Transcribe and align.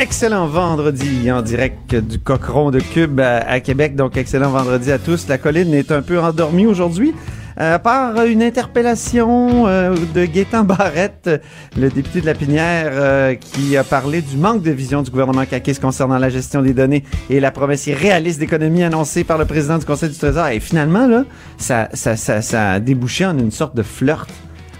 Excellent 0.00 0.46
vendredi 0.46 1.30
en 1.32 1.42
direct 1.42 1.96
du 1.96 2.20
Cochon 2.20 2.70
de 2.70 2.78
Cube 2.78 3.18
à, 3.18 3.38
à 3.38 3.58
Québec. 3.58 3.96
Donc, 3.96 4.16
excellent 4.16 4.50
vendredi 4.50 4.92
à 4.92 4.98
tous. 4.98 5.26
La 5.26 5.38
colline 5.38 5.74
est 5.74 5.90
un 5.90 6.02
peu 6.02 6.20
endormie 6.20 6.66
aujourd'hui. 6.66 7.12
Euh, 7.60 7.74
à 7.74 7.78
part 7.80 8.24
une 8.24 8.40
interpellation 8.40 9.66
euh, 9.66 9.96
de 10.14 10.24
Gaétan 10.24 10.62
Barrette, 10.62 11.28
le 11.76 11.90
député 11.90 12.20
de 12.20 12.26
la 12.26 12.34
Pinière, 12.34 12.90
euh, 12.92 13.34
qui 13.34 13.76
a 13.76 13.82
parlé 13.82 14.22
du 14.22 14.36
manque 14.36 14.62
de 14.62 14.70
vision 14.70 15.02
du 15.02 15.10
gouvernement 15.10 15.44
caquiste 15.44 15.82
concernant 15.82 16.18
la 16.18 16.28
gestion 16.28 16.62
des 16.62 16.74
données 16.74 17.02
et 17.28 17.40
la 17.40 17.50
promesse 17.50 17.88
irréaliste 17.88 18.38
d'économie 18.38 18.84
annoncée 18.84 19.24
par 19.24 19.36
le 19.36 19.46
président 19.46 19.78
du 19.78 19.84
Conseil 19.84 20.10
du 20.10 20.16
Trésor. 20.16 20.46
Et 20.46 20.60
finalement, 20.60 21.08
là, 21.08 21.24
ça, 21.56 21.88
ça, 21.92 22.14
ça, 22.14 22.40
ça 22.40 22.70
a 22.70 22.78
débouché 22.78 23.26
en 23.26 23.36
une 23.36 23.50
sorte 23.50 23.74
de 23.74 23.82
flirt 23.82 24.28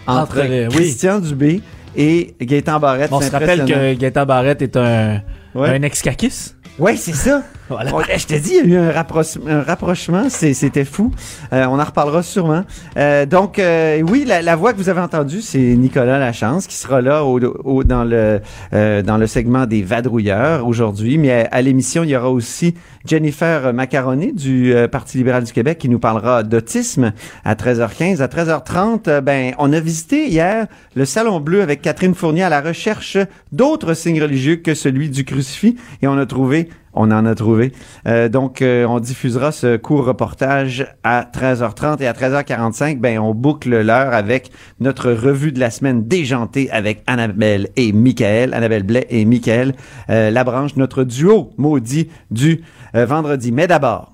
entre, 0.06 0.20
Entre, 0.20 0.38
euh, 0.38 0.68
oui. 0.70 0.76
Christian 0.76 1.18
Dubé 1.18 1.60
et 1.98 2.34
Gaétan 2.40 2.78
Barrette. 2.78 3.10
On 3.12 3.20
se 3.20 3.30
rappelle 3.30 3.64
que 3.64 3.94
Gaëtan 3.94 4.24
Barrette 4.24 4.62
est 4.62 4.76
un, 4.76 5.20
Ouais. 5.54 5.70
un 5.70 5.82
ex-caquiste? 5.82 6.56
Oui, 6.78 6.96
c'est 6.96 7.12
ça. 7.14 7.42
Voilà. 7.68 7.90
Je 8.16 8.26
te 8.26 8.34
dis, 8.34 8.54
il 8.64 8.70
y 8.70 8.76
a 8.76 8.80
eu 8.80 8.88
un, 8.88 8.88
un 8.88 9.62
rapprochement, 9.62 10.28
c'était 10.30 10.84
fou. 10.84 11.10
Euh, 11.52 11.66
on 11.66 11.78
en 11.78 11.84
reparlera 11.84 12.22
sûrement. 12.22 12.64
Euh, 12.96 13.26
donc, 13.26 13.58
euh, 13.58 14.00
oui, 14.08 14.24
la, 14.26 14.42
la 14.42 14.56
voix 14.56 14.72
que 14.72 14.78
vous 14.78 14.88
avez 14.88 15.00
entendue, 15.00 15.42
c'est 15.42 15.58
Nicolas 15.58 16.18
Lachance 16.18 16.66
qui 16.66 16.76
sera 16.76 17.00
là 17.00 17.24
au, 17.24 17.38
au- 17.40 17.84
dans 17.84 18.04
le 18.04 18.40
euh, 18.72 19.02
dans 19.02 19.16
le 19.18 19.26
segment 19.26 19.66
des 19.66 19.82
vadrouilleurs 19.82 20.66
aujourd'hui. 20.66 21.18
Mais 21.18 21.30
à, 21.30 21.48
à 21.50 21.62
l'émission, 21.62 22.04
il 22.04 22.10
y 22.10 22.16
aura 22.16 22.30
aussi 22.30 22.74
Jennifer 23.06 23.72
Macaroni 23.72 24.32
du 24.32 24.74
euh, 24.74 24.88
Parti 24.88 25.18
libéral 25.18 25.44
du 25.44 25.52
Québec 25.52 25.78
qui 25.78 25.88
nous 25.88 25.98
parlera 25.98 26.42
d'autisme 26.42 27.12
à 27.44 27.54
13h15. 27.54 28.20
À 28.22 28.26
13h30, 28.26 29.08
euh, 29.08 29.20
ben, 29.20 29.54
on 29.58 29.72
a 29.72 29.80
visité 29.80 30.26
hier 30.28 30.66
le 30.94 31.04
Salon 31.04 31.40
Bleu 31.40 31.62
avec 31.62 31.82
Catherine 31.82 32.14
Fournier 32.14 32.42
à 32.44 32.48
la 32.48 32.60
recherche 32.60 33.18
d'autres 33.52 33.94
signes 33.94 34.22
religieux 34.22 34.56
que 34.56 34.74
celui 34.74 35.08
du 35.10 35.24
crucifix 35.24 35.76
et 36.02 36.06
on 36.08 36.18
a 36.18 36.26
trouvé 36.26 36.68
on 36.98 37.10
en 37.12 37.24
a 37.24 37.34
trouvé. 37.34 37.72
Euh, 38.06 38.28
donc, 38.28 38.60
euh, 38.60 38.84
on 38.86 38.98
diffusera 38.98 39.52
ce 39.52 39.76
court 39.76 40.04
reportage 40.04 40.86
à 41.04 41.22
13h30 41.22 42.02
et 42.02 42.06
à 42.06 42.12
13h45, 42.12 42.98
ben, 42.98 43.18
on 43.18 43.34
boucle 43.34 43.70
l'heure 43.80 44.12
avec 44.12 44.50
notre 44.80 45.12
revue 45.12 45.52
de 45.52 45.60
la 45.60 45.70
semaine 45.70 46.06
déjantée 46.06 46.70
avec 46.70 47.02
Annabelle 47.06 47.68
et 47.76 47.92
Michael, 47.92 48.52
Annabelle 48.52 48.82
Blais 48.82 49.06
et 49.10 49.24
Michael 49.24 49.74
euh, 50.10 50.30
Labranche, 50.30 50.74
notre 50.76 51.04
duo 51.04 51.50
maudit 51.56 52.08
du 52.30 52.62
euh, 52.96 53.06
vendredi. 53.06 53.52
Mais 53.52 53.68
d'abord, 53.68 54.12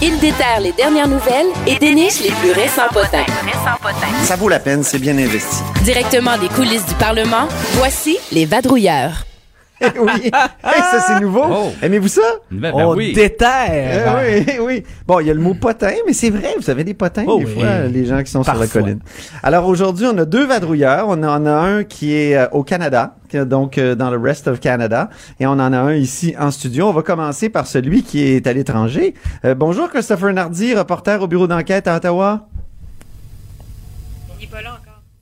Il 0.00 0.18
déterre 0.20 0.60
les 0.60 0.70
dernières 0.72 1.08
nouvelles 1.08 1.48
et 1.66 1.76
déniche 1.76 2.20
les 2.20 2.30
plus 2.30 2.52
récents 2.52 2.86
potins. 2.92 3.26
ça 4.22 4.36
vaut 4.36 4.48
la 4.48 4.60
peine, 4.60 4.84
c'est 4.84 5.00
bien 5.00 5.18
investi. 5.18 5.62
Directement 5.82 6.38
des 6.38 6.48
coulisses 6.48 6.86
du 6.86 6.94
Parlement, 6.94 7.48
voici 7.74 8.16
les 8.30 8.46
vadrouilleurs. 8.46 9.27
Oui, 9.80 10.10
Hey, 10.24 10.30
ça 10.90 11.00
c'est 11.06 11.20
nouveau. 11.20 11.44
Oh. 11.48 11.70
Aimez-vous 11.82 12.08
ça? 12.08 12.22
Ben, 12.50 12.72
ben 12.72 12.72
On 12.74 12.94
oui. 12.94 13.12
déterre. 13.12 14.20
Eh 14.26 14.58
oui, 14.58 14.58
oui. 14.60 14.82
Bon, 15.06 15.20
il 15.20 15.26
y 15.26 15.30
a 15.30 15.34
le 15.34 15.40
mot 15.40 15.54
potin, 15.54 15.92
mais 16.06 16.12
c'est 16.12 16.30
vrai, 16.30 16.54
vous 16.58 16.68
avez 16.70 16.84
des 16.84 16.94
potins 16.94 17.24
Oh 17.26 17.38
des 17.38 17.44
oui. 17.44 17.54
fois, 17.54 17.80
les 17.90 18.04
gens 18.06 18.22
qui 18.22 18.30
sont 18.30 18.42
sur 18.42 18.54
la 18.54 18.66
colline. 18.66 19.00
Alors 19.42 19.66
aujourd'hui, 19.66 20.06
on 20.12 20.18
a 20.18 20.24
deux 20.24 20.46
vadrouilleurs. 20.46 21.06
On 21.08 21.22
en 21.22 21.46
a 21.46 21.50
un 21.52 21.84
qui 21.84 22.14
est 22.14 22.36
euh, 22.36 22.48
au 22.52 22.62
Canada, 22.64 23.14
donc 23.32 23.78
euh, 23.78 23.94
dans 23.94 24.10
le 24.10 24.18
rest 24.18 24.48
of 24.48 24.60
Canada, 24.60 25.10
et 25.38 25.46
on 25.46 25.52
en 25.52 25.72
a 25.72 25.78
un 25.78 25.94
ici 25.94 26.34
en 26.38 26.50
studio. 26.50 26.88
On 26.88 26.92
va 26.92 27.02
commencer 27.02 27.48
par 27.48 27.66
celui 27.66 28.02
qui 28.02 28.22
est 28.22 28.46
à 28.46 28.52
l'étranger. 28.52 29.14
Euh, 29.44 29.54
bonjour 29.54 29.88
Christopher 29.88 30.32
Nardi, 30.32 30.74
reporter 30.74 31.22
au 31.22 31.26
bureau 31.28 31.46
d'enquête 31.46 31.86
à 31.86 31.96
Ottawa. 31.96 32.48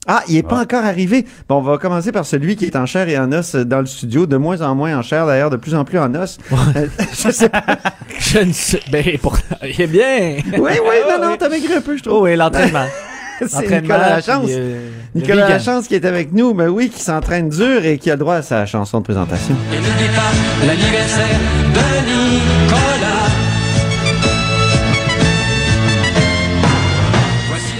Ah, 0.06 0.22
il 0.28 0.36
est 0.36 0.42
pas 0.42 0.60
encore 0.60 0.84
arrivé. 0.84 1.26
Bon, 1.48 1.56
on 1.56 1.62
va 1.62 1.78
commencer 1.78 2.12
par 2.12 2.24
celui 2.24 2.54
qui 2.56 2.64
est 2.66 2.76
en 2.76 2.86
chair 2.86 3.08
et 3.08 3.18
en 3.18 3.32
os 3.32 3.54
euh, 3.56 3.64
dans 3.64 3.80
le 3.80 3.86
studio, 3.86 4.26
de 4.26 4.36
moins 4.36 4.60
en 4.62 4.74
moins 4.74 4.96
en 4.96 5.02
chair 5.02 5.26
d'ailleurs, 5.26 5.50
de 5.50 5.56
plus 5.56 5.74
en 5.74 5.84
plus 5.84 5.98
en 5.98 6.14
os. 6.14 6.38
Euh, 6.76 6.86
je 7.12 7.30
sais 7.30 7.48
pas. 7.48 7.64
Je 8.18 8.38
ne 8.38 8.52
sais. 8.52 8.80
Ben, 8.90 9.18
pour... 9.18 9.36
il 9.62 9.80
est 9.80 9.86
bien. 9.86 10.36
Oui, 10.58 10.72
oui, 10.82 10.96
non, 11.10 11.28
non, 11.30 11.36
t'as 11.38 11.48
maigri 11.48 11.74
un 11.74 11.80
peu, 11.80 11.96
je 11.96 12.02
trouve. 12.02 12.18
Oh, 12.18 12.24
oui, 12.24 12.36
l'entraînement. 12.36 12.86
C'est 13.38 13.52
L'entraînement, 13.52 13.80
Nicolas 13.82 14.08
Lachance. 14.16 14.48
euh, 14.50 14.88
Nicolas. 15.14 15.48
Lachance 15.48 15.88
qui 15.88 15.94
est 15.94 16.04
avec 16.06 16.32
nous, 16.32 16.54
ben 16.54 16.68
oui, 16.68 16.88
qui 16.88 17.02
s'entraîne 17.02 17.48
dur 17.50 17.84
et 17.84 17.98
qui 17.98 18.10
a 18.10 18.14
le 18.14 18.20
droit 18.20 18.36
à 18.36 18.42
sa 18.42 18.64
chanson 18.64 19.00
de 19.00 19.04
présentation. 19.04 19.54
Et 19.72 19.76
n'oublie 19.76 20.14
pas 20.14 20.66
l'anniversaire 20.66 21.38
de 21.74 22.06
Nicolas. 22.06 22.95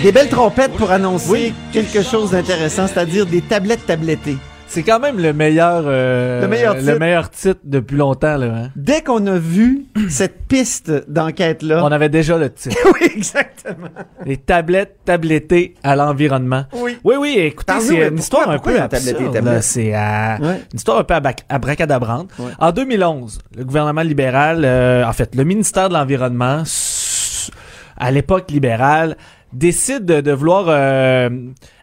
Des 0.07 0.13
belles 0.13 0.29
trompettes 0.29 0.71
pour 0.75 0.93
annoncer 0.93 1.53
quelque 1.73 2.01
chose 2.01 2.31
d'intéressant, 2.31 2.87
c'est-à-dire 2.87 3.27
des 3.27 3.41
tablettes 3.41 3.87
tablettées. 3.87 4.37
C'est 4.69 4.85
quand 4.85 5.01
même 5.01 5.19
le 5.19 5.33
meilleur, 5.33 5.83
euh, 5.89 6.43
Le 6.43 6.47
meilleur 6.47 6.77
titre. 6.77 6.93
le 6.93 6.99
meilleur 7.01 7.29
titre 7.29 7.59
depuis 7.65 7.97
longtemps, 7.97 8.37
là. 8.37 8.47
hein. 8.47 8.71
Dès 8.77 9.03
qu'on 9.03 9.27
a 9.27 9.37
vu 9.37 9.87
cette 10.09 10.47
piste 10.47 10.93
d'enquête-là. 11.11 11.85
On 11.85 11.91
avait 11.91 12.09
déjà 12.09 12.39
le 12.39 12.53
titre. 12.53 12.77
Oui, 12.95 13.09
exactement. 13.17 13.89
Les 14.25 14.37
tablettes 14.37 14.99
tablettées 15.05 15.75
à 15.83 15.97
l'environnement. 15.97 16.67
Oui. 16.75 16.97
Oui, 17.03 17.17
oui, 17.19 17.35
écoutez, 17.41 17.73
c'est 17.81 18.07
une 18.07 18.19
histoire 18.21 18.49
un 18.49 18.61
peu 18.61 18.79
absurde. 18.81 19.59
C'est 19.61 19.93
euh, 19.93 20.37
Ouais. 20.39 20.61
une 20.73 20.77
histoire 20.77 20.99
un 21.01 21.03
peu 21.05 21.15
abracadabrante. 21.49 22.31
Ouais. 22.39 22.53
En 22.61 22.71
2011, 22.71 23.41
le 23.57 23.65
gouvernement 23.65 24.03
libéral, 24.03 24.63
euh, 24.65 25.05
en 25.05 25.13
fait, 25.13 25.35
le 25.35 25.43
ministère 25.43 25.89
de 25.89 25.95
l'Environnement, 25.95 26.63
à 27.99 28.11
l'époque 28.13 28.53
libérale, 28.53 29.17
décide 29.59 30.05
de, 30.05 30.21
de 30.21 30.33
vouloir 30.33 30.67
euh, 30.69 31.31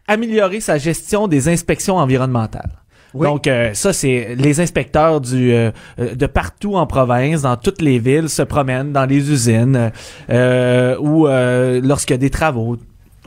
améliorer 0.07 0.59
sa 0.59 0.77
gestion 0.77 1.27
des 1.27 1.49
inspections 1.49 1.97
environnementales. 1.97 2.71
Oui. 3.13 3.27
Donc 3.27 3.45
euh, 3.45 3.73
ça 3.73 3.93
c'est 3.93 4.35
les 4.35 4.59
inspecteurs 4.59 5.21
du 5.21 5.53
euh, 5.53 5.71
euh, 5.99 6.15
de 6.15 6.25
partout 6.25 6.75
en 6.75 6.87
province, 6.87 7.43
dans 7.43 7.57
toutes 7.57 7.81
les 7.81 7.99
villes 7.99 8.27
se 8.29 8.41
promènent 8.41 8.91
dans 8.91 9.05
les 9.05 9.31
usines 9.31 9.91
euh, 10.31 10.97
ou 10.99 11.27
euh, 11.27 11.79
lorsqu'il 11.83 12.15
y 12.15 12.15
a 12.15 12.17
des 12.17 12.31
travaux. 12.31 12.77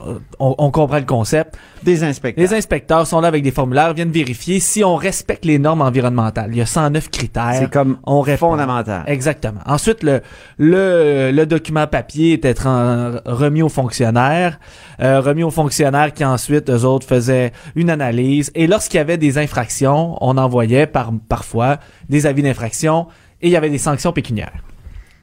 Euh, 0.05 0.19
On, 0.39 0.55
on 0.59 0.71
comprend 0.71 0.99
le 0.99 1.05
concept. 1.05 1.57
Des 1.83 2.05
inspecteurs. 2.05 2.43
Les 2.43 2.55
inspecteurs 2.55 3.07
sont 3.07 3.21
là 3.21 3.29
avec 3.29 3.43
des 3.43 3.51
formulaires, 3.51 3.95
viennent 3.95 4.11
vérifier 4.11 4.61
si 4.61 4.85
on 4.85 4.97
respecte 4.97 5.45
les 5.45 5.59
normes 5.59 5.81
environnementales. 5.83 6.51
Il 6.53 6.59
y 6.59 6.61
a 6.61 6.67
109 6.67 7.11
critères. 7.11 7.55
C'est 7.59 7.71
comme 7.71 7.99
on 8.05 8.21
répond. 8.21 8.51
fondamental. 8.51 9.05
Exactement. 9.07 9.61
Ensuite, 9.67 10.03
le, 10.03 10.21
le, 10.59 11.31
le 11.33 11.47
document 11.47 11.87
papier 11.87 12.35
était 12.35 12.55
remis 12.63 13.63
aux 13.63 13.69
fonctionnaires, 13.69 14.59
euh, 15.01 15.21
remis 15.21 15.43
aux 15.43 15.51
fonctionnaires 15.51 16.13
qui 16.13 16.25
ensuite, 16.25 16.69
eux 16.71 16.85
autres, 16.85 17.07
faisaient 17.07 17.53
une 17.75 17.91
analyse. 17.91 18.51
Et 18.55 18.67
lorsqu'il 18.67 18.99
y 18.99 19.01
avait 19.01 19.19
des 19.19 19.39
infractions, 19.39 20.17
on 20.21 20.37
envoyait 20.37 20.87
par, 20.87 21.13
parfois 21.29 21.79
des 22.09 22.27
avis 22.27 22.43
d'infraction 22.43 23.07
et 23.41 23.49
il 23.49 23.51
y 23.51 23.57
avait 23.57 23.71
des 23.71 23.79
sanctions 23.79 24.13
pécuniaires. 24.13 24.63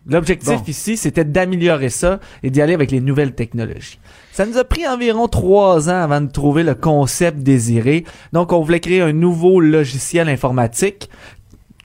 L'objectif 0.06 0.58
Bon. 0.58 0.64
ici, 0.68 0.98
c'était 0.98 1.24
d'améliorer 1.24 1.88
ça 1.90 2.20
et 2.44 2.50
d'y 2.50 2.62
aller 2.62 2.74
avec 2.74 2.92
les 2.92 3.00
nouvelles 3.00 3.34
technologies. 3.34 4.00
Ça 4.36 4.48
nous 4.48 4.58
a 4.58 4.64
pris 4.64 4.88
environ 4.88 5.28
trois 5.28 5.90
ans 5.92 6.02
avant 6.02 6.20
de 6.20 6.32
trouver 6.32 6.64
le 6.64 6.74
concept 6.74 7.38
désiré. 7.40 8.04
Donc, 8.34 8.52
on 8.52 8.62
voulait 8.62 8.80
créer 8.80 9.02
un 9.02 9.14
nouveau 9.14 9.60
logiciel 9.60 10.28
informatique 10.28 11.08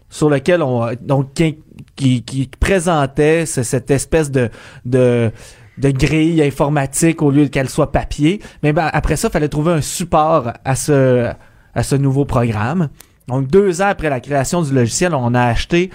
sur 0.08 0.30
lequel 0.30 0.62
on 0.62 0.88
donc 1.02 1.34
qui, 1.34 2.22
qui, 2.22 2.48
présentait 2.58 3.44
ce- 3.44 3.62
cette 3.62 3.90
espèce 3.90 4.30
de 4.30 4.48
de 4.86 5.30
de 5.76 5.90
grille 5.90 6.42
informatique 6.42 7.20
au 7.20 7.30
lieu 7.30 7.48
qu'elle 7.48 7.68
soit 7.68 7.92
papier. 7.92 8.40
Mais 8.62 8.72
ben, 8.72 8.88
après 8.94 9.16
ça, 9.16 9.28
il 9.28 9.32
fallait 9.32 9.48
trouver 9.50 9.72
un 9.74 9.82
support 9.82 10.52
à 10.64 10.74
ce 10.74 11.30
à 11.74 11.82
ce 11.82 11.96
nouveau 11.96 12.24
programme. 12.24 12.88
Donc 13.28 13.46
deux 13.48 13.82
ans 13.82 13.88
après 13.88 14.08
la 14.08 14.20
création 14.20 14.62
du 14.62 14.72
logiciel, 14.72 15.14
on 15.14 15.34
a 15.34 15.42
acheté 15.42 15.90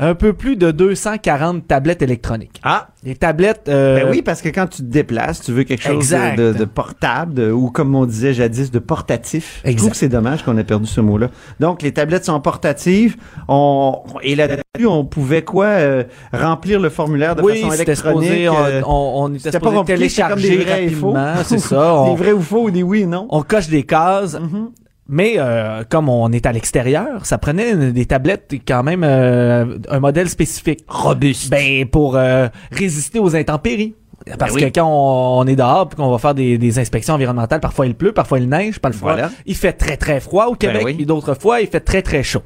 un 0.00 0.14
peu 0.14 0.32
plus 0.32 0.56
de 0.56 0.70
240 0.70 1.66
tablettes 1.66 2.02
électroniques. 2.02 2.60
Ah, 2.62 2.88
Les 3.04 3.16
tablettes 3.16 3.68
euh, 3.68 3.96
ben 4.04 4.08
oui, 4.10 4.22
parce 4.22 4.42
que 4.42 4.48
quand 4.48 4.66
tu 4.68 4.78
te 4.82 4.86
déplaces, 4.86 5.40
tu 5.42 5.52
veux 5.52 5.64
quelque 5.64 5.82
chose 5.82 5.94
Exact. 5.96 6.38
de, 6.38 6.52
de 6.52 6.64
portable, 6.64 7.34
de- 7.34 7.50
ou 7.50 7.70
comme 7.70 7.94
on 7.94 8.06
disait 8.06 8.32
jadis, 8.32 8.70
de 8.70 8.78
portatif. 8.78 9.60
Je 9.64 9.70
Exact. 9.70 9.78
trouve 9.78 9.90
que 9.92 9.96
c'est 9.96 10.08
dommage 10.08 10.44
qu'on 10.44 10.56
ait 10.56 10.64
perdu 10.64 10.86
ce 10.86 11.00
mot-là. 11.00 11.28
Donc, 11.60 11.82
les 11.82 11.92
tablettes 11.92 12.24
sont 12.24 12.40
portatives. 12.40 13.16
On, 13.48 14.02
et 14.22 14.36
là-dessus, 14.36 14.86
on 14.86 15.04
pouvait 15.04 15.42
quoi? 15.42 15.66
euh, 15.66 16.04
remplir 16.32 16.78
le 16.80 16.90
formulaire 16.90 17.34
de 17.36 17.42
oui, 17.42 17.60
façon 17.62 17.72
électronique. 17.82 18.48
on, 18.50 18.64
euh, 18.64 18.80
on, 18.86 19.12
on 19.24 19.34
était 19.34 19.50
pas 19.50 19.50
c'était 19.52 19.64
comme 19.74 19.84
des 19.84 19.94
télécharger 19.94 20.56
vrais 20.58 20.82
rapidement, 20.84 21.34
c'est 21.44 21.58
ça. 21.58 21.94
On, 21.94 22.14
Des 22.14 22.22
vrais 22.22 22.32
ou 22.32 22.40
faux 22.40 22.64
ou 22.64 22.70
des 22.70 22.82
oui 22.82 23.00
et 23.00 23.06
non. 23.06 23.26
on 23.30 23.42
coche 23.42 23.68
des 23.68 23.82
cases. 23.84 24.38
Mhm. 24.38 24.70
Mais 25.08 25.36
euh, 25.38 25.84
comme 25.88 26.08
on 26.10 26.30
est 26.32 26.44
à 26.44 26.52
l'extérieur, 26.52 27.24
ça 27.24 27.38
prenait 27.38 27.70
une- 27.72 27.92
des 27.92 28.04
tablettes 28.04 28.52
quand 28.66 28.82
même 28.82 29.02
euh, 29.04 29.78
un 29.88 30.00
modèle 30.00 30.28
spécifique. 30.28 30.84
Robuste. 30.86 31.50
Ben 31.50 31.86
pour 31.86 32.16
euh, 32.16 32.48
résister 32.70 33.18
aux 33.18 33.34
intempéries. 33.34 33.94
Parce 34.38 34.52
Ben 34.52 34.56
oui. 34.64 34.70
que 34.70 34.78
quand 34.80 34.86
on, 34.86 35.38
on 35.40 35.46
est 35.46 35.56
dehors 35.56 35.88
puis 35.88 35.96
qu'on 35.96 36.10
va 36.10 36.18
faire 36.18 36.34
des, 36.34 36.58
des 36.58 36.78
inspections 36.78 37.14
environnementales, 37.14 37.60
parfois 37.60 37.86
il 37.86 37.94
pleut, 37.94 38.12
parfois 38.12 38.38
il 38.38 38.48
neige, 38.48 38.78
parfois 38.80 39.12
Voilà. 39.14 39.30
il 39.46 39.54
fait 39.54 39.72
très 39.72 39.96
très 39.96 40.20
froid 40.20 40.46
au 40.48 40.54
Québec, 40.54 40.82
oui. 40.84 40.94
puis 40.94 41.06
d'autres 41.06 41.34
fois 41.34 41.60
il 41.62 41.68
fait 41.68 41.80
très 41.80 42.02
très 42.02 42.22
chaud. 42.22 42.42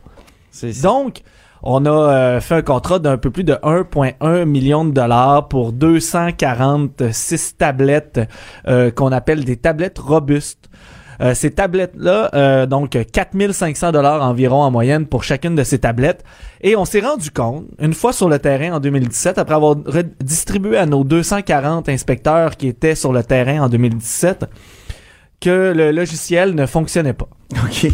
Donc, 0.82 1.22
on 1.64 1.84
a 1.86 1.90
euh, 1.90 2.40
fait 2.40 2.56
un 2.56 2.62
contrat 2.62 2.98
d'un 3.00 3.16
peu 3.16 3.30
plus 3.30 3.42
de 3.42 3.54
1,1 3.54 4.44
million 4.44 4.84
de 4.84 4.92
dollars 4.92 5.48
pour 5.48 5.72
246 5.72 7.56
tablettes 7.56 8.20
euh, 8.68 8.90
qu'on 8.90 9.10
appelle 9.12 9.44
des 9.44 9.56
tablettes 9.56 9.98
robustes. 9.98 10.68
Euh, 11.22 11.34
ces 11.34 11.52
tablettes-là, 11.52 12.30
euh, 12.34 12.66
donc 12.66 12.98
4500 13.12 13.92
dollars 13.92 14.22
environ 14.22 14.62
en 14.62 14.70
moyenne 14.72 15.06
pour 15.06 15.22
chacune 15.22 15.54
de 15.54 15.62
ces 15.62 15.78
tablettes. 15.78 16.24
Et 16.62 16.74
on 16.74 16.84
s'est 16.84 17.00
rendu 17.00 17.30
compte, 17.30 17.66
une 17.78 17.94
fois 17.94 18.12
sur 18.12 18.28
le 18.28 18.40
terrain 18.40 18.72
en 18.72 18.80
2017, 18.80 19.38
après 19.38 19.54
avoir 19.54 19.76
distribué 20.20 20.76
à 20.78 20.86
nos 20.86 21.04
240 21.04 21.88
inspecteurs 21.88 22.56
qui 22.56 22.66
étaient 22.66 22.96
sur 22.96 23.12
le 23.12 23.22
terrain 23.22 23.62
en 23.62 23.68
2017, 23.68 24.46
que 25.40 25.72
le 25.74 25.92
logiciel 25.92 26.56
ne 26.56 26.66
fonctionnait 26.66 27.12
pas. 27.12 27.28
OK. 27.64 27.86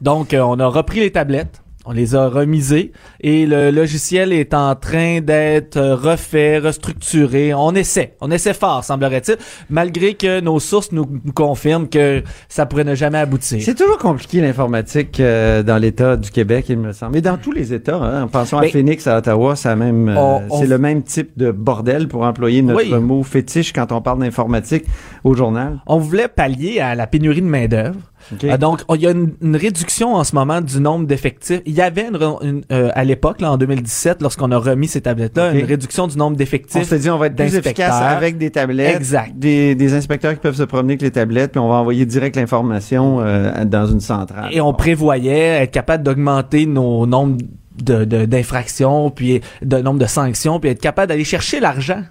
Donc, 0.00 0.34
euh, 0.34 0.40
on 0.40 0.58
a 0.58 0.66
repris 0.66 1.00
les 1.00 1.12
tablettes, 1.12 1.62
on 1.88 1.92
les 1.92 2.14
a 2.14 2.28
remisées 2.28 2.92
et 3.22 3.46
le 3.46 3.70
logiciel 3.70 4.30
est 4.34 4.52
en 4.52 4.74
train 4.74 5.22
d'être 5.22 5.80
refait, 5.80 6.58
restructuré. 6.58 7.54
On 7.54 7.74
essaie, 7.74 8.14
on 8.20 8.30
essaie 8.30 8.52
fort, 8.52 8.84
semblerait-il, 8.84 9.36
malgré 9.70 10.12
que 10.12 10.40
nos 10.40 10.60
sources 10.60 10.92
nous, 10.92 11.06
confirment 11.34 11.88
que 11.88 12.22
ça 12.50 12.66
pourrait 12.66 12.84
ne 12.84 12.94
jamais 12.94 13.16
aboutir. 13.16 13.60
C'est 13.62 13.74
toujours 13.74 13.96
compliqué 13.96 14.42
l'informatique 14.42 15.18
euh, 15.18 15.62
dans 15.62 15.78
l'État 15.78 16.18
du 16.18 16.30
Québec, 16.30 16.66
il 16.68 16.76
me 16.76 16.92
semble. 16.92 17.12
Mais 17.14 17.22
dans 17.22 17.38
tous 17.38 17.52
les 17.52 17.72
États, 17.72 17.96
hein, 17.96 18.24
en 18.24 18.28
pensant 18.28 18.58
à 18.58 18.64
Phoenix, 18.64 19.06
à 19.06 19.16
Ottawa, 19.16 19.56
ça 19.56 19.74
même, 19.74 20.10
euh, 20.10 20.38
c'est 20.58 20.66
le 20.66 20.76
même 20.76 21.02
type 21.02 21.30
de 21.38 21.50
bordel 21.50 22.06
pour 22.06 22.20
employer 22.22 22.60
notre 22.60 22.82
Oui. 22.82 23.00
mot 23.00 23.22
fétiche 23.22 23.72
quand 23.72 23.92
on 23.92 24.02
parle 24.02 24.18
d'informatique 24.20 24.84
au 25.24 25.32
journal. 25.32 25.80
On 25.86 25.96
voulait 25.96 26.28
pallier 26.28 26.80
à 26.80 26.94
la 26.94 27.06
pénurie 27.06 27.40
de 27.40 27.46
main-d'œuvre. 27.46 27.96
Euh, 28.44 28.56
donc, 28.58 28.82
il 28.94 29.00
y 29.00 29.06
a 29.06 29.10
une, 29.10 29.32
une 29.42 29.56
réduction 29.56 30.14
en 30.14 30.24
ce 30.24 30.34
moment 30.34 30.60
du 30.60 30.80
nombre 30.80 31.06
d'effectifs. 31.06 31.60
Il 31.66 31.72
y 31.74 31.80
avait 31.80 32.08
une, 32.08 32.18
une, 32.42 32.62
euh, 32.72 32.90
à 32.94 33.04
l'époque, 33.04 33.40
là, 33.40 33.52
en 33.52 33.56
2017, 33.56 34.22
lorsqu'on 34.22 34.50
a 34.52 34.58
remis 34.58 34.88
ces 34.88 35.00
tablettes-là, 35.00 35.52
une 35.52 35.64
réduction 35.66 36.06
du 36.06 36.16
nombre 36.16 36.34
on 36.34 36.38
d'effectifs. 36.38 36.82
s'est 36.84 36.98
dit 36.98 37.10
on 37.10 37.18
va 37.18 37.26
être 37.26 37.36
plus 37.36 37.44
efficace 37.56 37.94
avec 38.16 38.38
des 38.38 38.50
tablettes, 38.50 38.96
Exact. 38.96 39.32
Des, 39.36 39.74
des 39.74 39.94
inspecteurs 39.94 40.34
qui 40.34 40.40
peuvent 40.40 40.56
se 40.56 40.62
promener 40.64 40.92
avec 40.92 41.02
les 41.02 41.10
tablettes, 41.10 41.52
puis 41.52 41.60
on 41.60 41.68
va 41.68 41.76
envoyer 41.76 42.04
direct 42.06 42.36
l'information 42.36 43.20
euh, 43.20 43.64
dans 43.64 43.86
une 43.86 44.00
centrale. 44.00 44.48
Et 44.52 44.60
on 44.60 44.72
prévoyait 44.74 45.62
être 45.62 45.70
capable 45.70 46.02
d'augmenter 46.02 46.66
nos 46.66 47.06
nombres 47.06 47.38
de, 47.82 48.04
de- 48.04 48.24
d'infractions, 48.26 49.10
puis 49.10 49.40
de 49.62 49.76
nombre 49.78 50.00
de 50.00 50.06
sanctions, 50.06 50.58
puis 50.60 50.70
être 50.70 50.80
capable 50.80 51.08
d'aller 51.08 51.24
chercher 51.24 51.60
l'argent. 51.60 52.02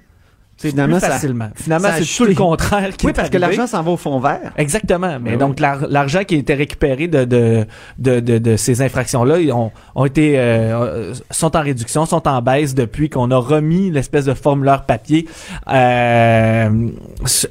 C'est 0.60 0.70
Finalement, 0.72 0.98
plus 0.98 1.06
facilement. 1.08 1.50
Finalement, 1.56 1.88
ça 1.88 1.94
a 1.94 2.02
c'est 2.02 2.18
tout 2.18 2.26
le 2.26 2.34
contraire 2.34 2.98
qui 2.98 3.06
oui, 3.06 3.12
est 3.12 3.14
parce 3.14 3.30
que 3.30 3.38
l'argent 3.38 3.68
s'en 3.68 3.84
va 3.84 3.92
au 3.92 3.98
fond 3.98 4.20
vert. 4.20 4.54
Exactement. 4.58 5.20
Mais 5.22 5.32
Ben 5.32 5.38
donc 5.38 5.60
l'ar- 5.60 5.88
l'argent 5.88 6.24
qui 6.24 6.34
était 6.36 6.56
récupéré 6.56 7.08
de 7.08 7.26
de 7.26 7.66
de, 8.00 8.20
de, 8.20 8.40
de 8.40 8.56
ces 8.58 8.82
infractions-là, 8.82 9.38
ils 9.40 9.52
ont, 9.52 9.72
ont 9.94 10.06
été 10.06 10.40
euh, 10.40 11.14
sont 11.30 11.56
en 11.56 11.62
réduction, 11.62 12.08
sont 12.08 12.28
en 12.28 12.42
baisse 12.42 12.74
depuis 12.74 13.08
qu'on 13.10 13.30
a 13.30 13.38
remis 13.38 13.92
l'espèce 13.92 14.26
de 14.26 14.34
formulaire 14.34 14.86
papier. 14.88 15.28
Euh, 15.72 16.90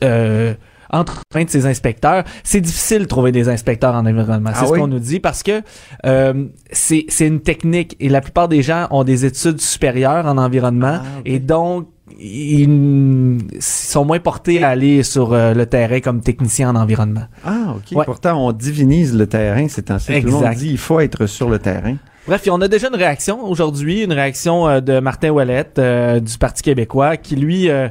euh, 0.02 0.55
entre 0.91 1.23
de 1.35 1.44
ces 1.50 1.67
inspecteurs, 1.67 2.25
c'est 2.44 2.61
difficile 2.61 3.00
de 3.00 3.05
trouver 3.05 3.33
des 3.33 3.49
inspecteurs 3.49 3.94
en 3.94 4.06
environnement. 4.06 4.50
C'est 4.55 4.61
Ah 4.62 4.67
ce 4.67 4.73
oui? 4.73 4.79
qu'on 4.81 4.87
nous 4.88 4.99
dit 4.99 5.21
parce 5.21 5.43
que 5.43 5.62
euh, 6.06 6.47
c'est 6.73 7.05
c'est 7.09 7.27
une 7.27 7.41
technique 7.41 7.97
et 8.00 8.09
la 8.09 8.21
plupart 8.21 8.49
des 8.49 8.62
gens 8.62 8.87
ont 8.91 9.05
des 9.05 9.25
études 9.25 9.61
supérieures 9.61 10.27
en 10.27 10.38
environnement 10.38 10.99
Ah, 11.03 11.21
et 11.25 11.38
donc 11.38 11.88
ils 12.19 13.38
sont 13.61 14.05
moins 14.05 14.21
portés 14.21 14.62
à 14.62 14.71
aller 14.71 15.03
sur 15.03 15.33
euh, 15.33 15.55
le 15.55 15.67
terrain 15.67 16.00
comme 16.00 16.21
technicien 16.21 16.71
en 16.71 16.77
environnement. 16.77 17.25
Ah, 17.44 17.75
OK. 17.77 17.97
Ouais. 17.97 18.05
Pourtant, 18.05 18.47
on 18.47 18.53
divinise 18.53 19.15
le 19.17 19.27
terrain 19.27 19.69
ces 19.69 19.83
temps-ci. 19.83 20.21
Tout 20.21 20.27
le 20.27 20.33
monde 20.33 20.55
dit 20.55 20.71
il 20.71 20.79
faut 20.79 21.00
être 21.00 21.27
sur 21.27 21.49
le 21.50 21.59
terrain. 21.59 21.97
Bref, 22.26 22.43
on 22.50 22.61
a 22.61 22.67
déjà 22.67 22.88
une 22.88 22.96
réaction 22.96 23.44
aujourd'hui, 23.44 24.02
une 24.02 24.12
réaction 24.12 24.67
euh, 24.67 24.81
de 24.81 24.99
Martin 24.99 25.31
Ouellette 25.31 25.78
euh, 25.78 26.19
du 26.19 26.37
Parti 26.38 26.61
québécois 26.61 27.17
qui 27.17 27.37
lui 27.37 27.70
euh, 27.70 27.88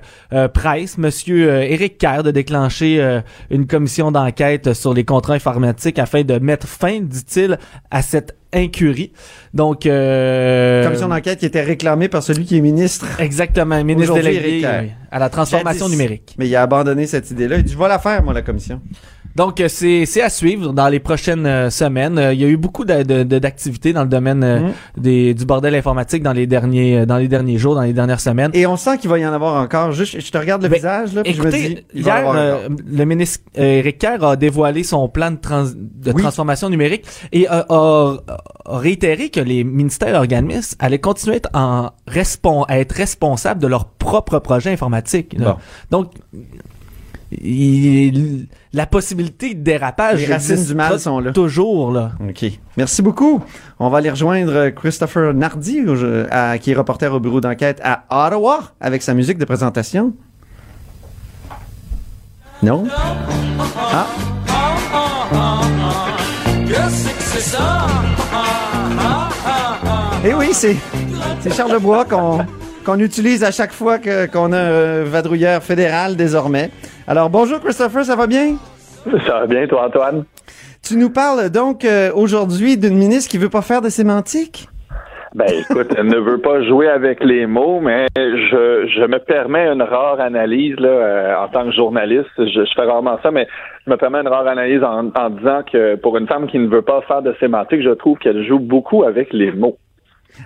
presse. 0.53 0.97
Monsieur 0.97 1.63
Éric 1.63 1.97
Kerr 1.97 2.21
de 2.21 2.31
déclencher 2.31 3.21
une 3.49 3.65
commission 3.65 4.11
d'enquête 4.11 4.73
sur 4.73 4.93
les 4.93 5.05
contrats 5.05 5.35
informatiques 5.35 5.99
afin 5.99 6.23
de 6.23 6.37
mettre 6.39 6.67
fin, 6.67 6.99
dit-il, 6.99 7.57
à 7.91 8.01
cette 8.01 8.35
incurie. 8.53 9.11
Donc, 9.53 9.85
euh, 9.85 10.83
Commission 10.85 11.07
d'enquête 11.07 11.39
qui 11.39 11.45
était 11.45 11.61
réclamée 11.63 12.07
par 12.09 12.23
celui 12.23 12.45
qui 12.45 12.57
est 12.57 12.61
ministre. 12.61 13.05
exactement, 13.19 13.81
ministre 13.83 14.13
délégué 14.15 14.65
oui, 14.65 14.91
à 15.11 15.19
la 15.19 15.29
transformation 15.29 15.89
numérique. 15.89 16.35
Mais 16.37 16.47
il 16.47 16.55
a 16.55 16.61
abandonné 16.61 17.07
cette 17.07 17.29
idée-là. 17.31 17.57
Il 17.57 17.63
dit, 17.63 17.73
je 17.73 17.77
vais 17.77 17.87
la 17.87 17.99
faire, 17.99 18.23
moi, 18.23 18.33
la 18.33 18.41
commission. 18.41 18.81
Donc, 19.35 19.59
euh, 19.59 19.67
c'est 19.67 20.05
c'est 20.05 20.21
à 20.21 20.29
suivre 20.29 20.71
dans 20.71 20.87
les 20.87 21.01
prochaines 21.01 21.45
euh, 21.45 21.69
semaines. 21.69 22.17
Euh, 22.17 22.33
il 22.33 22.39
y 22.39 22.45
a 22.45 22.47
eu 22.47 22.55
beaucoup 22.55 22.85
d'activités 22.85 23.91
dans 23.91 24.03
le 24.03 24.07
domaine 24.07 24.43
euh, 24.45 24.59
Mhm. 24.61 24.71
des, 24.95 25.33
du 25.33 25.43
bordel 25.45 25.75
informatique 25.75 26.23
dans 26.23 26.31
les 26.31 26.47
derniers 26.47 26.99
euh, 26.99 27.05
dans 27.05 27.17
les 27.17 27.27
derniers 27.27 27.57
jours, 27.57 27.75
dans 27.75 27.81
les 27.81 27.91
dernières 27.91 28.21
semaines. 28.21 28.51
Et 28.53 28.65
on 28.65 28.77
sent 28.77 28.97
qu'il 28.99 29.09
va 29.09 29.19
y 29.19 29.27
en 29.27 29.33
avoir 29.33 29.61
encore. 29.61 29.91
Juste, 29.91 30.21
je 30.21 30.31
te 30.31 30.37
regarde 30.37 30.61
le 30.63 30.69
Ben, 30.69 30.75
visage, 30.75 31.13
là, 31.13 31.23
puis 31.23 31.33
je 31.33 31.41
me 31.41 31.47
Écoutez, 31.49 31.67
dis, 31.67 31.85
il 31.95 32.03
va 32.03 32.11
hier, 32.11 32.17
avoir 32.29 32.35
euh, 32.37 32.69
le 32.87 33.03
ministre 33.03 33.43
euh, 33.57 33.79
Éric 33.79 33.97
Kerr 33.97 34.23
a 34.23 34.37
dévoilé 34.37 34.83
son 34.83 35.09
plan 35.09 35.31
de, 35.31 35.35
trans- 35.37 35.65
de 35.65 36.11
Oui. 36.13 36.21
transformation 36.21 36.69
numérique 36.69 37.03
et 37.33 37.45
a, 37.49 37.65
a- 37.67 38.17
a 38.29 38.37
réitéré 38.65 39.29
que 39.29 39.39
les 39.39 39.63
ministères 39.63 40.15
et 40.15 40.17
organismes 40.17 40.75
allaient 40.79 40.99
continuer 40.99 41.35
à 41.35 41.37
être, 41.37 41.49
en 41.53 41.89
respon- 42.07 42.65
à 42.67 42.79
être 42.79 42.93
responsables 42.93 43.61
de 43.61 43.67
leur 43.67 43.85
propre 43.85 44.39
projet 44.39 44.71
informatique. 44.71 45.35
là. 45.37 45.53
Bon. 45.91 45.99
Donc, 45.99 46.13
il- 47.31 48.47
la 48.73 48.85
possibilité 48.85 49.53
de 49.53 49.61
dérapage 49.61 50.19
Les 50.27 50.33
racines 50.33 50.63
du 50.63 50.75
mal 50.75 50.99
sont 50.99 51.19
là. 51.19 51.31
toujours 51.31 51.91
là. 51.91 52.11
OK. 52.27 52.45
Merci 52.77 53.01
beaucoup. 53.01 53.41
On 53.79 53.89
va 53.89 53.99
aller 53.99 54.09
rejoindre 54.09 54.69
Christopher 54.69 55.33
Nardi, 55.33 55.81
à- 56.31 56.57
qui 56.57 56.71
est 56.71 56.75
reporter 56.75 57.13
au 57.13 57.19
bureau 57.19 57.41
d'enquête 57.41 57.79
à 57.83 58.03
Ottawa, 58.09 58.71
avec 58.81 59.01
sa 59.01 59.13
musique 59.13 59.37
de 59.37 59.45
présentation. 59.45 60.13
Non? 62.63 62.85
Ah, 63.77 64.07
Eh 66.67 66.71
oui, 66.71 66.75
c'est 67.19 67.57
c'est 70.51 71.53
Charles 71.53 71.79
Bois 71.79 72.03
qu'on 72.03 72.39
qu'on 72.83 72.99
utilise 72.99 73.43
à 73.43 73.51
chaque 73.51 73.71
fois 73.71 73.99
qu'on 73.99 74.53
a 74.53 74.59
un 74.59 75.03
vadrouilleur 75.03 75.61
fédéral 75.61 76.15
désormais. 76.15 76.71
Alors 77.07 77.29
bonjour 77.29 77.59
Christopher, 77.59 78.05
ça 78.05 78.15
va 78.15 78.25
bien? 78.25 78.55
Ça 79.27 79.41
va 79.41 79.45
bien, 79.45 79.67
toi, 79.67 79.85
Antoine? 79.85 80.25
Tu 80.81 80.97
nous 80.97 81.11
parles 81.11 81.51
donc 81.51 81.85
euh, 81.85 82.09
aujourd'hui 82.15 82.75
d'une 82.75 82.97
ministre 82.97 83.29
qui 83.29 83.37
veut 83.37 83.49
pas 83.49 83.61
faire 83.61 83.81
de 83.81 83.89
sémantique? 83.89 84.67
Ben, 85.35 85.47
écoute, 85.47 85.93
elle 85.95 86.07
ne 86.07 86.19
veut 86.19 86.39
pas 86.39 86.63
jouer 86.63 86.87
avec 86.87 87.23
les 87.23 87.45
mots, 87.45 87.79
mais 87.79 88.07
je, 88.15 88.87
je 88.87 89.05
me 89.05 89.19
permets 89.19 89.67
une 89.67 89.81
rare 89.83 90.19
analyse 90.19 90.75
là, 90.79 90.87
euh, 90.87 91.35
en 91.43 91.49
tant 91.49 91.65
que 91.65 91.71
journaliste. 91.75 92.29
Je, 92.37 92.45
je 92.45 92.73
fais 92.75 92.83
rarement 92.83 93.19
ça, 93.21 93.29
mais 93.29 93.45
je 93.85 93.91
me 93.91 93.97
permets 93.97 94.21
une 94.21 94.27
rare 94.27 94.47
analyse 94.47 94.81
en, 94.81 95.11
en 95.15 95.29
disant 95.29 95.61
que 95.71 95.95
pour 95.97 96.17
une 96.17 96.27
femme 96.27 96.47
qui 96.47 96.57
ne 96.57 96.67
veut 96.67 96.81
pas 96.81 97.01
faire 97.01 97.21
de 97.21 97.35
sémantique, 97.39 97.83
je 97.83 97.91
trouve 97.91 98.17
qu'elle 98.17 98.43
joue 98.47 98.59
beaucoup 98.59 99.03
avec 99.03 99.31
les 99.31 99.51
mots. 99.51 99.77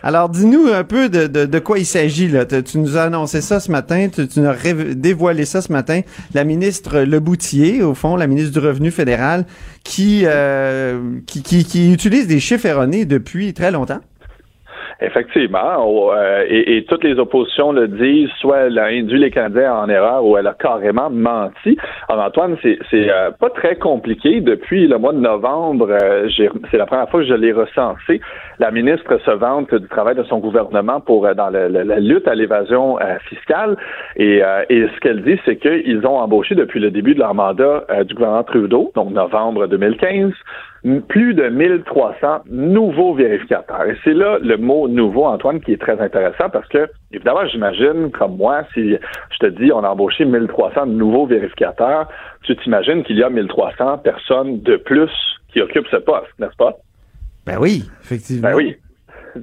Alors, 0.03 0.29
dis-nous 0.29 0.67
un 0.67 0.83
peu 0.83 1.09
de, 1.09 1.27
de, 1.27 1.45
de 1.45 1.59
quoi 1.59 1.79
il 1.79 1.85
s'agit. 1.85 2.27
là. 2.27 2.45
Tu 2.45 2.77
nous 2.77 2.97
as 2.97 3.03
annoncé 3.03 3.41
ça 3.41 3.59
ce 3.59 3.71
matin, 3.71 4.07
tu, 4.13 4.27
nous 4.39 4.47
as 4.47 4.55
dévoilé 4.95 5.45
ça 5.45 5.61
ce 5.61 5.71
matin. 5.71 6.01
La 6.33 6.43
ministre 6.43 6.99
Leboutier, 7.01 7.81
au 7.83 7.93
fond, 7.93 8.15
la 8.15 8.27
ministre 8.27 8.59
du 8.59 8.65
Revenu 8.65 8.91
fédéral, 8.91 9.45
qui, 9.83 10.21
euh, 10.25 10.99
qui, 11.25 11.41
qui, 11.43 11.65
qui 11.65 11.91
utilise 11.93 12.27
des 12.27 12.39
chiffres 12.39 12.65
erronés 12.65 13.05
depuis 13.05 13.53
très 13.53 13.71
longtemps. 13.71 13.99
Effectivement, 15.01 16.11
euh, 16.13 16.43
et, 16.47 16.77
et 16.77 16.83
toutes 16.85 17.05
les 17.05 17.17
oppositions 17.19 17.71
le 17.71 17.87
disent, 17.87 18.29
soit 18.39 18.57
elle 18.67 18.77
a 18.79 18.85
induit 18.87 19.17
les 19.19 19.31
Canadiens 19.31 19.73
en 19.73 19.87
erreur 19.87 20.25
ou 20.25 20.37
elle 20.37 20.47
a 20.47 20.53
carrément 20.53 21.09
menti. 21.09 21.77
Alors 22.09 22.25
Antoine, 22.25 22.57
c'est 22.61 22.77
euh, 22.93 23.31
pas 23.31 23.49
très 23.49 23.75
compliqué. 23.77 24.41
Depuis 24.41 24.87
le 24.87 24.97
mois 24.97 25.13
de 25.13 25.19
novembre, 25.19 25.87
euh, 25.89 26.27
c'est 26.69 26.77
la 26.77 26.85
première 26.85 27.09
fois 27.09 27.21
que 27.21 27.27
je 27.27 27.33
l'ai 27.33 27.53
recensé. 27.53 28.19
La 28.59 28.71
ministre 28.71 29.17
se 29.23 29.31
vante 29.31 29.73
du 29.73 29.87
travail 29.87 30.15
de 30.15 30.23
son 30.23 30.39
gouvernement 30.39 30.99
pour 30.99 31.25
euh, 31.25 31.33
dans 31.33 31.49
le- 31.49 31.67
la 31.69 31.99
lutte 31.99 32.27
à 32.27 32.35
l'évasion 32.35 32.99
euh, 32.99 33.17
fiscale. 33.29 33.77
Et, 34.17 34.43
euh, 34.43 34.63
et 34.69 34.85
ce 34.93 34.99
qu'elle 34.99 35.23
dit, 35.23 35.39
c'est 35.45 35.55
qu'ils 35.57 36.05
ont 36.05 36.17
embauché 36.17 36.55
depuis 36.55 36.81
le 36.81 36.91
début 36.91 37.13
de 37.13 37.19
leur 37.19 37.33
mandat 37.33 37.85
du 38.05 38.13
gouvernement 38.15 38.43
Trudeau, 38.43 38.91
donc 38.95 39.11
novembre 39.11 39.67
2015, 39.67 40.11
m- 40.13 40.33
plus 41.07 41.33
de 41.33 41.49
1300 41.49 42.43
nouveaux 42.49 43.13
vérificateurs. 43.13 43.83
Et 43.85 43.97
c'est 44.03 44.13
là 44.13 44.37
le 44.41 44.57
mot 44.57 44.87
nouveau, 44.87 45.25
Antoine, 45.25 45.59
qui 45.59 45.73
est 45.73 45.81
très 45.81 45.99
intéressant 45.99 46.49
parce 46.49 46.67
que, 46.69 46.87
évidemment, 47.11 47.45
j'imagine, 47.47 48.11
comme 48.11 48.37
moi, 48.37 48.63
si 48.73 48.91
je 48.93 49.37
te 49.39 49.47
dis 49.47 49.71
on 49.71 49.83
a 49.83 49.89
embauché 49.89 50.25
1300 50.25 50.85
nouveaux 50.87 51.25
vérificateurs, 51.25 52.07
tu 52.43 52.55
t'imagines 52.57 53.03
qu'il 53.03 53.17
y 53.17 53.23
a 53.23 53.29
1300 53.29 53.99
personnes 53.99 54.61
de 54.61 54.77
plus 54.77 55.11
qui 55.51 55.61
occupe 55.61 55.87
ce 55.91 55.97
poste, 55.97 56.31
n'est-ce 56.39 56.55
pas? 56.55 56.73
Ben 57.45 57.57
oui, 57.59 57.83
effectivement. 58.03 58.49
Ben 58.49 58.55
oui. 58.55 58.77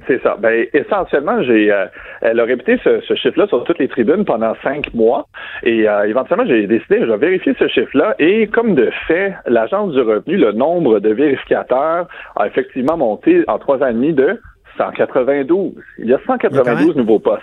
C'est 0.07 0.21
ça. 0.21 0.35
Ben, 0.39 0.65
essentiellement, 0.73 1.41
j'ai, 1.43 1.71
euh, 1.71 1.85
elle 2.21 2.39
a 2.39 2.43
répété 2.43 2.79
ce, 2.83 3.01
ce 3.01 3.15
chiffre-là 3.15 3.47
sur 3.47 3.63
toutes 3.63 3.79
les 3.79 3.87
tribunes 3.87 4.25
pendant 4.25 4.53
cinq 4.63 4.93
mois. 4.93 5.27
Et 5.63 5.87
euh, 5.87 6.07
éventuellement, 6.07 6.45
j'ai 6.45 6.67
décidé, 6.67 6.99
je 6.99 7.05
vais 7.05 7.17
vérifier 7.17 7.55
ce 7.57 7.67
chiffre-là. 7.67 8.15
Et 8.19 8.47
comme 8.47 8.75
de 8.75 8.89
fait, 9.07 9.33
l'Agence 9.45 9.93
du 9.93 10.01
revenu, 10.01 10.37
le 10.37 10.51
nombre 10.51 10.99
de 10.99 11.09
vérificateurs 11.09 12.07
a 12.35 12.47
effectivement 12.47 12.97
monté 12.97 13.43
en 13.47 13.57
trois 13.59 13.81
ans 13.83 13.87
et 13.87 13.93
demi 13.93 14.13
de 14.13 14.39
192. 14.77 15.73
Il 15.99 16.05
y 16.05 16.13
a 16.13 16.19
192 16.25 16.95
nouveaux 16.95 17.19
postes. 17.19 17.41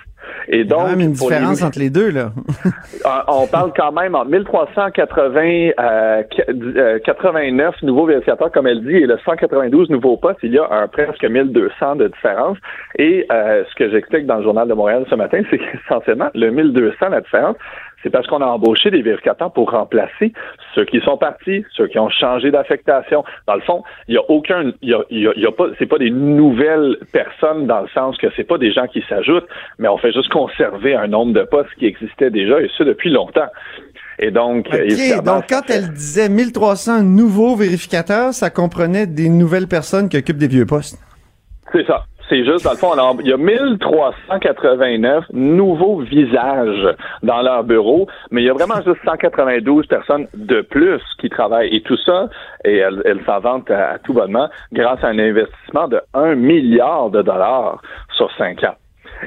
Et 0.48 0.58
Il 0.58 0.58
y 0.58 0.60
a 0.62 0.64
donc, 0.64 0.78
quand 0.80 0.88
même 0.90 1.00
une 1.00 1.06
les- 1.08 1.12
différence 1.12 1.62
entre 1.62 1.78
les 1.78 1.90
deux, 1.90 2.10
là. 2.10 2.32
euh, 2.66 3.08
on 3.28 3.46
parle 3.46 3.72
quand 3.76 3.92
même 3.92 4.14
en 4.14 4.24
1380, 4.24 5.70
euh, 5.78 6.22
euh, 6.48 6.98
89 7.04 7.82
nouveaux 7.82 8.06
vérificateurs, 8.06 8.50
comme 8.52 8.66
elle 8.66 8.82
dit, 8.82 8.96
et 8.96 9.06
le 9.06 9.18
192 9.24 9.90
nouveaux 9.90 10.16
postes, 10.16 10.38
il 10.42 10.52
y 10.52 10.58
a 10.58 10.66
un 10.70 10.88
presque 10.88 11.24
1200 11.24 11.96
de 11.96 12.08
différence. 12.08 12.58
Et 12.98 13.26
euh, 13.30 13.64
ce 13.68 13.74
que 13.74 13.90
j'explique 13.90 14.26
dans 14.26 14.36
le 14.36 14.42
journal 14.42 14.66
de 14.68 14.74
Montréal 14.74 15.04
ce 15.10 15.14
matin, 15.14 15.42
c'est 15.50 15.58
qu'essentiellement, 15.88 16.30
le 16.34 16.50
1200, 16.50 17.08
la 17.10 17.20
différence, 17.20 17.56
c'est 18.04 18.10
parce 18.10 18.26
qu'on 18.28 18.40
a 18.40 18.46
embauché 18.46 18.90
des 18.92 19.02
vérificateurs 19.02 19.50
pour 19.52 19.70
remplacer 19.72 20.32
ceux 20.76 20.84
qui 20.84 21.00
sont 21.00 21.16
partis, 21.16 21.64
ceux 21.76 21.88
qui 21.88 21.98
ont 21.98 22.10
changé 22.10 22.50
d'affectation. 22.52 23.24
Dans 23.48 23.54
le 23.54 23.62
fond, 23.62 23.82
il 24.06 24.14
y 24.14 24.18
a 24.18 24.22
aucun, 24.28 24.72
il 24.82 24.90
y 24.90 24.94
a, 24.94 25.00
il 25.10 25.20
y 25.22 25.26
a- 25.26 25.32
il 25.34 25.42
y 25.42 25.46
a 25.46 25.50
pas, 25.50 25.64
c'est 25.78 25.86
pas 25.86 25.98
des 25.98 26.10
nouvelles 26.10 26.98
personnes 27.12 27.66
dans 27.66 27.80
le 27.80 27.88
sens 27.88 28.16
que 28.18 28.26
c'est 28.36 28.44
pas 28.44 28.58
des 28.58 28.72
gens 28.72 28.86
qui 28.86 29.02
s'ajoutent, 29.08 29.48
mais 29.78 29.88
on 29.88 29.96
fait 29.98 30.12
juste 30.12 30.28
conserver 30.30 30.94
un 30.94 31.06
nombre 31.08 31.32
de 31.32 31.42
postes 31.42 31.74
qui 31.78 31.86
existaient 31.86 32.30
déjà 32.30 32.60
et 32.60 32.70
ce 32.76 32.82
depuis 32.84 33.10
longtemps. 33.10 33.48
Et 34.18 34.30
donc, 34.30 34.68
OK, 34.70 34.74
évidemment, 34.78 35.22
donc 35.38 35.44
quand 35.48 35.62
fait- 35.66 35.74
elle 35.74 35.88
disait 35.92 36.28
1300 36.28 37.02
nouveaux 37.02 37.56
vérificateurs, 37.56 38.32
ça 38.32 38.50
comprenait 38.50 39.06
des 39.06 39.28
nouvelles 39.28 39.66
personnes 39.66 40.08
qui 40.08 40.16
occupent 40.18 40.36
des 40.38 40.46
vieux 40.48 40.66
postes. 40.66 40.98
C'est 41.72 41.84
ça. 41.86 42.04
C'est 42.34 42.44
juste, 42.44 42.64
dans 42.64 42.72
le 42.72 42.76
fond, 42.76 42.90
alors, 42.90 43.14
il 43.20 43.28
y 43.28 43.32
a 43.32 43.36
1389 43.36 45.26
nouveaux 45.34 46.00
visages 46.00 46.96
dans 47.22 47.42
leur 47.42 47.62
bureau, 47.62 48.08
mais 48.32 48.42
il 48.42 48.46
y 48.46 48.50
a 48.50 48.52
vraiment 48.52 48.82
juste 48.84 48.98
192 49.04 49.86
personnes 49.86 50.26
de 50.34 50.60
plus 50.62 51.00
qui 51.20 51.30
travaillent. 51.30 51.72
Et 51.72 51.80
tout 51.82 51.96
ça, 51.98 52.28
et 52.64 52.78
elle, 52.78 53.02
elle 53.04 53.20
s'en 53.24 53.38
à, 53.38 53.98
tout 54.02 54.14
bonnement, 54.14 54.48
grâce 54.72 55.04
à 55.04 55.10
un 55.10 55.18
investissement 55.20 55.86
de 55.86 56.00
1 56.12 56.34
milliard 56.34 57.10
de 57.10 57.22
dollars 57.22 57.80
sur 58.16 58.28
cinq 58.36 58.64
ans. 58.64 58.74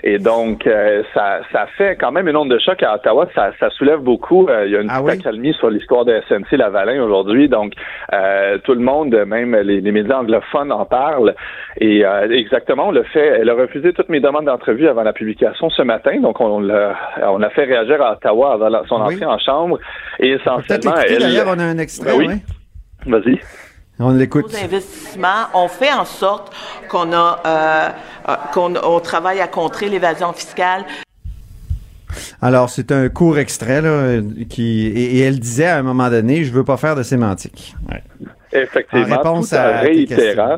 Et 0.03 0.19
donc, 0.19 0.67
euh, 0.67 1.03
ça, 1.13 1.39
ça 1.51 1.65
fait 1.77 1.95
quand 1.95 2.11
même 2.11 2.27
une 2.27 2.35
onde 2.35 2.49
de 2.51 2.59
choc 2.59 2.81
à 2.83 2.95
Ottawa. 2.95 3.27
Ça, 3.33 3.51
ça 3.59 3.69
soulève 3.71 3.99
beaucoup. 3.99 4.47
Euh, 4.47 4.65
il 4.65 4.71
y 4.71 4.75
a 4.75 4.81
une 4.81 4.89
Ah 4.89 5.01
petite 5.01 5.05
oui? 5.05 5.19
accalmie 5.19 5.53
sur 5.53 5.69
l'histoire 5.69 6.05
de 6.05 6.21
SNC 6.29 6.51
Lavalin 6.57 7.01
aujourd'hui. 7.03 7.49
Donc, 7.49 7.73
euh, 8.13 8.57
tout 8.59 8.73
le 8.73 8.79
monde, 8.81 9.13
même 9.25 9.55
les, 9.55 9.81
les 9.81 9.91
médias 9.91 10.17
anglophones 10.19 10.71
en 10.71 10.85
parlent. 10.85 11.33
Et 11.79 12.05
euh, 12.05 12.29
exactement, 12.29 12.87
on 12.89 12.91
le 12.91 13.03
fait. 13.03 13.25
Elle 13.39 13.49
a 13.49 13.53
refusé 13.55 13.93
toutes 13.93 14.09
mes 14.09 14.19
demandes 14.19 14.45
d'entrevue 14.45 14.87
avant 14.87 15.03
la 15.03 15.13
publication 15.13 15.69
ce 15.69 15.81
matin. 15.81 16.19
Donc, 16.21 16.39
on 16.41 16.59
l'a, 16.59 16.95
on 17.29 17.41
a 17.41 17.49
fait 17.49 17.63
réagir 17.65 18.01
à 18.01 18.13
Ottawa 18.13 18.53
avant 18.53 18.69
la- 18.69 18.83
son 18.87 19.01
Oui? 19.05 19.15
entrée 19.15 19.25
en 19.25 19.39
chambre. 19.39 19.79
Et 20.19 20.29
essentiellement, 20.31 20.93
elle... 21.07 21.19
d'ailleurs, 21.19 21.47
on 21.47 21.59
a 21.59 21.63
un 21.63 21.77
extrait, 21.77 22.11
Ben 22.11 22.17
oui. 22.17 22.27
Vas-y. 23.05 23.39
On 23.99 24.11
l'écoute. 24.11 24.51
Nos 24.53 24.59
investissements 24.59 25.47
ont 25.53 25.67
fait 25.67 25.91
en 25.91 26.05
sorte 26.05 26.53
qu'on 26.89 27.13
a 27.13 27.41
euh, 27.45 27.89
euh, 28.29 28.35
qu'on 28.53 28.75
on 28.75 28.99
travaille 28.99 29.41
à 29.41 29.47
contrer 29.47 29.89
l'évasion 29.89 30.33
fiscale. 30.33 30.85
Alors, 32.41 32.69
c'est 32.69 32.91
un 32.91 33.09
court 33.09 33.37
extrait, 33.37 33.81
là, 33.81 34.21
qui, 34.49 34.87
et, 34.87 35.17
et 35.17 35.19
elle 35.21 35.39
disait 35.39 35.67
à 35.67 35.77
un 35.77 35.83
moment 35.83 36.09
donné, 36.09 36.43
je 36.43 36.51
veux 36.51 36.63
pas 36.63 36.77
faire 36.77 36.95
de 36.95 37.03
sémantique. 37.03 37.75
Ouais. 37.89 38.03
Effectivement, 38.51 39.05
En 39.05 39.17
réponse 39.17 39.49
tout 39.49 39.55
en 39.55 39.59
à 39.59 39.81
tes 39.81 39.87
réitérant. 39.87 40.57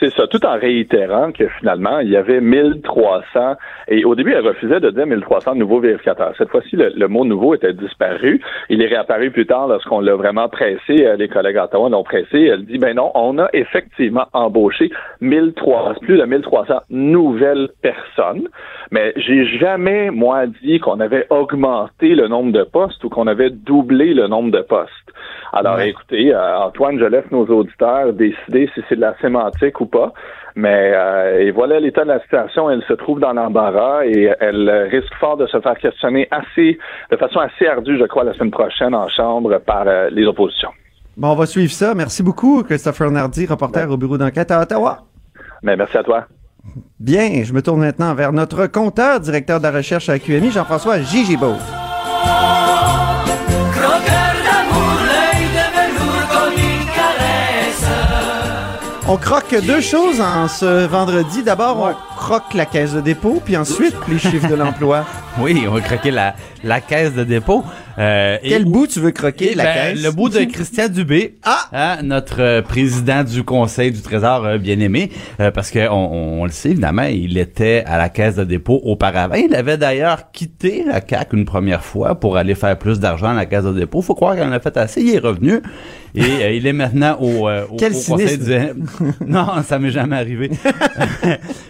C'est 0.00 0.10
ça, 0.14 0.28
tout 0.28 0.44
en 0.46 0.56
réitérant 0.56 1.32
que 1.32 1.48
finalement, 1.58 1.98
il 1.98 2.10
y 2.10 2.16
avait 2.16 2.40
1300, 2.40 3.56
et 3.88 4.04
au 4.04 4.14
début, 4.14 4.32
elle 4.32 4.46
refusait 4.46 4.78
de 4.78 4.90
dire 4.90 5.06
1300 5.06 5.56
nouveaux 5.56 5.80
vérificateurs. 5.80 6.34
Cette 6.38 6.50
fois-ci, 6.50 6.76
le, 6.76 6.92
le 6.94 7.08
mot 7.08 7.24
nouveau 7.24 7.54
était 7.54 7.72
disparu. 7.72 8.40
Il 8.68 8.80
est 8.80 8.86
réapparu 8.86 9.30
plus 9.32 9.46
tard 9.46 9.66
lorsqu'on 9.66 10.00
l'a 10.00 10.14
vraiment 10.14 10.48
pressé, 10.48 11.04
euh, 11.04 11.16
les 11.16 11.28
collègues 11.28 11.56
à 11.56 11.64
Ottawa 11.64 11.88
l'ont 11.88 12.04
pressé. 12.04 12.44
Elle 12.44 12.64
dit, 12.64 12.78
ben 12.78 12.94
non, 12.94 13.10
on 13.16 13.38
a 13.38 13.48
effectivement 13.52 14.26
embauché 14.32 14.90
1300, 15.20 15.94
plus 16.00 16.16
de 16.16 16.24
1300 16.24 16.74
nouvelles 16.90 17.68
personnes, 17.82 18.48
mais 18.92 19.12
j'ai 19.16 19.46
jamais, 19.58 20.10
moi, 20.10 20.46
dit 20.62 20.78
qu'on 20.78 21.00
avait 21.00 21.26
augmenté 21.30 22.14
le 22.14 22.28
nombre 22.28 22.52
de 22.52 22.62
postes 22.62 23.02
ou 23.02 23.08
qu'on 23.08 23.26
avait 23.26 23.50
doublé 23.50 24.14
le 24.14 24.28
nombre 24.28 24.52
de 24.52 24.60
postes. 24.60 24.92
Alors, 25.52 25.76
Ouais. 25.76 25.88
écoutez, 25.90 26.32
euh, 26.34 26.58
Antoine, 26.58 26.98
je 26.98 27.04
laisse 27.04 27.28
nos 27.32 27.46
auditeurs 27.46 28.12
décider 28.12 28.70
si 28.74 28.82
c'est 28.88 28.96
de 28.96 29.00
la 29.00 29.14
sémantique 29.20 29.80
ou 29.80 29.86
pas. 29.88 30.12
Mais 30.54 30.92
euh, 30.94 31.40
et 31.40 31.50
voilà 31.50 31.80
l'état 31.80 32.02
de 32.02 32.08
la 32.08 32.20
situation. 32.20 32.70
Elle 32.70 32.82
se 32.88 32.92
trouve 32.94 33.20
dans 33.20 33.32
l'embarras 33.32 34.04
et 34.04 34.32
elle 34.40 34.88
risque 34.90 35.14
fort 35.20 35.36
de 35.36 35.46
se 35.46 35.60
faire 35.60 35.76
questionner 35.78 36.28
assez, 36.30 36.78
de 37.10 37.16
façon 37.16 37.40
assez 37.40 37.66
ardue, 37.66 37.98
je 37.98 38.04
crois, 38.04 38.24
la 38.24 38.34
semaine 38.34 38.50
prochaine 38.50 38.94
en 38.94 39.08
chambre 39.08 39.58
par 39.58 39.84
euh, 39.86 40.08
les 40.10 40.26
oppositions. 40.26 40.70
Bon, 41.16 41.32
on 41.32 41.34
va 41.34 41.46
suivre 41.46 41.72
ça. 41.72 41.94
Merci 41.94 42.22
beaucoup, 42.22 42.62
Christopher 42.62 43.10
Nardi, 43.10 43.46
reporter 43.46 43.90
au 43.90 43.96
bureau 43.96 44.18
d'enquête 44.18 44.50
à 44.50 44.62
Ottawa. 44.62 44.98
Mais 45.62 45.76
merci 45.76 45.96
à 45.96 46.02
toi. 46.02 46.26
Bien, 47.00 47.42
je 47.44 47.52
me 47.52 47.62
tourne 47.62 47.80
maintenant 47.80 48.14
vers 48.14 48.32
notre 48.32 48.66
compteur, 48.66 49.20
directeur 49.20 49.58
de 49.58 49.64
la 49.64 49.72
recherche 49.72 50.08
à 50.08 50.18
QMI, 50.18 50.50
Jean-François 50.50 50.98
Gigi 51.00 51.36
On 59.10 59.16
croque 59.16 59.56
deux 59.64 59.80
choses 59.80 60.20
en 60.20 60.48
ce 60.48 60.84
vendredi. 60.84 61.42
D'abord, 61.42 61.78
on 61.80 62.14
croque 62.14 62.52
la 62.52 62.66
caisse 62.66 62.92
de 62.92 63.00
dépôt, 63.00 63.40
puis 63.42 63.56
ensuite 63.56 63.94
les 64.06 64.18
chiffres 64.18 64.48
de 64.48 64.54
l'emploi. 64.54 65.06
Oui, 65.40 65.64
on 65.68 65.72
va 65.72 65.80
croquer 65.80 66.10
la, 66.10 66.34
la 66.64 66.80
caisse 66.80 67.14
de 67.14 67.22
dépôt. 67.22 67.62
Euh, 67.98 68.38
et- 68.42 68.48
Quel 68.48 68.64
bout 68.64 68.86
tu 68.88 68.98
veux 68.98 69.12
croquer, 69.12 69.54
la 69.54 69.64
ben, 69.64 69.74
caisse? 69.94 70.02
Le 70.02 70.10
bout 70.10 70.28
de 70.30 70.40
Christian 70.52 70.88
Dubé, 70.88 71.36
Ah! 71.44 71.68
hein, 71.72 71.98
notre 72.02 72.40
euh, 72.42 72.62
président 72.62 73.22
du 73.22 73.44
Conseil 73.44 73.92
du 73.92 74.00
Trésor 74.02 74.44
euh, 74.44 74.58
bien-aimé, 74.58 75.10
euh, 75.38 75.52
parce 75.52 75.70
que 75.70 75.88
on, 75.88 75.92
on- 76.12 76.40
on 76.42 76.44
le 76.44 76.50
sait, 76.50 76.70
évidemment, 76.70 77.02
il 77.04 77.38
était 77.38 77.84
à 77.86 77.98
la 77.98 78.08
caisse 78.08 78.34
de 78.34 78.42
dépôt 78.44 78.80
auparavant. 78.82 79.34
Il 79.36 79.54
avait 79.54 79.76
d'ailleurs 79.76 80.32
quitté 80.32 80.82
la 80.84 81.00
CAC 81.00 81.32
une 81.32 81.44
première 81.44 81.84
fois 81.84 82.18
pour 82.18 82.36
aller 82.36 82.54
faire 82.56 82.76
plus 82.76 82.98
d'argent 82.98 83.28
à 83.28 83.34
la 83.34 83.46
caisse 83.46 83.64
de 83.64 83.72
dépôt. 83.72 84.02
Faut 84.02 84.14
croire 84.16 84.34
qu'il 84.34 84.42
en 84.44 84.50
a 84.52 84.58
fait 84.60 84.76
assez. 84.76 85.00
Il 85.02 85.14
est 85.14 85.18
revenu 85.18 85.60
et 86.16 86.56
il 86.56 86.66
est 86.66 86.72
maintenant 86.72 87.16
au, 87.20 87.48
euh, 87.48 87.64
au, 87.70 87.76
Quel 87.76 87.92
au 87.92 88.00
Conseil 88.00 88.38
du... 88.38 88.56
Non, 89.26 89.46
ça 89.64 89.78
m'est 89.78 89.90
jamais 89.92 90.16
arrivé. 90.16 90.50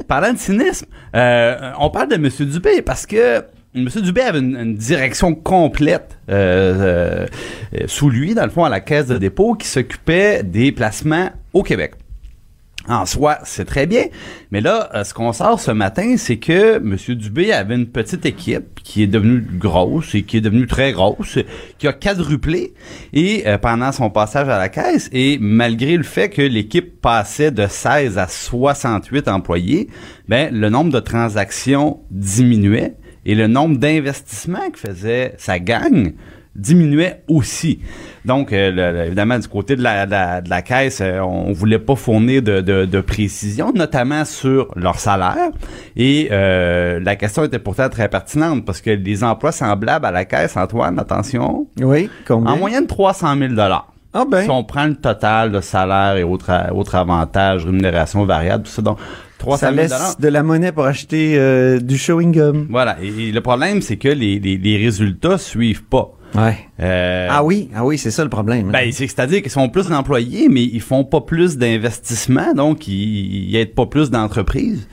Parlant 0.06 0.32
de 0.32 0.38
cynisme, 0.38 0.86
euh, 1.14 1.70
on 1.80 1.90
parle 1.90 2.08
de 2.08 2.16
Monsieur 2.16 2.46
Dubé 2.46 2.80
parce 2.82 3.04
que 3.04 3.42
Monsieur 3.84 4.02
Dubé 4.02 4.22
avait 4.22 4.38
une, 4.40 4.56
une 4.56 4.74
direction 4.74 5.34
complète 5.34 6.18
euh, 6.28 7.26
euh, 7.74 7.86
sous 7.86 8.10
lui, 8.10 8.34
dans 8.34 8.44
le 8.44 8.50
fond, 8.50 8.64
à 8.64 8.68
la 8.68 8.80
caisse 8.80 9.06
de 9.06 9.18
dépôt, 9.18 9.54
qui 9.54 9.66
s'occupait 9.66 10.42
des 10.42 10.72
placements 10.72 11.30
au 11.52 11.62
Québec. 11.62 11.92
En 12.88 13.04
soi, 13.04 13.38
c'est 13.44 13.66
très 13.66 13.86
bien. 13.86 14.04
Mais 14.50 14.62
là, 14.62 14.88
euh, 14.94 15.04
ce 15.04 15.12
qu'on 15.12 15.34
sort 15.34 15.60
ce 15.60 15.70
matin, 15.70 16.16
c'est 16.16 16.38
que 16.38 16.76
M. 16.76 16.96
Dubé 17.16 17.52
avait 17.52 17.74
une 17.74 17.86
petite 17.86 18.24
équipe 18.24 18.80
qui 18.82 19.02
est 19.02 19.06
devenue 19.06 19.40
grosse 19.42 20.14
et 20.14 20.22
qui 20.22 20.38
est 20.38 20.40
devenue 20.40 20.66
très 20.66 20.92
grosse, 20.92 21.38
qui 21.76 21.86
a 21.86 21.92
quadruplé 21.92 22.72
et 23.12 23.46
euh, 23.46 23.58
pendant 23.58 23.92
son 23.92 24.08
passage 24.08 24.48
à 24.48 24.56
la 24.56 24.70
caisse. 24.70 25.10
Et 25.12 25.36
malgré 25.38 25.98
le 25.98 26.02
fait 26.02 26.30
que 26.30 26.40
l'équipe 26.40 26.98
passait 27.02 27.50
de 27.50 27.66
16 27.66 28.16
à 28.16 28.26
68 28.26 29.28
employés, 29.28 29.88
ben 30.26 30.54
le 30.54 30.70
nombre 30.70 30.90
de 30.90 31.00
transactions 31.00 32.00
diminuait 32.10 32.94
et 33.28 33.34
le 33.36 33.46
nombre 33.46 33.76
d'investissements 33.78 34.70
que 34.72 34.78
faisait 34.80 35.34
sa 35.38 35.60
gang 35.60 36.12
diminuait 36.56 37.22
aussi. 37.28 37.78
Donc, 38.24 38.52
euh, 38.52 38.72
le- 38.72 38.92
le- 38.98 39.04
évidemment, 39.06 39.38
du 39.38 39.46
côté 39.46 39.76
de 39.76 39.82
la, 39.82 40.06
de 40.06 40.10
la, 40.10 40.40
de 40.40 40.50
la 40.50 40.60
caisse, 40.62 40.98
euh, 41.00 41.20
on 41.20 41.52
voulait 41.52 41.78
pas 41.78 41.94
fournir 41.94 42.42
de, 42.42 42.60
de, 42.60 42.84
de 42.84 43.00
précision, 43.00 43.72
notamment 43.72 44.24
sur 44.24 44.66
leur 44.74 44.98
salaire. 44.98 45.50
Et 45.94 46.28
euh, 46.32 46.98
la 47.00 47.14
question 47.14 47.44
était 47.44 47.60
pourtant 47.60 47.88
très 47.88 48.08
pertinente 48.08 48.64
parce 48.64 48.80
que 48.80 48.90
les 48.90 49.22
emplois 49.22 49.52
semblables 49.52 50.06
à 50.06 50.10
la 50.10 50.24
caisse, 50.24 50.56
Antoine, 50.56 50.98
attention, 50.98 51.68
Oui, 51.80 52.10
combien? 52.26 52.52
en 52.54 52.56
moyenne 52.56 52.88
300 52.88 53.36
000 53.38 53.52
Ah 53.60 54.24
ben, 54.28 54.42
Si 54.42 54.50
on 54.50 54.64
prend 54.64 54.86
le 54.86 54.96
total 54.96 55.52
de 55.52 55.60
salaire 55.60 56.16
et 56.16 56.24
autres, 56.24 56.50
autres 56.74 56.96
avantages, 56.96 57.64
rémunération 57.66 58.24
variable, 58.24 58.64
tout 58.64 58.70
ça, 58.72 58.82
donc 58.82 58.98
300 59.38 59.60
ça 59.60 59.72
000 59.72 59.76
laisse 59.82 60.16
de 60.18 60.28
la 60.28 60.42
monnaie 60.42 60.72
pour 60.72 60.84
acheter 60.84 61.34
euh, 61.38 61.78
du 61.80 61.96
chewing 61.96 62.32
gum. 62.32 62.66
Voilà. 62.70 62.96
Et, 63.02 63.28
et 63.28 63.32
le 63.32 63.40
problème, 63.40 63.82
c'est 63.82 63.96
que 63.96 64.08
les, 64.08 64.38
les, 64.38 64.56
les 64.56 64.76
résultats 64.76 65.38
suivent 65.38 65.84
pas. 65.84 66.10
Ouais. 66.34 66.58
Euh, 66.80 67.28
Ah 67.30 67.42
oui, 67.42 67.70
ah 67.74 67.86
oui, 67.86 67.96
c'est 67.96 68.10
ça 68.10 68.22
le 68.22 68.28
problème. 68.30 68.70
Ben, 68.70 68.92
c'est- 68.92 69.06
c'est-à-dire 69.06 69.40
qu'ils 69.40 69.50
sont 69.50 69.68
plus 69.70 69.88
d'employés, 69.88 70.48
mais 70.50 70.62
ils 70.62 70.82
font 70.82 71.04
pas 71.04 71.22
plus 71.22 71.56
d'investissement, 71.56 72.52
donc 72.54 72.86
ils, 72.86 73.48
ils 73.50 73.56
aident 73.56 73.74
pas 73.74 73.86
plus 73.86 74.10
d'entreprises. 74.10 74.86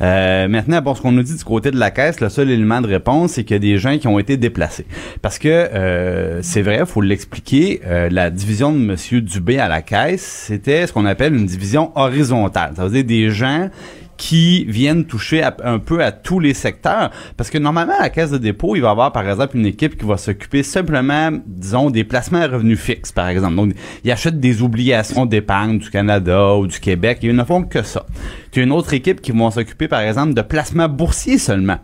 Euh, 0.00 0.48
maintenant, 0.48 0.80
bon, 0.80 0.94
ce 0.94 1.02
qu'on 1.02 1.12
nous 1.12 1.22
dit 1.22 1.36
du 1.36 1.44
côté 1.44 1.70
de 1.70 1.78
la 1.78 1.90
caisse, 1.90 2.20
le 2.20 2.28
seul 2.28 2.50
élément 2.50 2.80
de 2.80 2.88
réponse, 2.88 3.32
c'est 3.32 3.44
qu'il 3.44 3.54
y 3.54 3.56
a 3.56 3.60
des 3.60 3.78
gens 3.78 3.96
qui 3.98 4.08
ont 4.08 4.18
été 4.18 4.36
déplacés. 4.36 4.86
Parce 5.22 5.38
que 5.38 5.48
euh, 5.48 6.42
c'est 6.42 6.62
vrai, 6.62 6.84
faut 6.86 7.00
l'expliquer, 7.00 7.80
euh, 7.86 8.08
la 8.10 8.30
division 8.30 8.72
de 8.72 8.78
Monsieur 8.78 9.20
Dubé 9.20 9.58
à 9.58 9.68
la 9.68 9.82
caisse, 9.82 10.22
c'était 10.46 10.86
ce 10.86 10.92
qu'on 10.92 11.06
appelle 11.06 11.34
une 11.34 11.46
division 11.46 11.92
horizontale. 11.94 12.72
Ça 12.76 12.84
veut 12.84 12.90
dire 12.90 13.04
des 13.04 13.30
gens 13.30 13.68
qui 14.16 14.64
viennent 14.66 15.04
toucher 15.04 15.42
un 15.62 15.78
peu 15.78 16.02
à 16.02 16.12
tous 16.12 16.40
les 16.40 16.54
secteurs. 16.54 17.10
Parce 17.36 17.50
que 17.50 17.58
normalement, 17.58 17.94
à 17.98 18.02
la 18.02 18.10
caisse 18.10 18.30
de 18.30 18.38
dépôt, 18.38 18.76
il 18.76 18.82
va 18.82 18.88
y 18.88 18.90
avoir, 18.90 19.12
par 19.12 19.28
exemple, 19.28 19.56
une 19.56 19.66
équipe 19.66 19.98
qui 19.98 20.06
va 20.06 20.16
s'occuper 20.16 20.62
simplement, 20.62 21.30
disons, 21.46 21.90
des 21.90 22.04
placements 22.04 22.40
à 22.40 22.46
revenus 22.46 22.78
fixes, 22.78 23.12
par 23.12 23.28
exemple. 23.28 23.56
Donc, 23.56 23.72
ils 24.04 24.10
achètent 24.10 24.40
des 24.40 24.62
obligations 24.62 25.26
d'épargne 25.26 25.78
du 25.78 25.90
Canada 25.90 26.54
ou 26.54 26.66
du 26.66 26.78
Québec. 26.80 27.18
Ils 27.22 27.34
ne 27.34 27.44
font 27.44 27.62
que 27.62 27.82
ça. 27.82 28.06
Tu 28.50 28.60
as 28.60 28.62
une 28.62 28.72
autre 28.72 28.92
équipe 28.94 29.20
qui 29.20 29.32
vont 29.32 29.50
s'occuper, 29.50 29.88
par 29.88 30.00
exemple, 30.00 30.34
de 30.34 30.42
placements 30.42 30.88
boursiers 30.88 31.38
seulement. 31.38 31.78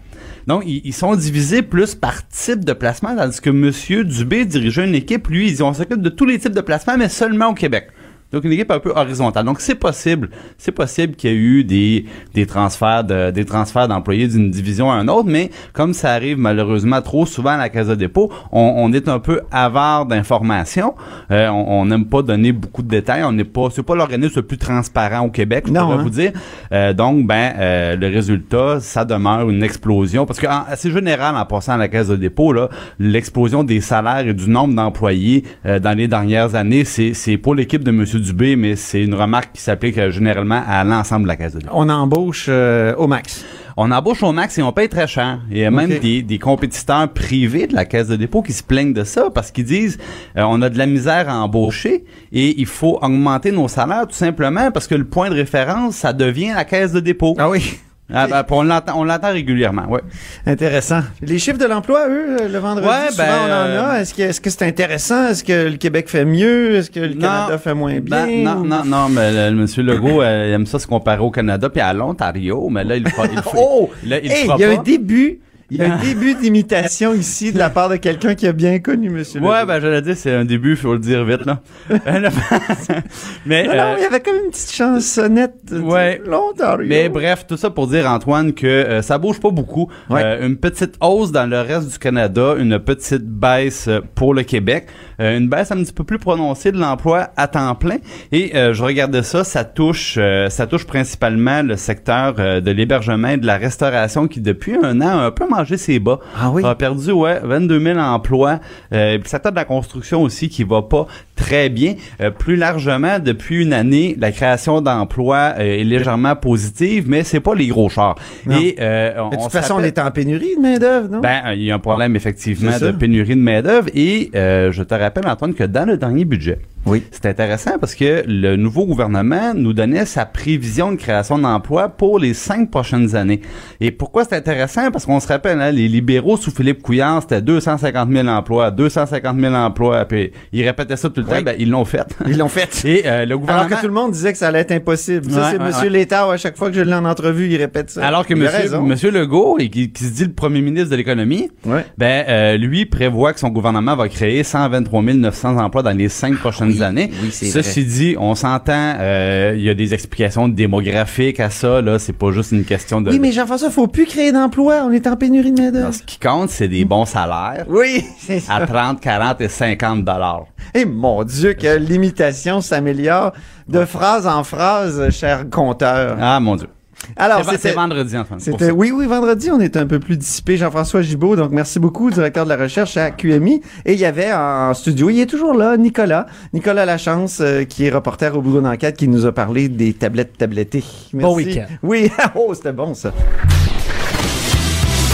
Donc, 0.47 0.65
ils, 0.67 0.93
sont 0.93 1.15
divisés 1.17 1.63
plus 1.63 1.95
par 1.95 2.27
type 2.29 2.65
de 2.65 2.73
placement, 2.73 3.15
tandis 3.17 3.41
que 3.41 3.51
M. 3.51 4.05
Dubé 4.05 4.45
dirigeait 4.45 4.87
une 4.87 4.95
équipe, 4.95 5.29
lui, 5.29 5.51
ils- 5.51 5.63
on 5.63 5.73
s'occupe 5.73 6.01
de 6.01 6.09
tous 6.09 6.25
les 6.27 6.39
types 6.39 6.55
de 6.55 6.61
placements, 6.61 6.97
mais 6.97 7.09
seulement 7.09 7.49
au 7.49 7.55
Québec. 7.55 7.89
Donc 8.33 8.45
une 8.45 8.53
équipe 8.53 8.71
un 8.71 8.79
peu 8.79 8.93
horizontale. 8.95 9.45
Donc 9.45 9.61
c'est 9.61 9.75
possible, 9.75 10.31
c'est 10.59 10.73
possible 10.73 11.15
qu'il 11.17 11.31
y 11.31 11.33
ait 11.33 11.37
eu 11.37 11.65
des 11.65 12.05
des 12.35 12.47
transferts 12.47 13.05
de 13.05 13.31
des 13.31 13.45
transferts 13.45 13.89
d'employés 13.89 14.29
d'une 14.29 14.51
division 14.51 14.91
à 14.93 14.97
une 14.97 15.11
autre, 15.11 15.29
mais 15.29 15.51
comme 15.73 15.95
ça 15.95 16.13
arrive 16.13 16.39
malheureusement 16.39 17.03
trop 17.03 17.27
souvent 17.27 17.51
à 17.51 17.57
la 17.57 17.69
de 17.69 17.95
dépôt, 17.95 18.31
on, 18.53 18.75
on 18.77 18.93
est 18.93 19.09
un 19.09 19.19
peu 19.19 19.41
avare 19.51 20.07
d'informations. 20.07 20.95
Euh, 21.31 21.49
on 21.49 21.87
n'aime 21.87 22.05
pas 22.05 22.23
donner 22.23 22.53
beaucoup 22.53 22.83
de 22.83 22.89
détails. 22.89 23.25
On 23.25 23.33
n'est 23.33 23.45
pas 23.45 23.69
c'est 23.71 23.83
pas 23.83 23.95
l'organisme 23.95 24.35
le 24.37 24.43
plus 24.43 24.59
transparent 24.59 25.21
au 25.27 25.31
Québec, 25.31 25.65
je 25.67 25.73
Non, 25.73 25.83
pourrais 25.83 25.95
hein. 25.95 26.03
vous 26.03 26.11
dire. 26.11 26.33
Euh, 26.73 26.93
donc 26.93 27.27
ben 27.27 27.53
euh, 27.59 27.97
le 27.97 28.07
résultat, 28.09 28.81
ça 28.81 29.05
demeure 29.05 29.49
une 29.51 29.63
explosion 29.63 30.27
parce 30.27 30.39
que 30.39 30.47
c'est 30.77 30.91
général 30.91 31.37
en 31.37 31.45
passant 31.47 31.73
à 31.73 31.77
la 31.77 31.89
Caisse 31.89 32.09
de 32.09 32.17
dépôt 32.17 32.53
là, 32.53 32.69
l'explosion 32.99 33.65
des 33.65 33.81
salaires 33.81 34.27
et 34.27 34.35
du 34.35 34.49
nombre 34.49 34.75
d'employés 34.75 35.45
euh, 35.67 35.79
dans 35.79 35.97
les 35.97 36.09
dernières 36.09 36.55
années, 36.55 36.85
c'est 36.85 37.15
c'est 37.15 37.37
pour 37.37 37.55
l'équipe 37.55 37.83
de 37.83 37.91
Monsieur 37.91 38.20
Dubé, 38.21 38.57
mais 38.57 38.77
c'est 38.77 39.03
une 39.03 39.15
remarque 39.15 39.53
qui 39.55 39.63
s'applique 39.63 39.99
euh, 39.99 40.11
généralement 40.11 40.63
à 40.67 40.85
l'ensemble 40.85 41.25
de 41.25 41.29
la 41.29 41.37
Caisse 41.37 41.55
de 41.55 41.61
dépôt. 41.61 41.73
On 41.75 41.89
embauche 41.89 42.47
euh, 42.49 42.95
au 42.97 43.07
max. 43.07 43.45
On 43.77 43.91
embauche 43.91 44.23
au 44.23 44.33
max 44.33 44.59
et 44.59 44.63
on 44.63 44.73
paye 44.73 44.89
très 44.89 45.07
cher. 45.07 45.41
Il 45.51 45.59
y 45.59 45.65
a 45.65 45.71
même 45.71 45.99
des 45.99 46.39
compétiteurs 46.39 47.09
privés 47.13 47.67
de 47.67 47.75
la 47.75 47.85
caisse 47.85 48.09
de 48.09 48.17
dépôt 48.17 48.43
qui 48.43 48.53
se 48.53 48.63
plaignent 48.63 48.93
de 48.93 49.05
ça 49.05 49.31
parce 49.35 49.51
qu'ils 49.51 49.65
disent 49.65 49.99
euh, 50.37 50.43
on 50.43 50.61
a 50.63 50.69
de 50.69 50.77
la 50.77 50.87
misère 50.87 51.29
à 51.29 51.43
embaucher 51.43 52.05
et 52.33 52.61
il 52.61 52.67
faut 52.67 52.99
augmenter 53.01 53.53
nos 53.53 53.69
salaires 53.69 54.07
tout 54.07 54.15
simplement 54.15 54.71
parce 54.71 54.87
que 54.87 54.95
le 54.95 55.05
point 55.05 55.31
de 55.31 55.35
référence, 55.35 55.97
ça 55.97 56.13
devient 56.13 56.53
la 56.55 56.65
caisse 56.65 56.93
de 56.93 57.01
dépôt. 57.01 57.35
Ah 57.39 57.49
oui. 57.49 57.79
Ah, 58.13 58.27
ben, 58.27 58.45
on 58.51 58.63
l'entend, 58.63 58.93
on 59.01 59.05
l'entend 59.05 59.33
régulièrement, 59.33 59.87
ouais. 59.89 60.01
Intéressant. 60.47 61.01
Les 61.23 61.39
chiffres 61.39 61.59
de 61.59 61.65
l'emploi, 61.67 62.09
eux, 62.09 62.37
euh, 62.41 62.49
le 62.49 62.59
vendredi, 62.59 62.87
Ouais, 62.89 63.11
souvent, 63.11 63.25
ben, 63.25 63.39
on 63.47 63.51
en 63.85 63.89
a. 63.91 64.01
Est-ce 64.01 64.15
que 64.15 64.23
est-ce 64.23 64.41
que 64.41 64.51
c'est 64.51 64.65
intéressant? 64.67 65.29
Est-ce 65.29 65.45
que 65.45 65.69
le 65.71 65.77
Québec 65.77 66.09
fait 66.09 66.25
mieux? 66.25 66.77
Est-ce 66.77 66.91
que 66.91 67.01
le 67.01 67.15
Canada 67.15 67.59
fait 67.59 67.75
moins 67.75 67.99
bien? 68.01 68.27
Ben, 68.27 68.43
non, 68.45 68.57
non, 68.65 68.85
non, 68.85 69.09
mais 69.09 69.31
le, 69.33 69.55
le 69.55 69.63
monsieur 69.63 69.83
Legault 69.83 70.23
euh, 70.23 70.55
aime 70.55 70.67
ça 70.67 70.79
se 70.79 70.87
comparer 70.87 71.21
au 71.21 71.31
Canada 71.31 71.69
puis 71.69 71.81
à 71.81 71.93
l'Ontario, 71.93 72.69
mais 72.71 72.85
là 72.85 72.97
il 72.97 73.05
le 73.05 73.11
fera- 73.11 73.27
il 73.27 73.37
le 73.37 73.43
Oh! 73.57 73.91
là, 74.07 74.19
il 74.23 74.29
le 74.29 74.35
Hey, 74.35 74.45
fera 74.45 74.57
il 74.59 74.61
y 74.61 74.65
a 74.65 74.75
pas. 74.75 74.81
un 74.81 74.83
début. 74.83 75.41
Il 75.71 75.79
y 75.79 75.83
a 75.83 75.95
un 75.95 75.99
début 76.03 76.35
d'imitation 76.35 77.15
ici 77.15 77.53
de 77.53 77.59
la 77.59 77.71
part 77.71 77.89
de 77.89 77.97
quelqu'un 77.97 78.35
qui 78.35 78.47
a 78.47 78.53
bien 78.53 78.79
connu 78.81 79.11
Monsieur 79.11 79.41
Legault. 79.41 79.53
Ouais, 79.53 79.67
ben 79.67 79.81
j'allais 79.81 80.03
dire 80.03 80.17
c'est 80.17 80.35
un 80.35 80.45
début, 80.45 80.77
faut 80.77 80.93
le 80.93 80.99
dire 80.99 81.25
vite 81.25 81.47
là. 81.47 81.61
mais 83.47 83.67
Non, 83.67 83.75
non, 83.75 83.81
euh, 83.81 83.95
il 83.99 84.03
y 84.03 84.07
avait 84.07 84.21
comme 84.21 84.37
une 84.45 84.51
petite 84.51 84.73
chansonnette. 84.73 85.73
Ouais. 85.73 86.21
L'Ontario. 86.27 86.87
Mais 86.89 87.09
bref, 87.09 87.47
tout 87.47 87.57
ça 87.57 87.71
pour 87.71 87.87
dire, 87.87 88.07
Antoine, 88.11 88.53
que 88.53 88.67
euh, 88.67 89.03
ça 89.03 89.19
bouge 89.19 89.41
pas 89.41 89.51
beaucoup. 89.51 89.91
Ouais. 90.09 90.23
Euh, 90.25 90.47
une 90.47 90.57
petite 90.57 90.95
hausse 91.01 91.33
dans 91.33 91.49
le 91.49 91.61
reste 91.61 91.91
du 91.91 91.99
Canada, 91.99 92.55
une 92.59 92.79
petite 92.79 93.25
baisse 93.25 93.89
euh, 93.89 94.01
pour 94.15 94.35
le 94.35 94.43
Québec, 94.43 94.87
euh, 95.21 95.37
une 95.39 95.49
baisse 95.49 95.71
un 95.71 95.77
petit 95.77 95.93
peu 95.93 96.05
plus 96.05 96.19
prononcée 96.19 96.73
de 96.73 96.79
l'emploi 96.79 97.31
à 97.37 97.49
temps 97.49 97.75
plein. 97.75 97.99
Et 98.33 98.57
euh, 98.57 98.73
je 98.73 98.83
regardais 98.83 99.23
ça, 99.23 99.45
ça 99.45 99.65
touche, 99.65 100.17
euh, 100.19 100.49
ça 100.49 100.67
touche 100.67 100.87
principalement 100.87 101.63
le 101.63 101.77
secteur 101.77 102.35
euh, 102.39 102.61
de 102.61 102.71
l'hébergement 102.71 103.29
et 103.29 103.37
de 103.37 103.47
la 103.47 103.57
restauration 103.57 104.29
qui 104.29 104.41
depuis 104.41 104.75
un 104.83 105.01
an 105.01 105.19
a 105.19 105.25
un 105.27 105.31
peu 105.31 105.47
mangé 105.61 105.77
ses 105.77 105.99
bas. 105.99 106.19
Ah 106.39 106.51
oui? 106.51 106.65
A 106.65 106.75
perdu 106.75 107.13
ouais 107.13 107.41
22 107.43 107.81
000 107.81 107.99
emplois. 107.99 108.61
Euh, 108.93 109.19
puis 109.19 109.31
de 109.31 109.55
la 109.55 109.65
construction 109.65 110.23
aussi 110.23 110.49
qui 110.49 110.65
va 110.65 110.83
pas 110.83 111.07
très 111.41 111.69
bien. 111.69 111.95
Euh, 112.21 112.31
plus 112.31 112.57
largement, 112.57 113.19
depuis 113.19 113.63
une 113.63 113.73
année, 113.73 114.15
la 114.21 114.31
création 114.31 114.81
d'emplois 114.81 115.55
euh, 115.59 115.81
est 115.81 115.85
légèrement 115.85 116.37
positive, 116.37 117.05
mais 117.09 117.25
c'est 117.25 117.41
pas 117.41 117.55
les 117.55 117.67
gros 117.69 117.89
chars. 117.89 118.15
Non. 118.47 118.57
Et 118.59 118.77
euh, 118.79 119.13
on, 119.19 119.31
Mais 119.31 119.37
de 119.39 119.43
toute 119.43 119.53
façon, 119.53 119.75
on 119.79 119.83
est 119.83 119.99
en 119.99 120.11
pénurie 120.11 120.55
de 120.57 120.61
main-d'œuvre, 120.61 121.09
non? 121.11 121.21
ben, 121.21 121.53
il 121.55 121.63
y 121.63 121.71
a 121.71 121.75
un 121.75 121.79
problème 121.79 122.15
effectivement 122.17 122.71
C'est 122.79 122.87
de 122.87 122.91
pénurie 122.93 123.35
de 123.37 123.41
main-d'œuvre 123.41 123.89
et 123.95 124.31
euh, 124.35 124.71
je 124.73 124.83
te 124.83 124.95
rappelle 124.95 125.27
Antoine 125.27 125.55
que 125.55 125.65
dans 125.65 125.87
le 125.87 125.97
dernier 125.97 126.25
budget, 126.25 126.59
Oui. 126.87 127.03
c'est 127.11 127.27
intéressant 127.27 127.79
parce 127.81 127.95
que 127.95 128.23
le 128.27 128.57
nouveau 128.57 128.85
gouvernement 128.87 129.53
nous 129.55 129.73
donnait 129.73 130.05
sa 130.07 130.27
prévision 130.27 130.93
de 130.93 130.97
création 130.97 131.39
d'emplois 131.39 131.89
pour 131.89 132.19
les 132.19 132.35
cinq 132.35 132.71
prochaines 132.71 133.17
années. 133.17 133.41
Et 133.81 133.91
pourquoi 133.91 134.25
c'est 134.25 134.37
intéressant? 134.37 134.91
Parce 134.91 135.07
qu'on 135.07 135.21
se 135.21 135.29
rappelle, 135.29 135.61
hein, 135.61 135.71
les 135.71 135.89
libéraux 135.89 136.37
sous 136.37 136.51
Philippe 136.51 136.83
Couillard, 136.83 137.23
c'était 137.23 137.41
250 137.43 138.11
000 138.11 138.29
emplois, 138.29 138.71
250 138.71 139.39
000 139.41 139.55
emplois, 139.55 140.05
puis 140.05 140.33
ils 140.53 140.65
répétaient 140.67 140.97
ça 140.97 141.09
tout 141.09 141.21
le 141.21 141.27
Oui. 141.39 141.43
ben, 141.45 141.55
ils 141.59 141.71
l'ont 141.71 141.85
fait. 141.85 142.07
Ils 142.27 142.39
l'ont 142.39 142.49
fait. 142.49 142.85
Et 142.85 143.03
euh, 143.07 143.25
le 143.27 143.39
gouvernement 143.39 143.67
Alors 143.67 143.77
que 143.79 143.83
tout 143.83 143.89
le 143.89 143.95
monde 143.95 144.13
disait 144.13 144.33
que 144.33 144.39
ça 144.39 144.49
allait 144.49 144.61
être 144.61 144.73
impossible. 144.73 145.31
Ça, 145.31 145.41
Ouais, 145.41 145.47
c'est 145.53 145.59
ouais, 145.59 145.65
Monsieur. 145.67 145.89
Létard, 145.89 146.31
à 146.31 146.37
chaque 146.37 146.57
fois 146.57 146.69
que 146.71 146.77
je 146.77 146.81
l'ai 146.83 146.95
en 146.95 147.05
entrevue, 147.05 147.49
il 147.49 147.57
répète 147.57 147.91
ça. 147.91 148.07
Alors 148.07 148.27
que 148.27 148.35
Il 148.35 148.81
monsieur, 148.83 149.11
Legault, 149.11 149.59
et 149.59 149.69
qui, 149.71 149.91
qui 149.93 150.05
se 150.05 150.11
dit 150.13 150.25
le 150.25 150.33
premier 150.33 150.61
ministre 150.61 150.91
de 150.91 150.97
l'économie, 150.97 151.51
ben 151.99 152.25
euh, 152.29 152.57
lui 152.57 152.87
prévoit 152.87 153.33
que 153.33 153.41
son 153.41 153.49
gouvernement 153.49 153.97
va 153.97 154.09
créer 154.09 154.43
123 154.43 155.03
900 155.03 155.59
emplois 155.59 155.83
dans 155.83 155.97
les 155.97 156.09
cinq 156.09 156.37
prochaines 156.37 156.83
années. 156.83 157.11
oui, 157.23 157.29
c'est 157.33 157.47
Ceci 157.47 157.85
dit, 157.85 158.17
on 158.19 158.35
s'entend, 158.35 158.95
euh, 159.01 159.55
il 159.57 159.63
y 159.63 159.71
a 159.71 159.75
des 159.75 159.95
explications 159.95 160.49
démographiques 160.49 161.41
à 161.41 161.51
ça. 161.51 161.81
Là, 161.83 161.99
c'est 161.99 162.13
pas 162.17 162.31
juste 162.33 162.53
une 162.53 162.65
question 162.65 163.01
de. 163.01 163.11
Oui, 163.11 163.19
mais 163.19 163.33
Jean-François, 163.33 163.71
faut 163.71 163.87
plus 163.89 164.07
créer 164.07 164.33
d'emplois. 164.33 164.83
On 164.85 164.93
est 164.93 165.07
en 165.07 165.17
pénurie 165.17 165.53
de 165.53 165.61
main-d'œuvre. 165.61 165.93
ce 165.95 166.03
qui 166.03 166.19
compte, 166.19 166.51
c'est 166.51 166.69
des 166.69 166.85
bons 166.85 167.05
salaires 167.05 167.65
Oui, 167.69 168.05
c'est 168.19 168.41
ça. 168.41 168.55
à 168.55 168.67
30, 168.67 169.01
40 169.01 169.41
et 169.41 169.49
50 169.49 170.05
dollars. 170.05 170.45
Eh 170.75 170.85
mon 170.85 171.20
Dieu, 171.25 171.55
que 171.55 171.77
l'imitation 171.77 172.61
s'améliore 172.61 173.33
de 173.69 173.85
phrase 173.85 174.27
en 174.27 174.45
phrase, 174.45 175.11
cher 175.11 175.49
compteur. 175.51 176.17
Ah 176.21 176.41
mon 176.41 176.57
Dieu. 176.57 176.69
Alors, 177.17 177.39
C'est- 177.45 177.53
c'est 177.53 177.57
c'était... 177.57 177.75
vendredi, 177.75 178.15
Antoine. 178.17 178.39
pour 178.41 178.45
C'était, 178.45 178.71
oui, 178.71 178.93
oui, 178.95 179.07
vendredi, 179.07 179.51
on 179.51 179.59
est 179.59 179.79
un 179.79 179.87
peu 179.87 179.99
plus 179.99 180.19
dissipé. 180.19 180.59
Jean-François 180.59 181.01
Gibault, 181.01 181.35
donc 181.35 181.51
merci 181.51 181.79
beaucoup, 181.79 182.11
directeur 182.11 182.45
de 182.45 182.51
la 182.51 182.59
recherche 182.59 182.99
à 182.99 183.11
QMI. 183.11 183.63
Et 183.87 183.95
il 183.95 183.99
y 183.99 184.05
avait 184.05 184.31
en 184.35 184.75
studio, 184.75 185.09
il 185.09 185.19
est 185.21 185.27
toujours 185.27 185.55
là, 185.55 185.79
Nicolas. 185.79 186.27
Nicolas 186.53 186.85
Lachance, 186.85 187.39
euh, 187.41 187.65
qui 187.65 187.87
est 187.87 187.91
reporter 187.91 188.37
au 188.37 188.43
bureau 188.43 188.61
d'enquête, 188.61 188.99
qui 188.99 189.09
nous 189.09 189.25
a 189.25 189.33
parlé 189.33 189.71
des 189.71 189.95
tablettes 189.95 190.37
tablettées. 190.37 190.85
Merci. 191.15 191.27
Bon 191.27 191.35
week-end. 191.37 191.67
Oui, 191.83 192.13
oh, 192.35 192.53
c'était 192.55 192.73
bon 192.73 192.93
ça. 192.93 193.13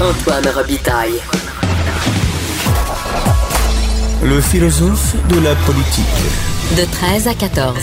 Antoine 0.02 0.48
Robitaille. 0.54 1.20
Le 4.28 4.40
philosophe 4.40 5.14
de 5.28 5.38
la 5.38 5.54
politique. 5.54 6.04
De 6.76 6.84
13 6.90 7.28
à 7.28 7.34
14. 7.34 7.76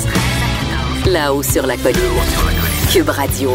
Là-haut 1.06 1.41
sur 1.41 1.65
la 1.65 1.77
colline. 1.77 2.01
Cube 2.91 3.08
Radio. 3.08 3.51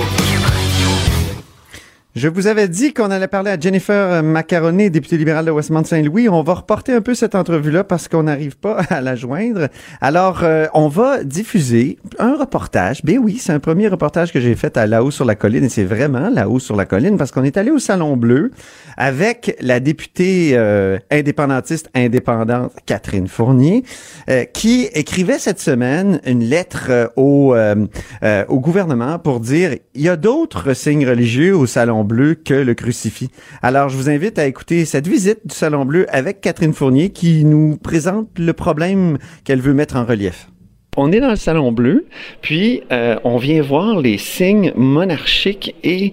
Je 2.15 2.27
vous 2.27 2.47
avais 2.47 2.69
dit 2.69 2.95
qu'on 2.95 3.11
allait 3.11 3.29
parler 3.29 3.51
à 3.51 3.61
Jennifer 3.61 4.23
Macaroni, 4.23 4.91
députée 4.91 5.19
libérale 5.19 5.45
de 5.45 5.51
Westmount-Saint-Louis. 5.51 6.29
On 6.31 6.43
va 6.43 6.55
reporter 6.55 6.95
un 6.95 7.03
peu 7.03 7.15
cette 7.15 7.35
entrevue-là 7.35 7.85
parce 7.85 8.09
qu'on 8.09 8.23
n'arrive 8.23 8.57
pas 8.57 8.79
à 8.91 9.03
la 9.03 9.15
joindre. 9.15 9.69
Alors, 10.01 10.43
euh, 10.43 10.67
on 10.73 10.89
va 10.89 11.23
diffuser 11.23 11.99
un 12.19 12.35
reportage. 12.37 13.05
Ben 13.05 13.19
oui, 13.19 13.37
c'est 13.39 13.53
un 13.53 13.61
premier 13.61 13.89
reportage 13.89 14.33
que 14.33 14.41
j'ai 14.41 14.55
fait 14.57 14.79
à 14.79 14.87
là-haut 14.87 15.11
sur 15.11 15.27
la 15.27 15.35
colline 15.35 15.65
et 15.65 15.69
c'est 15.69 15.85
vraiment 15.85 16.31
là-haut 16.31 16.59
sur 16.59 16.77
la 16.77 16.87
colline 16.87 17.19
parce 17.19 17.31
qu'on 17.31 17.45
est 17.45 17.59
allé 17.59 17.71
au 17.71 17.79
Salon 17.79 18.17
Bleu 18.17 18.53
avec 18.97 19.57
la 19.61 19.79
députée 19.79 20.53
euh, 20.55 20.99
indépendantiste 21.11 21.89
indépendante 21.95 22.73
Catherine 22.85 23.29
Fournier 23.29 23.85
euh, 24.29 24.45
qui 24.45 24.89
écrivait 24.93 25.39
cette 25.39 25.61
semaine 25.61 26.21
une 26.27 26.43
lettre 26.43 26.87
euh, 26.91 27.07
au, 27.17 27.55
euh, 27.55 27.87
euh, 28.25 28.45
au 28.49 28.59
gouvernement 28.59 29.19
pour 29.21 29.41
dire 29.41 29.77
il 29.95 30.03
y 30.03 30.09
a 30.09 30.17
d'autres 30.17 30.75
signes 30.75 31.07
religieux 31.07 31.55
au 31.55 31.67
Salon 31.67 31.98
Bleu 32.05 32.35
que 32.35 32.55
le 32.55 32.75
crucifix. 32.75 33.29
Alors, 33.63 33.89
je 33.89 33.97
vous 33.97 34.11
invite 34.11 34.39
à 34.39 34.47
écouter 34.47 34.85
cette 34.85 35.07
visite 35.07 35.41
du 35.45 35.55
Salon 35.55 35.85
Bleu 35.85 36.07
avec 36.09 36.41
Catherine 36.41 36.73
Fournier 36.73 37.11
qui 37.11 37.45
nous 37.45 37.77
présente 37.77 38.29
le 38.39 38.53
problème 38.53 39.19
qu'elle 39.45 39.61
veut 39.61 39.75
mettre 39.75 39.97
en 39.97 40.05
relief. 40.05 40.49
On 40.97 41.13
est 41.13 41.21
dans 41.21 41.31
le 41.31 41.37
Salon 41.37 41.71
Bleu, 41.71 42.07
puis 42.43 42.83
euh, 42.91 43.17
on 43.23 43.37
vient 43.37 43.63
voir 43.63 44.01
les 44.01 44.19
signes 44.19 44.73
monarchiques 44.75 45.77
et 45.85 46.13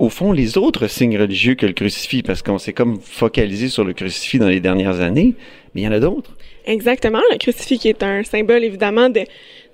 au 0.00 0.08
fond, 0.08 0.32
les 0.32 0.56
autres 0.56 0.88
signes 0.88 1.18
religieux 1.18 1.54
que 1.54 1.66
le 1.66 1.74
crucifix, 1.74 2.22
parce 2.22 2.42
qu'on 2.42 2.58
s'est 2.58 2.72
comme 2.72 2.98
focalisé 3.00 3.68
sur 3.68 3.84
le 3.84 3.92
crucifix 3.92 4.38
dans 4.38 4.48
les 4.48 4.60
dernières 4.60 5.00
années, 5.00 5.34
mais 5.74 5.82
il 5.82 5.84
y 5.84 5.88
en 5.88 5.92
a 5.92 6.00
d'autres. 6.00 6.36
Exactement, 6.64 7.20
le 7.30 7.36
crucifix 7.36 7.78
qui 7.78 7.88
est 7.88 8.02
un 8.02 8.22
symbole 8.22 8.64
évidemment 8.64 9.10
de, 9.10 9.20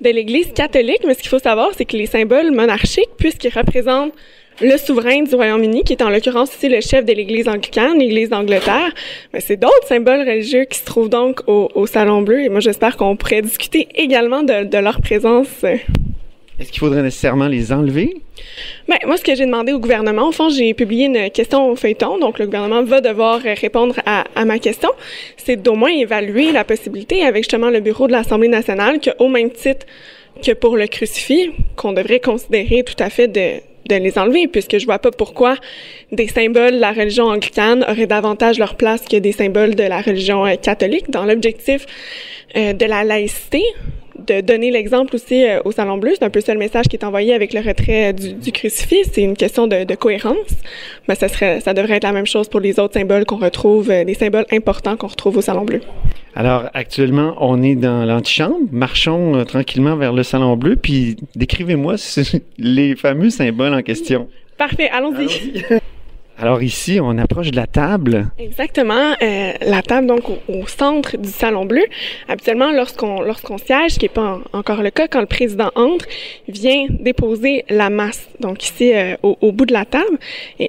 de 0.00 0.10
l'Église 0.10 0.52
catholique, 0.52 1.02
mais 1.06 1.14
ce 1.14 1.20
qu'il 1.20 1.28
faut 1.28 1.38
savoir, 1.38 1.70
c'est 1.76 1.84
que 1.84 1.96
les 1.96 2.06
symboles 2.06 2.50
monarchiques, 2.50 3.10
puisqu'ils 3.16 3.52
représentent 3.56 4.12
le 4.60 4.76
souverain 4.78 5.22
du 5.22 5.34
Royaume-Uni, 5.34 5.84
qui 5.84 5.92
est 5.92 6.02
en 6.02 6.08
l'occurrence 6.08 6.50
aussi 6.54 6.68
le 6.68 6.80
chef 6.80 7.04
de 7.04 7.12
l'Église 7.12 7.48
anglicane, 7.48 7.98
l'Église 7.98 8.30
d'Angleterre. 8.30 8.92
Mais 9.32 9.40
c'est 9.40 9.56
d'autres 9.56 9.86
symboles 9.86 10.20
religieux 10.20 10.64
qui 10.64 10.78
se 10.78 10.84
trouvent 10.84 11.10
donc 11.10 11.40
au, 11.46 11.68
au 11.74 11.86
Salon 11.86 12.22
Bleu. 12.22 12.40
Et 12.40 12.48
moi, 12.48 12.60
j'espère 12.60 12.96
qu'on 12.96 13.16
pourrait 13.16 13.42
discuter 13.42 13.88
également 13.94 14.42
de, 14.42 14.64
de 14.64 14.78
leur 14.78 15.00
présence. 15.00 15.64
Est-ce 16.58 16.70
qu'il 16.70 16.80
faudrait 16.80 17.02
nécessairement 17.02 17.48
les 17.48 17.70
enlever? 17.70 18.16
Ben, 18.88 18.96
moi, 19.04 19.18
ce 19.18 19.22
que 19.22 19.34
j'ai 19.34 19.44
demandé 19.44 19.72
au 19.72 19.78
gouvernement, 19.78 20.28
au 20.28 20.32
fond, 20.32 20.48
j'ai 20.48 20.72
publié 20.72 21.04
une 21.04 21.30
question 21.30 21.70
au 21.70 21.76
feuilleton, 21.76 22.18
donc 22.18 22.38
le 22.38 22.46
gouvernement 22.46 22.82
va 22.82 23.02
devoir 23.02 23.40
répondre 23.40 23.96
à, 24.06 24.24
à 24.34 24.44
ma 24.46 24.58
question, 24.58 24.90
c'est 25.36 25.56
d'au 25.56 25.74
moins 25.74 25.90
évaluer 25.90 26.52
la 26.52 26.64
possibilité 26.64 27.22
avec 27.24 27.44
justement 27.44 27.68
le 27.68 27.80
bureau 27.80 28.06
de 28.06 28.12
l'Assemblée 28.12 28.48
nationale 28.48 29.00
qu'au 29.00 29.28
même 29.28 29.50
titre 29.50 29.84
que 30.42 30.52
pour 30.52 30.76
le 30.76 30.86
crucifix, 30.86 31.50
qu'on 31.76 31.92
devrait 31.92 32.20
considérer 32.20 32.84
tout 32.84 33.02
à 33.02 33.10
fait 33.10 33.28
de, 33.28 33.60
de 33.88 33.96
les 33.96 34.18
enlever, 34.18 34.48
puisque 34.48 34.78
je 34.78 34.84
vois 34.84 34.98
pas 34.98 35.10
pourquoi 35.10 35.56
des 36.12 36.28
symboles 36.28 36.74
de 36.74 36.80
la 36.80 36.92
religion 36.92 37.24
anglicane 37.24 37.84
auraient 37.88 38.06
davantage 38.06 38.58
leur 38.58 38.76
place 38.76 39.02
que 39.02 39.16
des 39.16 39.32
symboles 39.32 39.74
de 39.74 39.84
la 39.84 40.00
religion 40.00 40.46
euh, 40.46 40.56
catholique 40.56 41.10
dans 41.10 41.24
l'objectif 41.24 41.86
euh, 42.56 42.72
de 42.72 42.84
la 42.86 43.04
laïcité 43.04 43.62
de 44.26 44.40
donner 44.40 44.70
l'exemple 44.70 45.14
aussi 45.14 45.44
euh, 45.44 45.60
au 45.64 45.72
Salon 45.72 45.98
Bleu. 45.98 46.12
C'est 46.18 46.24
un 46.24 46.30
peu 46.30 46.40
ça 46.40 46.52
le 46.52 46.58
message 46.58 46.86
qui 46.86 46.96
est 46.96 47.04
envoyé 47.04 47.34
avec 47.34 47.52
le 47.52 47.60
retrait 47.60 48.12
du, 48.12 48.32
du 48.34 48.52
crucifix. 48.52 49.04
C'est 49.12 49.22
une 49.22 49.36
question 49.36 49.66
de, 49.66 49.84
de 49.84 49.94
cohérence. 49.94 50.36
Mais 51.08 51.14
ça 51.14 51.28
serait, 51.28 51.60
ça 51.60 51.74
devrait 51.74 51.96
être 51.96 52.04
la 52.04 52.12
même 52.12 52.26
chose 52.26 52.48
pour 52.48 52.60
les 52.60 52.78
autres 52.78 52.94
symboles 52.94 53.24
qu'on 53.24 53.36
retrouve, 53.38 53.90
euh, 53.90 54.04
des 54.04 54.14
symboles 54.14 54.46
importants 54.52 54.96
qu'on 54.96 55.08
retrouve 55.08 55.38
au 55.38 55.40
Salon 55.40 55.64
Bleu. 55.64 55.80
Alors, 56.34 56.64
actuellement, 56.74 57.34
on 57.40 57.62
est 57.62 57.76
dans 57.76 58.04
l'antichambre. 58.04 58.58
Marchons 58.70 59.36
euh, 59.36 59.44
tranquillement 59.44 59.96
vers 59.96 60.12
le 60.12 60.22
Salon 60.22 60.56
Bleu, 60.56 60.76
puis 60.76 61.16
décrivez-moi 61.34 61.94
les 62.58 62.94
fameux 62.94 63.30
symboles 63.30 63.74
en 63.74 63.82
question. 63.82 64.28
Parfait, 64.58 64.88
allons-y. 64.92 65.64
Alors 66.38 66.62
ici, 66.62 66.98
on 67.02 67.16
approche 67.16 67.50
de 67.50 67.56
la 67.56 67.66
table. 67.66 68.26
Exactement. 68.38 69.14
Euh, 69.22 69.52
la 69.62 69.80
table, 69.80 70.06
donc, 70.06 70.28
au, 70.28 70.38
au 70.48 70.66
centre 70.66 71.16
du 71.16 71.30
Salon 71.30 71.64
Bleu. 71.64 71.82
Habituellement, 72.28 72.70
lorsqu'on 72.72 73.22
lorsqu'on 73.22 73.56
siège, 73.56 73.92
ce 73.92 73.98
qui 73.98 74.04
n'est 74.04 74.10
pas 74.10 74.40
en- 74.52 74.58
encore 74.58 74.82
le 74.82 74.90
cas, 74.90 75.08
quand 75.08 75.20
le 75.20 75.26
président 75.26 75.70
entre, 75.76 76.04
vient 76.46 76.86
déposer 76.90 77.64
la 77.70 77.88
masse. 77.88 78.28
Donc 78.40 78.62
ici, 78.64 78.92
euh, 78.94 79.16
au, 79.22 79.38
au 79.40 79.50
bout 79.52 79.64
de 79.64 79.72
la 79.72 79.86
table, 79.86 80.18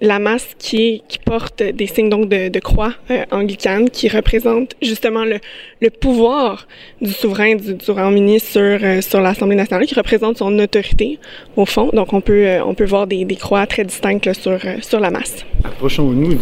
la 0.02 0.20
masse 0.20 0.48
qui, 0.58 1.04
qui 1.10 1.20
porte 1.20 1.62
des 1.62 1.88
signes 1.88 2.10
donc 2.10 2.30
de, 2.30 2.48
de 2.48 2.60
croix 2.60 2.94
euh, 3.12 3.26
anglicane, 3.32 3.90
qui 3.90 4.08
représente 4.08 4.74
justement 4.82 5.26
le, 5.26 5.40
le 5.82 5.90
pouvoir 5.90 6.66
du 7.02 7.12
souverain 7.12 7.56
du, 7.56 7.74
du 7.74 7.92
Royaume-Uni 7.92 8.40
sur, 8.40 8.62
euh, 8.62 9.02
sur 9.02 9.20
l'Assemblée 9.20 9.58
nationale, 9.58 9.86
qui 9.86 9.96
représente 9.96 10.38
son 10.38 10.58
autorité, 10.60 11.20
au 11.58 11.66
fond. 11.66 11.90
Donc 11.92 12.14
on 12.14 12.22
peut, 12.22 12.46
euh, 12.48 12.64
on 12.64 12.74
peut 12.74 12.86
voir 12.86 13.06
des, 13.06 13.26
des 13.26 13.36
croix 13.36 13.68
très 13.68 13.84
distinctes 13.84 14.26
là, 14.26 14.34
sur, 14.34 14.52
euh, 14.52 14.78
sur 14.82 15.02
la 15.02 15.12
masse. 15.12 15.46
Approchons-nous 15.64 16.38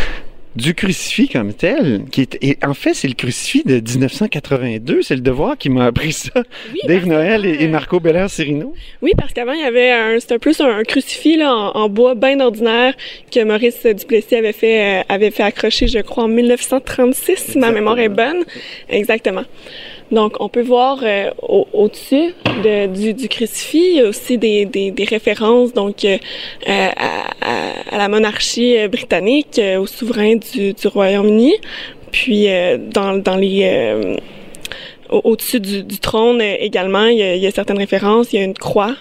du, 0.56 0.74
crucifix 0.74 1.28
comme 1.28 1.52
tel, 1.52 2.04
qui 2.10 2.22
est, 2.22 2.38
et 2.42 2.58
en 2.64 2.74
fait, 2.74 2.94
c'est 2.94 3.08
le 3.08 3.14
crucifix 3.14 3.64
de 3.64 3.80
1982. 3.80 5.02
C'est 5.02 5.16
le 5.16 5.20
devoir 5.20 5.58
qui 5.58 5.68
m'a 5.70 5.86
appris 5.86 6.12
ça. 6.12 6.30
Oui, 6.72 6.80
Dave 6.86 7.06
Noël 7.06 7.44
et, 7.44 7.62
et 7.62 7.66
euh, 7.66 7.68
Marco 7.68 8.00
Belair-Serino. 8.00 8.74
Oui, 9.02 9.12
parce 9.16 9.32
qu'avant, 9.32 9.52
il 9.52 9.60
y 9.60 9.64
avait 9.64 9.90
un, 9.90 10.20
c'était 10.20 10.38
plus 10.38 10.60
un, 10.60 10.82
crucifix 10.82 11.36
là, 11.36 11.54
en, 11.54 11.70
en 11.72 11.88
bois 11.88 12.14
bien 12.14 12.40
ordinaire 12.40 12.94
que 13.30 13.42
Maurice 13.42 13.84
Duplessis 13.84 14.36
avait 14.36 14.52
fait, 14.52 15.00
euh, 15.00 15.02
avait 15.08 15.30
fait 15.30 15.42
accrocher, 15.42 15.88
je 15.88 15.98
crois, 15.98 16.24
en 16.24 16.28
1936, 16.28 17.36
si 17.36 17.58
ma 17.58 17.70
mémoire 17.70 17.98
est 17.98 18.08
bonne. 18.08 18.44
Exactement. 18.88 19.44
Donc, 20.10 20.36
on 20.40 20.48
peut 20.48 20.62
voir 20.62 21.00
euh, 21.02 21.30
au- 21.42 21.66
au-dessus 21.72 22.34
de- 22.62 22.86
du, 22.86 23.14
du 23.14 23.28
crucifix 23.28 24.02
aussi 24.02 24.38
des, 24.38 24.64
des, 24.66 24.90
des 24.90 25.04
références 25.04 25.72
donc 25.72 26.04
euh, 26.04 26.18
à, 26.68 27.96
la 27.98 28.08
monarchie 28.08 28.76
euh, 28.78 28.88
britannique, 28.88 29.58
euh, 29.58 29.78
au 29.78 29.86
souverain 29.86 30.36
du, 30.36 30.74
Royaume-Uni. 30.86 31.54
Puis, 32.12 32.46
dans, 32.78 33.20
les... 33.36 34.16
au- 35.10 35.20
au-dessus 35.24 35.58
du, 35.58 35.84
trône 35.98 36.40
également, 36.40 37.06
il 37.06 37.18
y, 37.18 37.46
a, 37.46 37.50
certaines 37.50 37.78
références. 37.78 38.32
Il 38.32 38.38
y 38.38 38.42
a 38.42 38.44
une 38.44 38.54
croix 38.54 38.94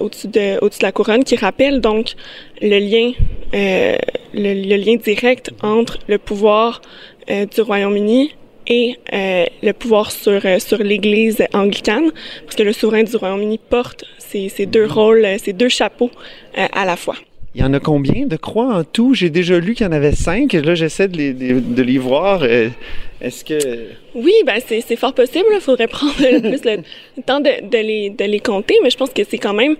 au-dessus 0.00 0.26
de, 0.26 0.58
au-dessus 0.62 0.80
de 0.80 0.84
la 0.86 0.90
couronne 0.90 1.22
qui 1.22 1.36
rappelle 1.36 1.80
donc 1.80 2.14
le 2.60 2.78
lien, 2.80 3.12
le, 3.52 4.76
lien 4.76 4.96
direct 4.96 5.50
entre 5.62 5.98
le 6.08 6.18
pouvoir 6.18 6.82
du 7.28 7.60
Royaume-Uni 7.60 8.32
et 8.66 8.98
euh, 9.12 9.44
le 9.62 9.72
pouvoir 9.72 10.10
sur, 10.10 10.44
euh, 10.44 10.58
sur 10.58 10.78
l'Église 10.78 11.42
anglicane, 11.52 12.10
parce 12.44 12.56
que 12.56 12.62
le 12.62 12.72
souverain 12.72 13.02
du 13.02 13.16
Royaume-Uni 13.16 13.58
porte 13.70 14.04
ces, 14.18 14.48
ces 14.48 14.66
deux 14.66 14.86
rôles, 14.86 15.24
euh, 15.24 15.36
ces 15.42 15.52
deux 15.52 15.68
chapeaux 15.68 16.10
euh, 16.58 16.66
à 16.72 16.84
la 16.84 16.96
fois. 16.96 17.16
Il 17.54 17.62
y 17.62 17.64
en 17.64 17.72
a 17.72 17.80
combien 17.80 18.26
de 18.26 18.36
croix 18.36 18.74
en 18.74 18.84
tout? 18.84 19.14
J'ai 19.14 19.30
déjà 19.30 19.58
lu 19.58 19.74
qu'il 19.74 19.86
y 19.86 19.88
en 19.88 19.92
avait 19.92 20.14
cinq. 20.14 20.52
Là, 20.52 20.74
j'essaie 20.74 21.08
de 21.08 21.16
les, 21.16 21.32
de, 21.32 21.60
de 21.60 21.82
les 21.82 21.96
voir. 21.96 22.44
Est-ce 22.44 23.46
que... 23.46 23.88
Oui, 24.14 24.34
ben 24.44 24.60
c'est, 24.66 24.82
c'est 24.82 24.96
fort 24.96 25.14
possible. 25.14 25.46
Il 25.54 25.60
faudrait 25.60 25.86
prendre 25.88 26.12
le 26.20 26.40
plus 26.40 26.62
le, 26.64 26.82
le 27.16 27.22
temps 27.22 27.40
de, 27.40 27.66
de, 27.66 27.78
les, 27.78 28.10
de 28.10 28.24
les 28.24 28.40
compter, 28.40 28.74
mais 28.82 28.90
je 28.90 28.98
pense 28.98 29.10
que 29.10 29.22
c'est 29.24 29.38
quand 29.38 29.54
même, 29.54 29.76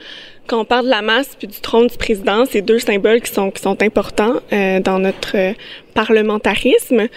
quand 0.46 0.60
on 0.60 0.64
parle 0.64 0.86
de 0.86 0.90
la 0.90 1.02
masse 1.02 1.36
puis 1.38 1.48
du 1.48 1.60
trône 1.60 1.88
du 1.88 1.96
président, 1.96 2.44
c'est 2.46 2.62
deux 2.62 2.78
symboles 2.78 3.20
qui 3.20 3.32
sont, 3.32 3.50
qui 3.50 3.60
sont 3.60 3.82
importants 3.82 4.40
euh, 4.52 4.80
dans 4.80 4.98
notre 4.98 5.36
euh, 5.36 5.52
parlementarisme. 5.94 7.08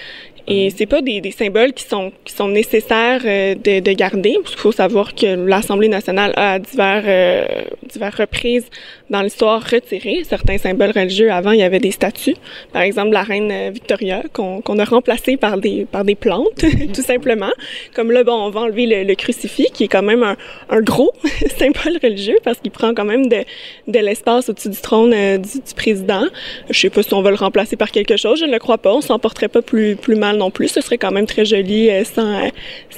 Et 0.52 0.72
c'est 0.76 0.88
pas 0.88 1.04
des, 1.04 1.22
des 1.22 1.30
symboles 1.30 1.74
qui 1.74 1.84
sont 1.84 2.12
qui 2.26 2.34
sont 2.34 2.48
nécessaires 2.48 3.22
euh, 3.24 3.54
de, 3.54 3.82
de 3.82 3.92
garder, 3.92 4.36
qu'il 4.44 4.58
faut 4.58 4.72
savoir 4.72 5.14
que 5.14 5.28
l'Assemblée 5.48 5.90
nationale 5.90 6.34
a 6.36 6.54
à 6.54 6.60
divers 6.60 7.04
euh, 7.06 7.46
diverses 7.88 8.16
reprises 8.16 8.66
dans 9.12 9.22
l'histoire 9.22 9.62
retiré 9.64 10.24
certains 10.28 10.58
symboles 10.58 10.92
religieux. 10.92 11.32
Avant, 11.32 11.52
il 11.52 11.60
y 11.60 11.64
avait 11.64 11.80
des 11.80 11.92
statues, 11.92 12.36
par 12.74 12.82
exemple 12.82 13.12
la 13.12 13.22
reine 13.22 13.72
Victoria 13.72 14.24
qu'on 14.34 14.62
qu'on 14.62 14.80
a 14.80 14.86
remplacé 14.86 15.38
par 15.38 15.60
des 15.60 15.86
par 15.86 16.04
des 16.04 16.16
plantes, 16.16 16.66
tout 16.96 17.04
simplement. 17.04 17.52
Comme 17.94 18.12
là, 18.12 18.24
bon, 18.24 18.34
on 18.34 18.50
va 18.50 18.62
enlever 18.62 18.88
le, 18.88 19.04
le 19.04 19.16
crucifix, 19.16 19.70
qui 19.72 19.84
est 19.84 19.88
quand 19.88 20.02
même 20.02 20.24
un, 20.24 20.36
un 20.70 20.82
gros 20.82 21.12
symbole 21.60 22.00
religieux 22.02 22.40
parce 22.44 22.58
qu'il 22.60 22.72
prend 22.72 22.96
quand 22.96 23.06
même 23.06 23.28
de 23.28 23.44
de 23.88 24.00
l'espace 24.00 24.50
au-dessus 24.50 24.70
du 24.70 24.82
trône 24.82 25.14
euh, 25.14 25.38
du, 25.38 25.60
du 25.60 25.74
président. 25.76 26.26
Je 26.72 26.80
sais 26.80 26.90
pas 26.90 27.04
si 27.04 27.14
on 27.14 27.22
va 27.22 27.30
le 27.30 27.36
remplacer 27.36 27.76
par 27.76 27.92
quelque 27.92 28.18
chose, 28.18 28.40
je 28.40 28.46
ne 28.46 28.52
le 28.52 28.60
crois 28.60 28.80
pas. 28.80 28.92
On 28.92 29.02
s'en 29.02 29.20
porterait 29.20 29.48
pas 29.48 29.62
plus 29.62 29.96
plus 29.96 30.16
mal 30.16 30.39
non 30.40 30.52
plus. 30.52 30.70
Ce 30.70 30.82
serait 30.82 30.98
quand 30.98 31.12
même 31.12 31.28
très 31.28 31.46
joli 31.46 31.90
euh, 31.90 32.04
sans 32.04 32.34
euh, 32.44 32.50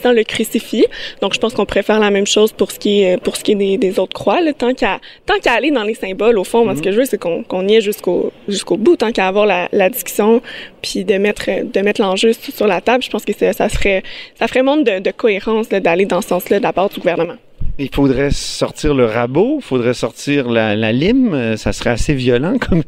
sans 0.01 0.13
le 0.13 0.23
crucifix. 0.23 0.85
Donc 1.21 1.33
je 1.33 1.39
pense 1.39 1.53
qu'on 1.53 1.65
pourrait 1.65 1.83
faire 1.83 1.99
la 1.99 2.11
même 2.11 2.27
chose 2.35 2.51
pour 2.53 2.71
ce 2.71 2.79
qui 2.79 3.01
est 3.03 3.17
pour 3.21 3.35
ce 3.35 3.43
qui 3.43 3.51
est 3.51 3.55
des, 3.55 3.77
des 3.77 3.99
autres 3.99 4.13
croix. 4.13 4.39
Là, 4.41 4.53
tant 4.53 4.73
qu'à 4.73 4.99
tant 5.25 5.37
qu'à 5.43 5.53
aller 5.53 5.71
dans 5.71 5.83
les 5.83 5.95
symboles, 5.95 6.37
au 6.37 6.43
fond, 6.43 6.63
moi 6.63 6.75
ce 6.75 6.81
que 6.81 6.91
je 6.91 6.97
veux, 6.99 7.05
c'est 7.05 7.17
qu'on 7.17 7.43
qu'on 7.43 7.67
y 7.67 7.75
est 7.75 7.81
jusqu'au 7.81 8.31
jusqu'au 8.47 8.77
bout, 8.77 8.95
tant 8.95 9.11
qu'à 9.11 9.27
avoir 9.27 9.45
la, 9.45 9.67
la 9.71 9.89
discussion, 9.89 10.41
puis 10.81 11.03
de 11.03 11.15
mettre 11.15 11.49
de 11.75 11.79
mettre 11.81 12.01
l'enjeu 12.01 12.31
sur 12.33 12.67
la 12.67 12.79
table. 12.81 13.03
Je 13.03 13.09
pense 13.09 13.25
que 13.25 13.33
ça, 13.33 13.51
ça 13.53 13.67
serait 13.69 14.03
ça 14.39 14.47
ferait 14.47 14.63
montre 14.63 14.83
de, 14.83 14.99
de 14.99 15.11
cohérence 15.11 15.69
d'aller 15.69 16.05
dans 16.05 16.21
ce 16.21 16.29
sens-là 16.29 16.59
de 16.59 16.63
la 16.63 16.73
part 16.73 16.89
du 16.89 16.99
gouvernement. 16.99 17.37
Il 17.79 17.89
faudrait 17.93 18.31
sortir 18.31 18.93
le 18.93 19.05
rabot, 19.05 19.57
il 19.59 19.63
faudrait 19.63 19.93
sortir 19.93 20.49
la, 20.49 20.91
lime, 20.91 21.33
euh, 21.33 21.57
ça 21.57 21.73
serait 21.73 21.91
assez 21.91 22.13
violent 22.13 22.57
comme 22.57 22.83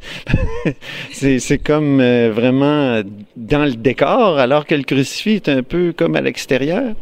c'est 1.12 1.40
c'est 1.40 1.58
comme 1.58 2.00
euh, 2.00 2.32
vraiment 2.34 3.02
dans 3.36 3.66
le 3.66 3.74
décor 3.74 4.38
alors 4.38 4.66
que 4.66 4.76
le 4.76 4.84
crucifix 4.84 5.36
est 5.36 5.50
un 5.50 5.64
peu 5.64 5.94
comme 5.96 6.16
à 6.16 6.22
l'extérieur. 6.22 6.94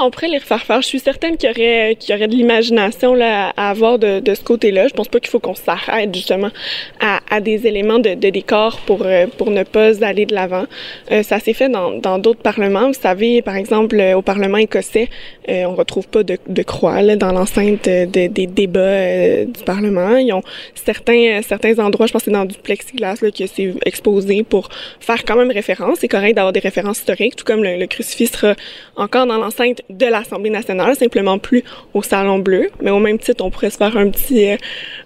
On 0.00 0.10
les 0.22 0.38
refaire 0.38 0.62
faire. 0.62 0.80
Je 0.82 0.86
suis 0.86 1.00
certaine 1.00 1.36
qu'il 1.36 1.48
y 1.48 1.52
aurait, 1.52 1.96
qu'il 1.98 2.14
y 2.14 2.16
aurait 2.16 2.28
de 2.28 2.34
l'imagination 2.34 3.14
là, 3.14 3.52
à 3.56 3.70
avoir 3.70 3.98
de, 3.98 4.20
de 4.20 4.34
ce 4.34 4.42
côté-là. 4.42 4.88
Je 4.88 4.94
pense 4.94 5.08
pas 5.08 5.20
qu'il 5.20 5.30
faut 5.30 5.40
qu'on 5.40 5.54
s'arrête 5.54 6.14
justement 6.14 6.50
à, 7.00 7.20
à 7.30 7.40
des 7.40 7.66
éléments 7.66 7.98
de, 7.98 8.14
de 8.14 8.30
décor 8.30 8.80
pour, 8.86 9.02
euh, 9.04 9.26
pour 9.38 9.50
ne 9.50 9.62
pas 9.64 10.04
aller 10.04 10.26
de 10.26 10.34
l'avant. 10.34 10.64
Euh, 11.10 11.22
ça 11.22 11.38
s'est 11.40 11.52
fait 11.52 11.68
dans, 11.68 11.92
dans 11.92 12.18
d'autres 12.18 12.40
parlements. 12.40 12.88
Vous 12.88 13.00
savez, 13.00 13.42
par 13.42 13.56
exemple, 13.56 13.98
euh, 13.98 14.16
au 14.16 14.22
Parlement 14.22 14.58
écossais, 14.58 15.08
euh, 15.48 15.64
on 15.64 15.74
retrouve 15.74 16.08
pas 16.08 16.22
de, 16.22 16.38
de 16.48 16.62
croix 16.62 17.02
là, 17.02 17.16
dans 17.16 17.32
l'enceinte 17.32 17.86
de- 17.86 18.26
des 18.28 18.46
débats 18.46 18.80
euh, 18.80 19.44
du 19.44 19.62
Parlement. 19.64 20.16
Ils 20.16 20.32
ont 20.32 20.42
certains, 20.74 21.38
euh, 21.38 21.42
certains 21.46 21.78
endroits, 21.78 22.06
je 22.06 22.12
pense 22.12 22.22
que 22.22 22.30
c'est 22.30 22.36
dans 22.36 22.44
du 22.44 22.56
plexiglas 22.58 23.16
là, 23.22 23.30
que 23.30 23.46
c'est 23.46 23.74
exposé 23.84 24.42
pour 24.42 24.68
faire 25.00 25.24
quand 25.24 25.36
même 25.36 25.50
référence. 25.50 25.98
C'est 26.00 26.08
correct 26.08 26.34
d'avoir 26.34 26.52
des 26.52 26.60
références 26.60 26.98
historiques, 26.98 27.36
tout 27.36 27.44
comme 27.44 27.62
le, 27.62 27.76
le 27.76 27.86
crucifix 27.86 28.28
sera 28.28 28.54
encore 28.96 29.26
dans 29.26 29.38
l'enceinte 29.38 29.81
de 29.90 30.06
l'Assemblée 30.06 30.50
nationale, 30.50 30.94
simplement 30.96 31.38
plus 31.38 31.62
au 31.94 32.02
Salon 32.02 32.38
Bleu. 32.38 32.70
Mais 32.82 32.90
au 32.90 32.98
même 32.98 33.18
titre, 33.18 33.44
on 33.44 33.50
pourrait 33.50 33.70
se 33.70 33.76
faire 33.76 33.96
un 33.96 34.10
petit, 34.10 34.50
euh, 34.50 34.56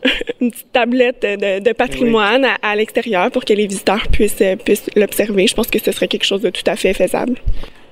une 0.41 0.51
petite 0.51 0.73
tablette 0.73 1.23
de, 1.23 1.61
de 1.61 1.73
patrimoine 1.73 2.45
à, 2.45 2.55
à 2.63 2.77
l'extérieur 2.77 3.31
pour 3.31 3.45
que 3.45 3.53
les 3.53 3.67
visiteurs 3.67 4.09
puissent, 4.09 4.41
euh, 4.41 4.57
puissent 4.57 4.91
l'observer. 4.97 5.47
Je 5.47 5.55
pense 5.55 5.69
que 5.69 5.79
ce 5.79 5.93
serait 5.93 6.09
quelque 6.09 6.25
chose 6.25 6.43
de 6.43 6.51
tout 6.51 6.65
à 6.67 6.77
fait 6.77 6.93
faisable. 6.93 7.35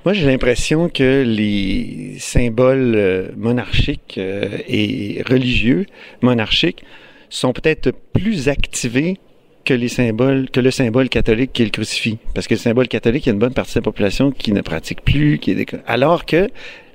Moi, 0.04 0.12
j'ai 0.12 0.26
l'impression 0.26 0.88
que 0.88 1.22
les 1.26 2.16
symboles 2.18 2.94
euh, 2.94 3.28
monarchiques 3.36 4.18
et 4.18 5.22
religieux 5.28 5.86
monarchiques 6.20 6.84
sont 7.30 7.52
peut-être 7.52 7.90
plus 8.12 8.48
activés 8.48 9.16
que 9.64 9.74
les 9.74 9.88
symboles, 9.88 10.48
que 10.50 10.60
le 10.60 10.70
symbole 10.70 11.08
catholique 11.08 11.52
qui 11.52 11.62
est 11.62 11.66
le 11.66 11.70
crucifix. 11.70 12.18
Parce 12.34 12.46
que 12.46 12.54
le 12.54 12.60
symbole 12.60 12.88
catholique, 12.88 13.26
il 13.26 13.28
y 13.28 13.32
a 13.32 13.34
une 13.34 13.38
bonne 13.38 13.54
partie 13.54 13.74
de 13.74 13.78
la 13.78 13.82
population 13.84 14.30
qui 14.30 14.52
ne 14.52 14.60
pratique 14.60 15.02
plus, 15.02 15.38
qui 15.38 15.52
est 15.52 15.54
déco- 15.54 15.80
alors 15.86 16.26
que 16.26 16.48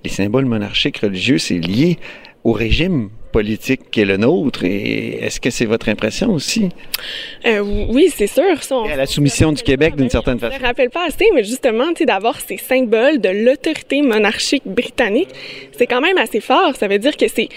les 0.03 0.09
symboles 0.09 0.45
monarchiques 0.45 0.99
religieux, 0.99 1.37
c'est 1.39 1.57
lié 1.57 1.97
au 2.43 2.53
régime 2.53 3.09
politique 3.33 3.91
qui 3.91 4.01
est 4.01 4.05
le 4.05 4.17
nôtre. 4.17 4.63
Et 4.63 5.17
est-ce 5.21 5.39
que 5.39 5.49
c'est 5.49 5.65
votre 5.65 5.89
impression 5.89 6.31
aussi? 6.31 6.69
Euh, 7.45 7.59
oui, 7.89 8.11
c'est 8.15 8.27
sûr. 8.27 8.63
Ça, 8.63 8.77
on- 8.77 8.85
à 8.85 8.95
la 8.95 9.05
soumission 9.05 9.51
du 9.51 9.61
Québec, 9.61 9.95
d'une 9.95 10.09
certaine 10.09 10.39
Je 10.39 10.45
façon. 10.47 10.59
me 10.59 10.65
rappelle 10.65 10.89
pas 10.89 11.05
assez, 11.07 11.25
mais 11.35 11.43
justement, 11.43 11.91
d'avoir 12.07 12.39
ces 12.39 12.57
symboles 12.57 13.19
de 13.19 13.29
l'autorité 13.29 14.01
monarchique 14.01 14.63
britannique, 14.65 15.29
c'est 15.77 15.85
quand 15.85 16.01
même 16.01 16.17
assez 16.17 16.39
fort. 16.39 16.75
Ça 16.75 16.87
veut 16.87 16.97
dire 16.97 17.15
que 17.17 17.27
c'est 17.27 17.49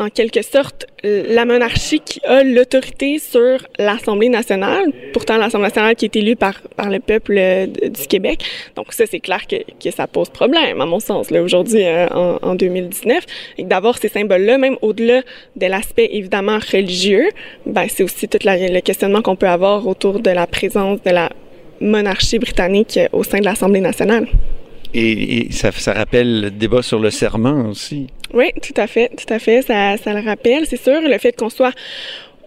en 0.00 0.08
quelque 0.08 0.42
sorte 0.42 0.86
la 1.02 1.44
monarchie 1.44 2.00
qui 2.00 2.20
a 2.24 2.42
l'autorité 2.42 3.18
sur 3.18 3.58
l'Assemblée 3.78 4.28
nationale. 4.28 4.92
Pourtant, 5.12 5.36
l'Assemblée 5.36 5.68
nationale 5.68 5.94
qui 5.94 6.06
est 6.06 6.16
élue 6.16 6.36
par, 6.36 6.54
le 6.78 6.98
peuple 6.98 7.36
euh, 7.38 7.66
du 7.66 8.06
Québec. 8.08 8.44
Donc 8.76 8.92
ça, 8.92 9.04
c'est 9.06 9.20
clair 9.20 9.42
que, 9.46 9.90
ça 9.90 10.06
pose 10.06 10.30
problème, 10.30 10.80
à 10.80 10.86
mon 10.86 11.00
sens, 11.00 11.30
aujourd'hui, 11.30 11.84
euh, 11.84 12.06
en, 12.08 12.38
en 12.42 12.54
2019. 12.54 13.24
Et 13.58 13.64
d'avoir 13.64 13.98
ces 13.98 14.08
symboles-là, 14.08 14.58
même 14.58 14.76
au-delà 14.82 15.22
de 15.56 15.66
l'aspect 15.66 16.08
évidemment 16.12 16.58
religieux, 16.72 17.28
ben, 17.66 17.86
c'est 17.88 18.02
aussi 18.02 18.28
tout 18.28 18.38
le 18.44 18.80
questionnement 18.80 19.22
qu'on 19.22 19.36
peut 19.36 19.48
avoir 19.48 19.86
autour 19.86 20.20
de 20.20 20.30
la 20.30 20.46
présence 20.46 21.02
de 21.02 21.10
la 21.10 21.30
monarchie 21.80 22.38
britannique 22.38 22.96
euh, 22.96 23.08
au 23.12 23.22
sein 23.24 23.38
de 23.38 23.44
l'Assemblée 23.44 23.80
nationale. 23.80 24.26
Et, 24.94 25.46
et 25.46 25.52
ça, 25.52 25.72
ça 25.72 25.92
rappelle 25.92 26.40
le 26.42 26.50
débat 26.50 26.82
sur 26.82 26.98
le 26.98 27.10
serment 27.10 27.68
aussi. 27.68 28.08
Oui, 28.32 28.52
tout 28.62 28.74
à 28.76 28.86
fait, 28.86 29.10
tout 29.16 29.32
à 29.32 29.38
fait. 29.38 29.62
Ça, 29.62 29.96
ça 29.96 30.14
le 30.14 30.20
rappelle, 30.20 30.66
c'est 30.66 30.82
sûr. 30.82 31.00
Le 31.00 31.18
fait 31.18 31.32
qu'on 31.32 31.50
soit 31.50 31.74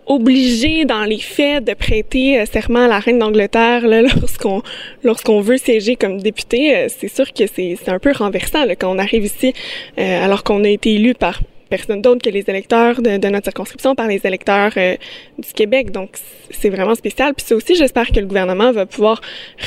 obligé 0.05 0.85
dans 0.85 1.03
les 1.03 1.19
faits 1.19 1.63
de 1.63 1.73
prêter 1.73 2.39
euh, 2.39 2.45
serment 2.45 2.85
à 2.85 2.87
la 2.87 2.99
reine 2.99 3.19
d'Angleterre 3.19 3.81
lorsqu'on 3.87 4.61
lorsqu'on 5.03 5.41
veut 5.41 5.57
siéger 5.57 5.95
comme 5.95 6.21
député, 6.21 6.75
euh, 6.75 6.87
c'est 6.89 7.07
sûr 7.07 7.31
que 7.31 7.45
c'est 7.47 7.77
un 7.87 7.99
peu 7.99 8.11
renversant 8.11 8.65
là, 8.65 8.75
quand 8.75 8.93
on 8.93 8.99
arrive 8.99 9.25
ici 9.25 9.53
euh, 9.97 10.25
alors 10.25 10.43
qu'on 10.43 10.63
a 10.63 10.69
été 10.69 10.95
élu 10.95 11.13
par 11.13 11.39
personne 11.77 12.01
d'autre 12.03 12.21
que 12.21 12.29
les 12.29 12.45
électeurs 12.47 13.01
de, 13.01 13.17
de 13.17 13.27
notre 13.29 13.45
circonscription, 13.45 13.95
par 13.95 14.07
les 14.07 14.21
électeurs 14.29 14.73
euh, 14.77 14.95
du 15.39 15.51
Québec. 15.53 15.91
Donc, 15.91 16.09
c'est 16.51 16.69
vraiment 16.69 16.93
spécial. 16.93 17.33
Puis 17.33 17.45
ça 17.47 17.55
aussi, 17.55 17.73
j'espère 17.75 18.07
que 18.13 18.19
le 18.19 18.27
gouvernement 18.27 18.71
va 18.71 18.85
pouvoir 18.85 19.21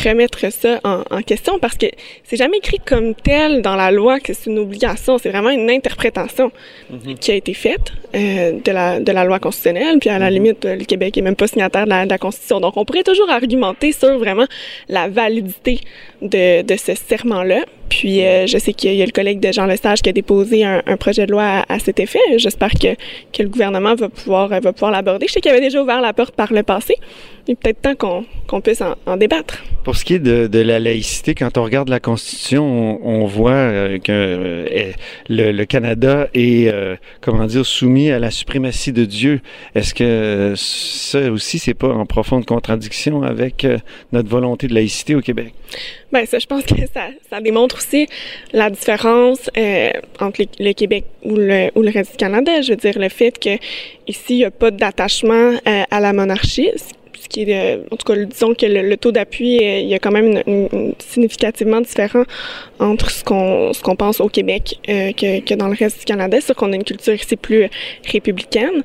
remettre 0.04 0.52
ça 0.52 0.80
en, 0.84 1.02
en 1.10 1.22
question 1.22 1.58
parce 1.58 1.76
que 1.76 1.86
c'est 2.22 2.36
jamais 2.36 2.58
écrit 2.58 2.78
comme 2.78 3.14
tel 3.14 3.60
dans 3.60 3.74
la 3.74 3.90
loi 3.90 4.20
que 4.20 4.32
c'est 4.34 4.48
une 4.50 4.60
obligation. 4.60 5.18
C'est 5.18 5.30
vraiment 5.30 5.50
une 5.50 5.68
interprétation 5.68 6.52
qui 7.20 7.32
a 7.32 7.34
été 7.34 7.54
faite 7.54 7.92
euh, 8.14 8.52
de, 8.66 8.72
la, 8.78 9.00
de 9.00 9.12
la 9.12 9.24
loi 9.24 9.38
constitutionnelle. 9.40 9.98
Puis 9.98 10.10
à 10.10 10.20
la 10.20 10.30
limite, 10.30 10.64
euh, 10.64 10.76
le 10.76 10.84
Québec 10.84 11.18
est 11.18 11.22
même 11.22 11.36
pas 11.36 11.48
signataire 11.48 11.86
de 11.86 11.90
la, 11.90 12.04
de 12.04 12.10
la 12.10 12.18
Constitution. 12.18 12.60
Donc, 12.60 12.76
on 12.76 12.84
pourrait 12.84 13.02
toujours 13.02 13.30
argumenter 13.30 13.90
sur 13.90 14.16
vraiment 14.18 14.46
la 14.88 15.08
validité 15.08 15.80
de, 16.22 16.62
de 16.62 16.76
ce 16.76 16.94
serment-là. 16.94 17.64
Puis 17.88 18.24
euh, 18.24 18.46
je 18.46 18.58
sais 18.58 18.72
qu'il 18.72 18.94
y 18.94 19.02
a 19.02 19.06
le 19.06 19.12
collègue 19.12 19.40
de 19.40 19.52
Jean 19.52 19.66
Lesage 19.66 20.02
qui 20.02 20.08
a 20.08 20.12
déposé 20.12 20.64
un, 20.64 20.82
un 20.86 20.96
projet 20.96 21.26
de 21.26 21.32
loi 21.32 21.44
à, 21.44 21.74
à 21.74 21.78
cet 21.78 22.00
effet. 22.00 22.18
J'espère 22.36 22.70
que, 22.72 22.94
que 23.32 23.42
le 23.42 23.48
gouvernement 23.48 23.94
va 23.94 24.08
pouvoir, 24.08 24.52
euh, 24.52 24.60
va 24.60 24.72
pouvoir 24.72 24.90
l'aborder. 24.90 25.26
Je 25.28 25.34
sais 25.34 25.40
qu'il 25.40 25.50
avait 25.50 25.60
déjà 25.60 25.82
ouvert 25.82 26.00
la 26.00 26.12
porte 26.12 26.34
par 26.34 26.52
le 26.52 26.62
passé. 26.62 26.94
Il 27.48 27.52
est 27.52 27.54
peut-être 27.54 27.80
temps 27.80 27.94
qu'on 27.94 28.24
qu'on 28.48 28.60
puisse 28.60 28.80
en, 28.80 28.94
en 29.06 29.16
débattre. 29.16 29.64
Pour 29.82 29.96
ce 29.96 30.04
qui 30.04 30.14
est 30.14 30.18
de, 30.20 30.46
de 30.46 30.58
la 30.60 30.78
laïcité, 30.78 31.34
quand 31.34 31.58
on 31.58 31.64
regarde 31.64 31.88
la 31.88 31.98
Constitution, 31.98 33.00
on, 33.04 33.22
on 33.22 33.26
voit 33.26 33.50
euh, 33.52 33.98
que 33.98 34.12
euh, 34.12 34.92
le, 35.28 35.50
le 35.50 35.64
Canada 35.64 36.28
est, 36.34 36.68
euh, 36.68 36.94
comment 37.20 37.46
dire, 37.46 37.66
soumis 37.66 38.10
à 38.10 38.20
la 38.20 38.30
suprématie 38.30 38.92
de 38.92 39.04
Dieu. 39.04 39.40
Est-ce 39.74 39.94
que 39.94 40.54
ça 40.56 41.30
aussi, 41.30 41.58
c'est 41.58 41.74
pas 41.74 41.88
en 41.88 42.06
profonde 42.06 42.46
contradiction 42.46 43.22
avec 43.22 43.66
notre 44.12 44.28
volonté 44.28 44.68
de 44.68 44.74
laïcité 44.74 45.14
au 45.14 45.20
Québec? 45.20 45.54
Ben 46.12 46.24
ça, 46.24 46.38
je 46.38 46.46
pense 46.46 46.64
que 46.64 46.74
ça, 46.94 47.08
ça 47.28 47.40
démontre 47.40 47.75
la 48.52 48.70
différence 48.70 49.50
euh, 49.56 49.90
entre 50.20 50.42
le 50.58 50.72
Québec 50.72 51.04
ou 51.24 51.36
le, 51.36 51.70
reste 51.90 52.12
du 52.12 52.16
Canada. 52.16 52.60
Je 52.60 52.70
veux 52.70 52.76
dire, 52.76 52.98
le 52.98 53.08
fait 53.08 53.38
que 53.38 53.56
ici, 54.06 54.24
il 54.30 54.36
n'y 54.38 54.44
a 54.44 54.50
pas 54.50 54.70
d'attachement 54.70 55.52
euh, 55.66 55.82
à 55.90 56.00
la 56.00 56.12
monarchie, 56.12 56.70
ce 57.26 57.28
qui 57.28 57.52
euh, 57.52 57.82
en 57.90 57.96
tout 57.96 58.06
cas, 58.06 58.16
disons 58.24 58.54
que 58.54 58.66
le, 58.66 58.96
taux 58.96 59.12
d'appui, 59.12 59.56
il 59.56 59.88
y 59.88 59.94
a 59.94 59.98
quand 59.98 60.10
même 60.10 60.42
significativement 60.98 61.80
différent 61.80 62.24
entre 62.78 63.10
ce 63.10 63.24
qu'on 63.24 63.96
pense 63.96 64.20
au 64.20 64.28
Québec 64.28 64.78
euh, 64.88 65.12
que, 65.12 65.54
dans 65.54 65.68
le 65.68 65.74
reste 65.74 66.00
du 66.00 66.04
Canada. 66.04 66.36
C'est 66.40 66.46
sûr 66.46 66.56
qu'on 66.56 66.72
a 66.72 66.76
une 66.76 66.84
culture 66.84 67.14
ici 67.14 67.36
plus 67.36 67.68
républicaine. 68.10 68.82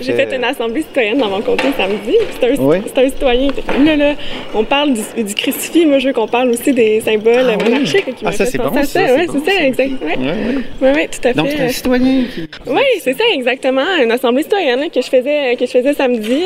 J'ai 0.00 0.12
fait 0.12 0.34
une 0.36 0.44
assemblée 0.44 0.82
citoyenne 0.82 1.18
dans 1.18 1.28
mon 1.28 1.40
comté 1.40 1.64
samedi. 1.76 2.16
C'est 2.40 2.52
un, 2.52 2.62
Oui. 2.64 2.76
un 2.96 3.08
citoyen. 3.08 3.48
Là, 3.84 3.96
là, 3.96 4.14
on 4.54 4.62
parle 4.64 4.92
du, 4.92 5.24
du 5.24 5.34
crucifix. 5.34 5.84
Moi, 5.86 5.98
je 5.98 6.08
veux 6.08 6.12
qu'on 6.12 6.28
parle 6.28 6.50
aussi 6.50 6.72
des 6.72 7.00
symboles 7.00 7.46
Ah 7.50 7.56
oui. 7.58 7.64
monarchiques. 7.70 8.04
qui 8.14 8.24
Ah, 8.24 8.32
ça, 8.32 8.46
c'est 8.46 8.58
bon, 8.58 8.68
à 8.68 8.84
ça, 8.84 9.00
Ouais, 9.00 9.08
c'est 9.20 9.26
bon, 9.26 9.44
ça, 9.44 9.50
ça. 9.50 9.64
exact. 9.64 9.90
Ouais. 10.02 10.16
Ouais, 10.16 10.26
ouais. 10.26 10.88
Ouais, 10.88 10.94
ouais, 10.94 11.08
tout 11.08 11.26
à 11.28 11.32
Donc, 11.32 11.48
fait. 11.48 11.56
c'est 11.56 11.62
un 11.64 11.68
citoyen 11.68 12.24
qui... 12.32 12.48
Oui, 12.66 12.80
c'est 13.00 13.14
ça, 13.18 13.24
exactement. 13.34 13.82
Une 14.02 14.12
assemblée 14.12 14.42
citoyenne 14.44 14.80
là, 14.80 14.86
que 14.88 15.00
je 15.02 15.08
faisais 15.08 15.56
que 15.58 15.66
je 15.66 15.70
faisais 15.70 15.92
samedi. 15.94 16.40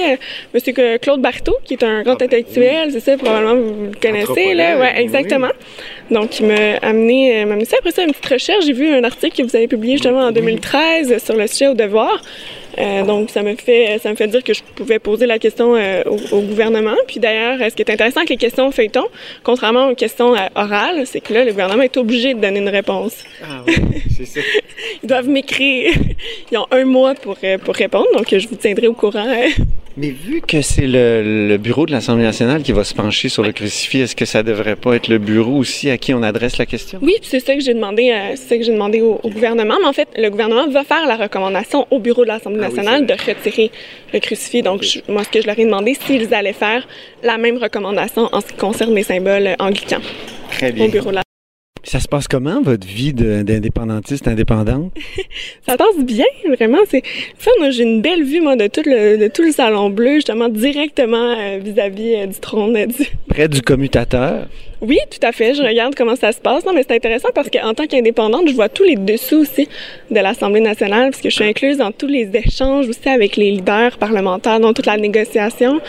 Monsieur 0.54 0.72
Claude 0.98 1.20
Barteau, 1.20 1.56
qui 1.64 1.74
est 1.74 1.82
un 1.82 2.02
grand 2.02 2.20
intellectuel, 2.22 2.90
c'est 2.92 3.00
ça, 3.00 3.16
probablement 3.18 3.54
vous 3.56 3.74
le 3.92 4.00
connaissez, 4.00 4.54
là. 4.54 4.78
Ouais, 4.78 5.00
exactement. 5.02 5.50
Donc, 6.10 6.40
il 6.40 6.46
m'a 6.46 6.54
amené, 6.82 7.42
euh, 7.42 7.46
m'a 7.46 7.52
amené 7.52 7.64
ça. 7.66 7.76
Après 7.78 7.90
ça, 7.90 8.02
une 8.02 8.12
petite 8.12 8.26
recherche. 8.32 8.64
J'ai 8.64 8.72
vu 8.72 8.88
un 8.88 9.04
article 9.04 9.36
que 9.36 9.42
vous 9.42 9.56
avez 9.56 9.68
publié 9.68 9.94
justement 9.94 10.20
en 10.20 10.32
2013 10.32 11.22
sur 11.22 11.34
le 11.36 11.46
sujet 11.46 11.68
au 11.68 11.74
devoir. 11.74 12.20
Euh, 12.78 13.02
donc, 13.04 13.30
ça 13.30 13.42
me 13.42 13.54
fait, 13.56 13.98
ça 14.02 14.10
me 14.10 14.14
fait 14.16 14.26
dire 14.28 14.42
que 14.42 14.52
je 14.54 14.62
pouvais 14.74 14.98
poser 14.98 15.26
la 15.26 15.38
question 15.38 15.74
euh, 15.76 16.02
au, 16.06 16.36
au 16.36 16.40
gouvernement. 16.40 16.94
Puis 17.06 17.20
d'ailleurs, 17.20 17.58
ce 17.70 17.74
qui 17.74 17.82
est 17.82 17.90
intéressant 17.90 18.20
avec 18.20 18.30
les 18.30 18.36
questions 18.36 18.70
feuilleton, 18.70 19.04
contrairement 19.42 19.88
aux 19.88 19.94
questions 19.94 20.34
euh, 20.34 20.38
orales, 20.54 21.02
c'est 21.06 21.20
que 21.20 21.32
là, 21.34 21.44
le 21.44 21.50
gouvernement 21.52 21.82
est 21.82 21.96
obligé 21.96 22.34
de 22.34 22.40
donner 22.40 22.58
une 22.60 22.68
réponse. 22.68 23.24
Ah 23.42 23.62
oui, 23.66 23.74
c'est 24.16 24.26
ça. 24.26 24.40
Ils 25.02 25.06
doivent 25.08 25.28
m'écrire. 25.28 25.92
Ils 26.52 26.58
ont 26.58 26.66
un 26.70 26.84
mois 26.84 27.14
pour, 27.14 27.36
pour 27.64 27.74
répondre, 27.74 28.06
donc 28.16 28.26
je 28.36 28.48
vous 28.48 28.56
tiendrai 28.56 28.86
au 28.88 28.94
courant. 28.94 29.26
euh. 29.28 29.48
Mais 29.96 30.08
vu 30.10 30.40
que 30.40 30.60
c'est 30.60 30.88
le, 30.88 31.46
le 31.46 31.56
bureau 31.56 31.86
de 31.86 31.92
l'Assemblée 31.92 32.24
nationale 32.24 32.64
qui 32.64 32.72
va 32.72 32.82
se 32.82 32.94
pencher 32.94 33.28
sur 33.28 33.44
le 33.44 33.52
crucifix, 33.52 34.00
est-ce 34.00 34.16
que 34.16 34.24
ça 34.24 34.42
devrait 34.42 34.74
pas 34.74 34.96
être 34.96 35.06
le 35.06 35.18
bureau 35.18 35.52
aussi 35.56 35.88
à 35.88 35.98
qui 35.98 36.12
on 36.12 36.22
adresse 36.24 36.58
la 36.58 36.66
question? 36.66 36.98
Oui, 37.00 37.14
puis 37.20 37.28
c'est 37.30 37.38
ça 37.38 37.54
que 37.54 37.60
j'ai 37.60 37.74
demandé, 37.74 38.10
euh, 38.10 38.30
c'est 38.34 38.48
ça 38.48 38.56
que 38.58 38.64
j'ai 38.64 38.72
demandé 38.72 39.00
au, 39.02 39.20
au 39.22 39.30
gouvernement. 39.30 39.76
Mais 39.80 39.86
en 39.86 39.92
fait, 39.92 40.08
le 40.16 40.30
gouvernement 40.30 40.66
va 40.68 40.82
faire 40.82 41.06
la 41.06 41.14
recommandation 41.14 41.86
au 41.92 42.00
bureau 42.00 42.24
de 42.24 42.28
l'Assemblée 42.28 42.63
nationale 42.68 43.06
de 43.06 43.12
retirer 43.12 43.70
le 44.12 44.18
crucifix. 44.20 44.62
Donc, 44.62 44.82
je- 44.82 45.00
moi, 45.08 45.22
ce 45.24 45.28
que 45.30 45.40
je 45.42 45.46
leur 45.46 45.58
ai 45.58 45.64
demandé, 45.64 45.94
s'ils 45.94 46.32
allaient 46.34 46.52
faire 46.52 46.86
la 47.22 47.36
même 47.38 47.58
recommandation 47.58 48.28
en 48.32 48.40
ce 48.40 48.46
qui 48.46 48.54
concerne 48.54 48.94
les 48.94 49.02
symboles 49.02 49.54
anglicans 49.58 50.00
Très 50.50 50.70
au 50.80 50.88
bureau 50.88 51.10
de 51.10 51.16
la 51.16 51.23
Ça 51.84 52.00
se 52.00 52.08
passe 52.08 52.28
comment, 52.28 52.62
votre 52.62 52.86
vie 52.86 53.12
d'indépendantiste 53.12 54.26
indépendante? 54.26 54.90
Ça 55.68 55.76
passe 55.76 55.98
bien, 55.98 56.24
vraiment. 56.56 56.78
C'est. 56.88 57.02
Moi, 57.58 57.70
j'ai 57.70 57.82
une 57.82 58.00
belle 58.00 58.24
vue, 58.24 58.40
moi, 58.40 58.56
de 58.56 58.66
tout 58.68 58.82
le, 58.86 59.18
de 59.18 59.28
tout 59.28 59.42
le 59.42 59.52
salon 59.52 59.90
bleu, 59.90 60.14
justement, 60.14 60.48
directement 60.48 61.36
euh, 61.38 61.58
vis-à-vis 61.62 62.14
euh, 62.14 62.26
du 62.26 62.40
trône 62.40 62.74
euh, 62.76 62.86
du, 62.86 63.04
Près 63.28 63.48
du 63.48 63.60
commutateur? 63.60 64.46
Oui, 64.80 64.96
tout 65.10 65.24
à 65.26 65.32
fait. 65.32 65.54
Je 65.54 65.62
regarde 65.62 65.94
comment 65.94 66.16
ça 66.16 66.32
se 66.32 66.40
passe. 66.40 66.64
Non, 66.64 66.72
mais 66.72 66.84
c'est 66.88 66.96
intéressant 66.96 67.28
parce 67.34 67.50
qu'en 67.50 67.74
tant 67.74 67.86
qu'indépendante, 67.86 68.48
je 68.48 68.54
vois 68.54 68.70
tous 68.70 68.84
les 68.84 68.96
dessous 68.96 69.42
aussi 69.42 69.68
de 70.10 70.20
l'Assemblée 70.20 70.60
nationale 70.60 71.10
parce 71.10 71.22
que 71.22 71.28
je 71.28 71.34
suis 71.34 71.44
incluse 71.44 71.76
dans 71.76 71.92
tous 71.92 72.06
les 72.06 72.30
échanges 72.32 72.88
aussi 72.88 73.08
avec 73.08 73.36
les 73.36 73.50
leaders 73.52 73.98
parlementaires, 73.98 74.58
dans 74.58 74.72
toute 74.72 74.86
la 74.86 74.96
négociation. 74.96 75.80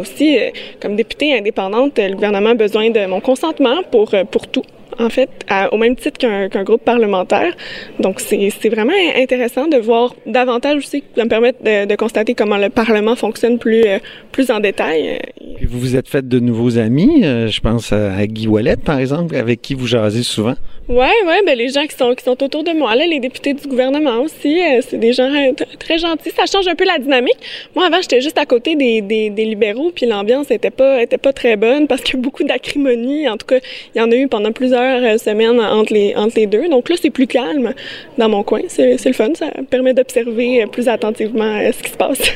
Aussi, 0.00 0.38
comme 0.80 0.96
députée 0.96 1.38
indépendante, 1.38 1.98
le 1.98 2.14
gouvernement 2.14 2.50
a 2.50 2.54
besoin 2.54 2.90
de 2.90 3.06
mon 3.06 3.20
consentement 3.20 3.82
pour, 3.90 4.14
pour 4.30 4.46
tout. 4.48 4.64
En 4.98 5.10
fait, 5.10 5.28
à- 5.48 5.72
au 5.74 5.76
même 5.76 5.94
titre 5.96 6.18
qu'un 6.18 6.64
groupe 6.64 6.82
parlementaire. 6.82 7.54
Donc, 8.00 8.20
c'est 8.20 8.68
vraiment 8.68 8.92
intéressant 9.16 9.66
de 9.66 9.76
voir 9.76 10.14
davantage 10.26 10.76
aussi, 10.78 11.04
ça 11.16 11.24
me 11.24 11.28
permet 11.28 11.52
de, 11.52 11.86
de 11.86 11.96
constater 11.96 12.34
comment 12.34 12.56
le 12.56 12.70
Parlement 12.70 13.14
fonctionne 13.16 13.58
plus, 13.58 13.82
euh, 13.86 13.98
plus 14.32 14.50
en 14.50 14.60
détail. 14.60 15.18
Puis 15.56 15.66
vous 15.66 15.78
vous 15.80 15.96
êtes 15.96 16.08
fait 16.08 16.26
de 16.26 16.38
nouveaux 16.38 16.78
amis, 16.78 17.24
euh, 17.24 17.48
je 17.48 17.60
pense 17.60 17.92
à, 17.92 18.26
Guy 18.26 18.48
Ouellet, 18.48 18.76
par 18.76 18.98
exemple, 18.98 19.36
avec 19.36 19.60
qui 19.62 19.74
vous 19.74 19.86
jasez 19.86 20.22
souvent. 20.22 20.54
Ouais, 20.88 21.10
ouais, 21.26 21.40
ben 21.44 21.58
les 21.58 21.68
gens 21.68 21.84
qui 21.84 21.96
sont 21.96 22.14
qui 22.14 22.22
sont 22.22 22.40
autour 22.44 22.62
de 22.62 22.70
moi, 22.70 22.94
là, 22.94 23.06
les 23.08 23.18
députés 23.18 23.54
du 23.54 23.66
gouvernement 23.66 24.20
aussi, 24.20 24.60
euh, 24.60 24.80
c'est 24.86 24.98
des 24.98 25.12
gens 25.12 25.28
très 25.80 25.98
gentils. 25.98 26.30
Ça 26.30 26.44
change 26.46 26.68
un 26.68 26.76
peu 26.76 26.84
la 26.84 26.98
dynamique. 26.98 27.38
Moi, 27.74 27.86
avant, 27.86 28.00
j'étais 28.00 28.20
juste 28.20 28.38
à 28.38 28.46
côté 28.46 28.76
des, 28.76 29.00
des, 29.00 29.30
des 29.30 29.44
libéraux, 29.44 29.90
puis 29.92 30.06
l'ambiance 30.06 30.48
était 30.52 30.70
pas 30.70 31.02
était 31.02 31.18
pas 31.18 31.32
très 31.32 31.56
bonne 31.56 31.88
parce 31.88 32.02
qu'il 32.02 32.14
y 32.14 32.18
a 32.18 32.22
beaucoup 32.22 32.44
d'acrimonie. 32.44 33.28
En 33.28 33.36
tout 33.36 33.46
cas, 33.46 33.58
il 33.94 33.98
y 33.98 34.00
en 34.00 34.10
a 34.12 34.14
eu 34.14 34.28
pendant 34.28 34.52
plusieurs 34.52 34.85
euh, 34.86 35.18
semaines 35.18 35.60
entre 35.60 35.92
les 35.92 36.14
entre 36.16 36.36
les 36.36 36.46
deux. 36.46 36.68
Donc 36.68 36.88
là, 36.88 36.96
c'est 37.00 37.10
plus 37.10 37.26
calme 37.26 37.72
dans 38.18 38.28
mon 38.28 38.42
coin. 38.42 38.62
C'est 38.68 39.04
le 39.04 39.12
fun. 39.12 39.30
Ça 39.34 39.50
permet 39.70 39.94
d'observer 39.94 40.62
euh, 40.62 40.66
plus 40.66 40.88
attentivement 40.88 41.44
euh, 41.44 41.70
ce 41.72 41.82
qui 41.82 41.90
se 41.90 41.96
passe. 41.96 42.20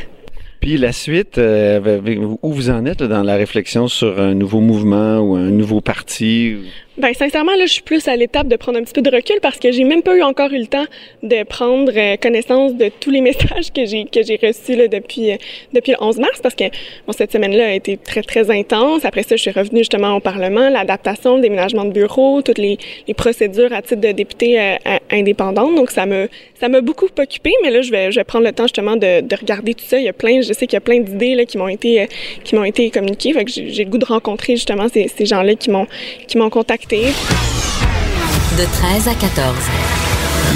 Puis 0.61 0.77
la 0.77 0.93
suite, 0.93 1.39
euh, 1.39 2.37
où 2.43 2.53
vous 2.53 2.69
en 2.69 2.85
êtes 2.85 3.03
dans 3.03 3.23
la 3.23 3.37
réflexion 3.37 3.89
sur 3.89 4.21
un 4.21 4.35
nouveau 4.35 4.61
mouvement 4.61 5.19
ou 5.21 5.35
un 5.35 5.51
nouveau 5.51 5.81
parti? 5.81 6.57
Ben 7.01 7.15
sincèrement 7.15 7.55
là, 7.57 7.65
je 7.65 7.73
suis 7.73 7.83
plus 7.83 8.07
à 8.09 8.17
l'étape 8.17 8.47
de 8.47 8.57
prendre 8.57 8.79
un 8.79 8.83
petit 8.83 8.93
peu 8.93 9.01
de 9.01 9.09
recul 9.09 9.37
parce 9.41 9.59
que 9.59 9.73
j'ai 9.73 9.85
même 9.85 10.03
pas 10.03 10.15
eu 10.15 10.23
encore 10.23 10.53
eu 10.53 10.59
le 10.59 10.67
temps 10.67 10.85
de 11.23 11.45
prendre 11.45 11.91
euh, 11.97 12.17
connaissance 12.19 12.75
de 12.75 12.91
tous 13.01 13.09
les 13.09 13.21
messages 13.29 13.73
que 13.73 13.87
j'ai 13.87 14.05
que 14.05 14.23
j'ai 14.23 14.37
reçus 14.37 14.77
là 14.77 14.87
depuis 14.87 15.33
euh, 15.33 15.37
depuis 15.73 15.93
le 15.93 15.97
11 16.05 16.19
mars 16.19 16.41
parce 16.43 16.55
que 16.55 16.65
bon 17.07 17.13
cette 17.15 17.33
semaine-là 17.33 17.69
a 17.69 17.73
été 17.73 17.97
très 17.97 18.21
très 18.23 18.51
intense. 18.51 19.07
Après 19.07 19.23
ça, 19.23 19.37
je 19.37 19.41
suis 19.41 19.51
revenue 19.51 19.79
justement 19.79 20.15
au 20.15 20.21
Parlement, 20.21 20.69
l'adaptation, 20.69 21.37
le 21.37 21.41
déménagement 21.41 21.87
de 21.87 21.93
bureau, 21.93 22.43
toutes 22.43 22.59
les, 22.59 22.77
les 23.09 23.15
procédures 23.15 23.73
à 23.73 23.81
titre 23.81 24.03
de 24.03 24.13
députée 24.13 24.61
euh, 24.61 24.77
indépendante. 25.11 25.75
Donc 25.77 25.93
ça 25.93 26.05
me 26.05 26.29
ça 26.61 26.69
m'a 26.69 26.83
beaucoup 26.83 27.09
occupée, 27.19 27.55
mais 27.63 27.71
là 27.71 27.81
je 27.81 27.91
vais 27.91 28.13
je 28.13 28.21
vais 28.21 28.25
prendre 28.25 28.45
le 28.45 28.53
temps 28.53 28.65
justement 28.65 28.97
de, 28.97 29.23
de 29.23 29.37
regarder 29.37 29.73
tout 29.73 29.87
ça. 29.87 29.99
Il 29.99 30.05
y 30.05 30.09
a 30.11 30.13
plein, 30.13 30.43
je 30.43 30.53
sais 30.53 30.67
qu'il 30.67 30.75
y 30.75 30.77
a 30.77 30.83
plein 30.83 31.01
d'idées 31.01 31.35
là 31.35 31.47
qui 31.47 31.57
m'ont 31.57 31.69
été 31.69 32.09
qui 32.45 32.57
m'ont 32.57 32.65
été 32.65 32.91
communiquées. 32.91 33.33
Fait 33.33 33.47
que 33.47 33.51
j'ai 33.51 33.85
le 33.85 33.91
goût 33.91 33.97
de 33.97 34.05
rencontrer 34.05 34.57
justement 34.57 34.89
ces, 34.89 35.09
ces 35.09 35.25
gens-là 35.25 35.55
qui 35.55 35.71
m'ont 35.71 35.87
qui 36.29 36.37
m'ont 36.37 36.51
contacté. 36.51 36.89
De 36.90 38.64
13 38.64 39.07
à 39.07 39.14
14. 39.14 39.55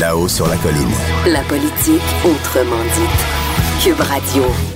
Là-haut 0.00 0.26
sur 0.26 0.48
la 0.48 0.56
colline. 0.56 0.90
La 1.28 1.42
politique 1.42 2.02
autrement 2.24 2.82
dite. 2.82 3.84
Cube 3.84 4.00
Radio. 4.00 4.73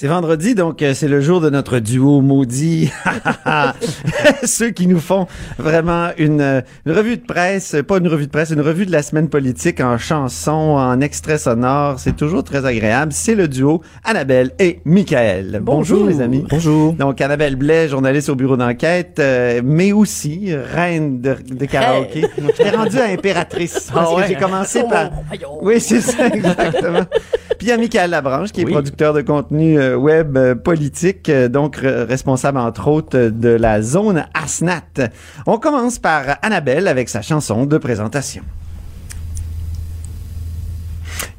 C'est 0.00 0.06
vendredi, 0.08 0.54
donc 0.54 0.80
euh, 0.80 0.94
c'est 0.94 1.08
le 1.08 1.20
jour 1.20 1.42
de 1.42 1.50
notre 1.50 1.78
duo 1.78 2.22
maudit. 2.22 2.90
Ceux 4.44 4.70
qui 4.70 4.86
nous 4.86 4.98
font 4.98 5.26
vraiment 5.58 6.08
une, 6.16 6.40
euh, 6.40 6.62
une 6.86 6.92
revue 6.92 7.18
de 7.18 7.22
presse, 7.22 7.76
pas 7.86 7.98
une 7.98 8.08
revue 8.08 8.24
de 8.24 8.30
presse, 8.30 8.48
une 8.48 8.62
revue 8.62 8.86
de 8.86 8.92
la 8.92 9.02
semaine 9.02 9.28
politique 9.28 9.78
en 9.78 9.98
chansons, 9.98 10.50
en 10.78 11.02
extraits 11.02 11.40
sonores. 11.40 12.00
C'est 12.00 12.16
toujours 12.16 12.44
très 12.44 12.64
agréable. 12.64 13.12
C'est 13.12 13.34
le 13.34 13.46
duo 13.46 13.82
Annabelle 14.02 14.52
et 14.58 14.80
Michael. 14.86 15.60
Bonjour, 15.62 16.06
les 16.06 16.22
amis. 16.22 16.46
Bonjour. 16.48 16.94
Donc 16.94 17.20
Annabelle 17.20 17.56
Blais, 17.56 17.86
journaliste 17.88 18.30
au 18.30 18.36
bureau 18.36 18.56
d'enquête, 18.56 19.18
euh, 19.18 19.60
mais 19.62 19.92
aussi 19.92 20.50
reine 20.54 21.20
de, 21.20 21.36
de 21.46 21.64
karaoké. 21.66 22.24
Je 22.38 22.52
t'ai 22.56 22.70
rendue 22.70 23.00
à 23.00 23.04
impératrice 23.04 23.90
parce 23.92 24.08
Ah 24.12 24.16
ouais. 24.16 24.22
que 24.22 24.28
j'ai 24.28 24.36
commencé 24.36 24.80
Oh, 24.82 24.88
par... 24.88 25.10
Oui, 25.60 25.78
c'est 25.78 26.00
ça, 26.00 26.26
exactement. 26.32 27.04
Puis 27.58 27.66
il 27.66 27.68
y 27.68 27.72
a 27.72 27.76
Michael 27.76 28.08
Labranche, 28.08 28.52
qui 28.52 28.62
est 28.62 28.64
Oui. 28.64 28.72
producteur 28.72 29.12
de 29.12 29.20
contenu 29.20 29.78
euh, 29.78 29.89
web 29.96 30.36
euh, 30.36 30.54
politique, 30.54 31.28
euh, 31.28 31.48
donc 31.48 31.78
re- 31.78 32.04
responsable 32.06 32.58
entre 32.58 32.88
autres 32.88 33.16
euh, 33.18 33.30
de 33.30 33.48
la 33.48 33.82
zone 33.82 34.24
ASNAT. 34.34 35.10
On 35.46 35.58
commence 35.58 35.98
par 35.98 36.38
Annabelle 36.42 36.88
avec 36.88 37.08
sa 37.08 37.22
chanson 37.22 37.66
de 37.66 37.78
présentation. 37.78 38.42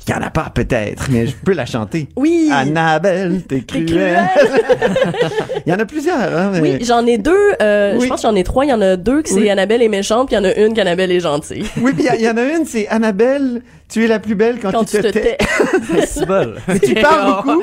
Il 0.07 0.11
y 0.11 0.13
en 0.15 0.21
a 0.21 0.31
pas 0.31 0.51
peut-être, 0.53 1.09
mais 1.11 1.27
je 1.27 1.35
peux 1.35 1.53
la 1.53 1.65
chanter. 1.67 2.09
Oui. 2.15 2.49
Annabelle, 2.51 3.43
t'es 3.47 3.61
cruelle. 3.61 4.19
Il 5.65 5.69
y 5.71 5.73
en 5.75 5.79
a 5.79 5.85
plusieurs, 5.85 6.17
hein. 6.17 6.49
mais- 6.53 6.59
Oui, 6.59 6.77
j'en 6.85 7.05
ai 7.05 7.17
deux. 7.19 7.37
euh, 7.61 7.93
Oui. 7.97 8.03
Je 8.05 8.07
pense 8.09 8.21
que 8.23 8.27
j'en 8.27 8.35
ai 8.35 8.43
trois. 8.43 8.65
Il 8.65 8.69
y 8.69 8.73
en 8.73 8.81
a 8.81 8.95
deux 8.97 9.21
que 9.21 9.29
c'est 9.29 9.35
Oui. 9.35 9.49
Annabelle 9.49 9.81
est 9.83 9.89
méchante, 9.89 10.27
puis 10.27 10.35
il 10.35 10.39
y 10.39 10.41
en 10.41 10.49
a 10.49 10.55
une 10.55 10.73
qu'Annabelle 10.73 11.11
est 11.11 11.19
gentille. 11.19 11.65
Oui, 11.79 11.93
puis 11.93 12.05
il 12.17 12.21
y 12.25 12.29
en 12.29 12.35
a 12.37 12.43
une, 12.43 12.65
c'est 12.65 12.87
Annabelle, 12.87 13.61
tu 13.89 14.03
es 14.03 14.07
la 14.07 14.17
plus 14.19 14.33
belle 14.35 14.57
quand, 14.59 14.71
Quand 14.71 14.83
tu 14.85 14.99
te, 15.01 15.07
tais. 15.07 15.37
C'est 16.07 16.25
bol. 16.25 16.55
Mais 16.67 16.79
tu 16.83 16.95
parles 16.95 17.35
beaucoup. 17.43 17.61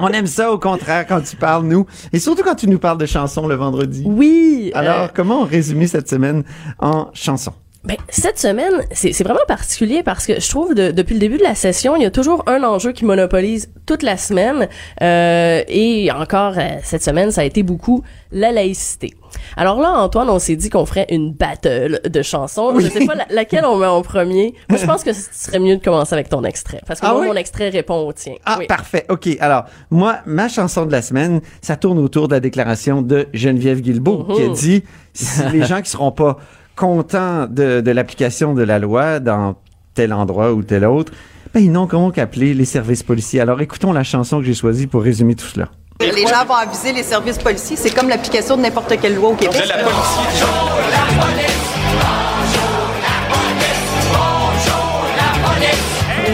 On 0.00 0.08
aime 0.08 0.26
ça, 0.26 0.50
au 0.50 0.58
contraire, 0.58 1.06
quand 1.06 1.20
tu 1.20 1.36
parles, 1.36 1.64
nous. 1.64 1.86
Et 2.12 2.18
surtout 2.18 2.42
quand 2.42 2.54
tu 2.56 2.66
nous 2.68 2.78
parles 2.80 2.98
de 2.98 3.06
chansons 3.06 3.46
le 3.46 3.54
vendredi. 3.54 4.02
Oui. 4.04 4.72
Alors, 4.74 5.02
euh, 5.02 5.08
comment 5.14 5.42
résumer 5.42 5.86
cette 5.86 6.08
semaine 6.08 6.42
en 6.80 7.08
chansons? 7.14 7.52
Ben, 7.84 7.96
cette 8.08 8.38
semaine, 8.38 8.74
c'est 8.92 9.10
vraiment 9.24 9.40
particulier 9.48 10.04
parce 10.04 10.24
que 10.24 10.38
je 10.38 10.48
trouve 10.48 10.72
de- 10.72 10.92
depuis 10.92 11.14
le 11.14 11.18
début 11.18 11.38
de 11.38 11.42
la 11.42 11.56
session, 11.56 11.96
il 11.96 12.02
y 12.04 12.06
a 12.06 12.12
toujours 12.12 12.44
un 12.46 12.62
enjeu 12.62 12.92
qui 12.92 13.04
monopolise 13.04 13.72
toute 13.86 14.04
la 14.04 14.16
semaine. 14.16 14.68
Euh, 15.02 15.64
et 15.66 16.12
encore 16.12 16.54
euh, 16.58 16.68
cette 16.84 17.02
semaine, 17.02 17.32
ça 17.32 17.40
a 17.40 17.44
été 17.44 17.64
beaucoup 17.64 18.04
la 18.30 18.52
laïcité. 18.52 19.14
Alors 19.56 19.80
là, 19.80 19.90
Antoine, 19.94 20.30
on 20.30 20.38
s'est 20.38 20.54
dit 20.54 20.70
qu'on 20.70 20.86
ferait 20.86 21.06
une 21.10 21.32
battle 21.32 22.00
de 22.08 22.22
chansons. 22.22 22.78
Je 22.78 22.86
sais 22.86 23.04
pas 23.04 23.16
la- 23.16 23.26
laquelle 23.30 23.64
on 23.64 23.76
met 23.76 23.86
en 23.86 24.02
premier. 24.02 24.54
Moi, 24.70 24.78
je 24.78 24.86
pense 24.86 25.02
que 25.02 25.12
ce 25.12 25.22
serait 25.32 25.58
mieux 25.58 25.76
de 25.76 25.82
commencer 25.82 26.14
avec 26.14 26.28
ton 26.28 26.44
extrait. 26.44 26.80
Parce 26.86 27.00
que 27.00 27.06
Ah 27.06 27.12
moi, 27.14 27.22
oui? 27.22 27.26
mon 27.26 27.34
extrait 27.34 27.68
répond 27.70 28.06
au 28.06 28.12
tien. 28.12 28.34
Ah, 28.46 28.58
Oui. 28.60 28.66
parfait. 28.68 29.06
OK. 29.08 29.28
Alors, 29.40 29.64
moi, 29.90 30.18
ma 30.24 30.48
chanson 30.48 30.86
de 30.86 30.92
la 30.92 31.02
semaine, 31.02 31.40
ça 31.60 31.74
tourne 31.74 31.98
autour 31.98 32.28
de 32.28 32.34
la 32.34 32.40
déclaration 32.40 33.02
de 33.02 33.26
Geneviève 33.34 33.80
Guilbeault, 33.80 34.22
qui 34.36 34.42
a 34.42 34.46
Mhm. 34.48 34.52
dit 34.54 34.84
si 35.14 35.42
les 35.52 35.64
gens 35.64 35.82
qui 35.82 35.90
seront 35.90 36.12
pas 36.12 36.36
contents 36.76 37.46
de, 37.46 37.80
de 37.80 37.90
l'application 37.90 38.54
de 38.54 38.62
la 38.62 38.78
loi 38.78 39.20
dans 39.20 39.56
tel 39.94 40.12
endroit 40.12 40.52
ou 40.52 40.62
tel 40.62 40.84
autre, 40.84 41.12
ben, 41.52 41.60
ils 41.60 41.70
n'ont 41.70 41.86
qu'à 41.86 42.22
appeler 42.22 42.54
les 42.54 42.64
services 42.64 43.02
policiers. 43.02 43.40
Alors, 43.40 43.60
écoutons 43.60 43.92
la 43.92 44.04
chanson 44.04 44.38
que 44.38 44.44
j'ai 44.44 44.54
choisie 44.54 44.86
pour 44.86 45.02
résumer 45.02 45.34
tout 45.34 45.46
cela. 45.46 45.68
Les 46.00 46.26
gens 46.26 46.44
vont 46.46 46.54
aviser 46.54 46.92
les 46.92 47.02
services 47.02 47.38
policiers. 47.38 47.76
C'est 47.76 47.94
comme 47.94 48.08
l'application 48.08 48.56
de 48.56 48.62
n'importe 48.62 48.98
quelle 49.00 49.14
loi 49.14 49.30
au 49.30 49.34
Québec. 49.34 49.62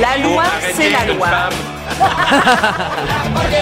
La 0.00 0.22
loi, 0.22 0.44
c'est 0.74 0.90
la 0.90 1.12
loi. 1.12 1.28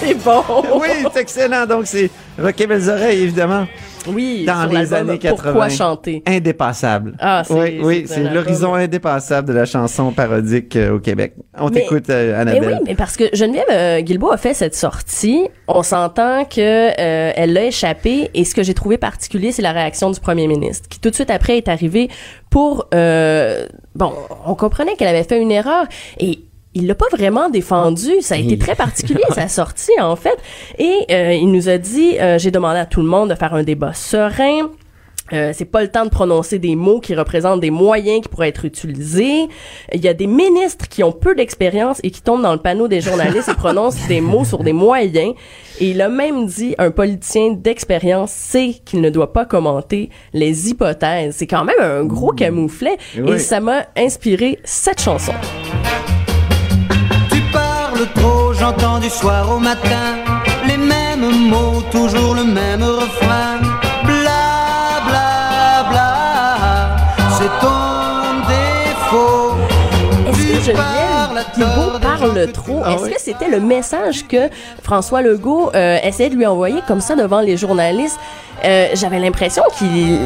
C'est 0.00 0.14
bon. 0.14 0.42
oui, 0.80 0.88
c'est 1.12 1.20
excellent. 1.20 1.66
Donc, 1.66 1.86
c'est 1.86 2.10
Rocket 2.36 2.68
Belles 2.68 2.90
Oreilles, 2.90 3.22
évidemment. 3.22 3.68
Oui, 4.08 4.44
Dans 4.46 4.62
sur 4.68 4.72
les 4.78 4.92
années 4.94 5.18
80. 5.18 5.42
Pourquoi 5.52 5.68
chanter? 5.68 6.22
Indépassable. 6.26 7.14
Ah, 7.20 7.42
c'est- 7.46 7.54
oui, 7.54 7.80
oui, 7.82 8.04
c'est 8.06 8.24
l'horizon 8.24 8.74
indépassable 8.74 9.48
de 9.48 9.52
la 9.52 9.64
chanson 9.64 10.12
parodique 10.12 10.76
euh, 10.76 10.96
au 10.96 10.98
Québec. 10.98 11.34
On 11.58 11.66
Mais- 11.68 11.80
t'écoute, 11.82 12.10
euh, 12.10 12.32
Mais 12.32 12.50
Annabelle. 12.52 12.78
oui, 12.80 12.84
mais 12.86 12.94
parce 12.94 13.16
que 13.16 13.24
Geneviève 13.32 13.64
euh, 13.70 14.00
Guilbeault 14.00 14.32
a 14.32 14.36
fait 14.36 14.54
cette 14.54 14.74
sortie, 14.74 15.48
on 15.68 15.82
s'entend 15.82 16.44
que 16.44 16.60
euh, 16.60 17.32
elle 17.36 17.52
l'a 17.52 17.64
échappé 17.66 18.30
et 18.34 18.44
ce 18.44 18.54
que 18.54 18.62
j'ai 18.62 18.74
trouvé 18.74 18.98
particulier, 18.98 19.52
c'est 19.52 19.62
la 19.62 19.72
réaction 19.72 20.10
du 20.10 20.20
premier 20.20 20.46
ministre 20.48 20.88
qui 20.88 20.98
tout 21.00 21.10
de 21.10 21.14
suite 21.14 21.30
après 21.30 21.56
est 21.58 21.68
arrivé 21.68 22.08
pour 22.50 22.86
euh, 22.94 23.66
bon, 23.94 24.12
on 24.46 24.54
comprenait 24.54 24.94
qu'elle 24.96 25.08
avait 25.08 25.24
fait 25.24 25.40
une 25.40 25.52
erreur 25.52 25.84
et 26.18 26.40
il 26.74 26.86
l'a 26.86 26.94
pas 26.94 27.08
vraiment 27.10 27.50
défendu, 27.50 28.20
ça 28.20 28.34
a 28.34 28.38
été 28.38 28.58
très 28.58 28.74
particulier 28.74 29.22
sa 29.34 29.48
sortie 29.62 29.98
en 30.00 30.16
fait 30.16 30.38
et 30.78 31.06
euh, 31.10 31.32
il 31.34 31.50
nous 31.50 31.68
a 31.68 31.78
dit 31.78 32.18
euh, 32.18 32.38
j'ai 32.38 32.50
demandé 32.50 32.78
à 32.78 32.86
tout 32.86 33.00
le 33.00 33.08
monde 33.08 33.30
de 33.30 33.34
faire 33.34 33.54
un 33.54 33.62
débat 33.62 33.92
serein. 33.92 34.70
Euh, 35.32 35.52
c'est 35.54 35.64
pas 35.64 35.80
le 35.80 35.88
temps 35.88 36.04
de 36.04 36.10
prononcer 36.10 36.58
des 36.58 36.76
mots 36.76 37.00
qui 37.00 37.14
représentent 37.14 37.60
des 37.60 37.70
moyens 37.70 38.20
qui 38.22 38.28
pourraient 38.28 38.48
être 38.48 38.66
utilisés. 38.66 39.48
Il 39.92 40.00
y 40.00 40.08
a 40.08 40.14
des 40.14 40.26
ministres 40.26 40.88
qui 40.88 41.02
ont 41.02 41.12
peu 41.12 41.34
d'expérience 41.34 42.00
et 42.02 42.10
qui 42.10 42.20
tombent 42.20 42.42
dans 42.42 42.52
le 42.52 42.58
panneau 42.58 42.86
des 42.86 43.00
journalistes 43.00 43.48
et 43.48 43.54
prononcent 43.54 44.06
des 44.08 44.20
mots 44.20 44.44
sur 44.44 44.62
des 44.62 44.74
moyens. 44.74 45.34
Et 45.80 45.90
il 45.90 46.02
a 46.02 46.10
même 46.10 46.46
dit, 46.46 46.74
un 46.76 46.90
politicien 46.90 47.52
d'expérience 47.52 48.30
sait 48.30 48.74
qu'il 48.84 49.00
ne 49.00 49.08
doit 49.08 49.32
pas 49.32 49.46
commenter 49.46 50.10
les 50.34 50.68
hypothèses. 50.68 51.36
C'est 51.36 51.46
quand 51.46 51.64
même 51.64 51.80
un 51.80 52.04
gros 52.04 52.32
camouflet. 52.32 52.98
Oui. 53.16 53.32
Et 53.32 53.38
ça 53.38 53.60
m'a 53.60 53.86
inspiré 53.96 54.58
cette 54.64 55.00
chanson. 55.00 55.32
J'entends 58.62 59.00
du 59.00 59.10
soir 59.10 59.50
au 59.50 59.58
matin 59.58 60.18
les 60.68 60.76
mêmes 60.76 61.48
mots, 61.48 61.82
toujours 61.90 62.36
le 62.36 62.44
même 62.44 62.80
refrain. 62.80 63.58
Bla 64.04 65.02
bla 65.04 65.90
bla, 65.90 66.96
c'est 67.36 67.50
ton 67.60 68.38
défaut. 68.46 69.56
Est-ce 70.28 70.70
que 70.70 71.56
Guilbeault 71.56 71.98
parle 72.00 72.52
trop? 72.52 72.82
Ah 72.84 72.92
Est-ce 72.92 73.02
oui. 73.02 73.12
que 73.14 73.20
c'était 73.20 73.48
le 73.48 73.58
message 73.58 74.28
que 74.28 74.48
François 74.80 75.22
Legault 75.22 75.72
euh, 75.74 75.98
essayait 76.04 76.30
de 76.30 76.36
lui 76.36 76.46
envoyer 76.46 76.82
comme 76.86 77.00
ça 77.00 77.16
devant 77.16 77.40
les 77.40 77.56
journalistes? 77.56 78.20
Euh, 78.64 78.90
J'avais 78.94 79.18
l'impression 79.18 79.64
qu'il... 79.76 80.20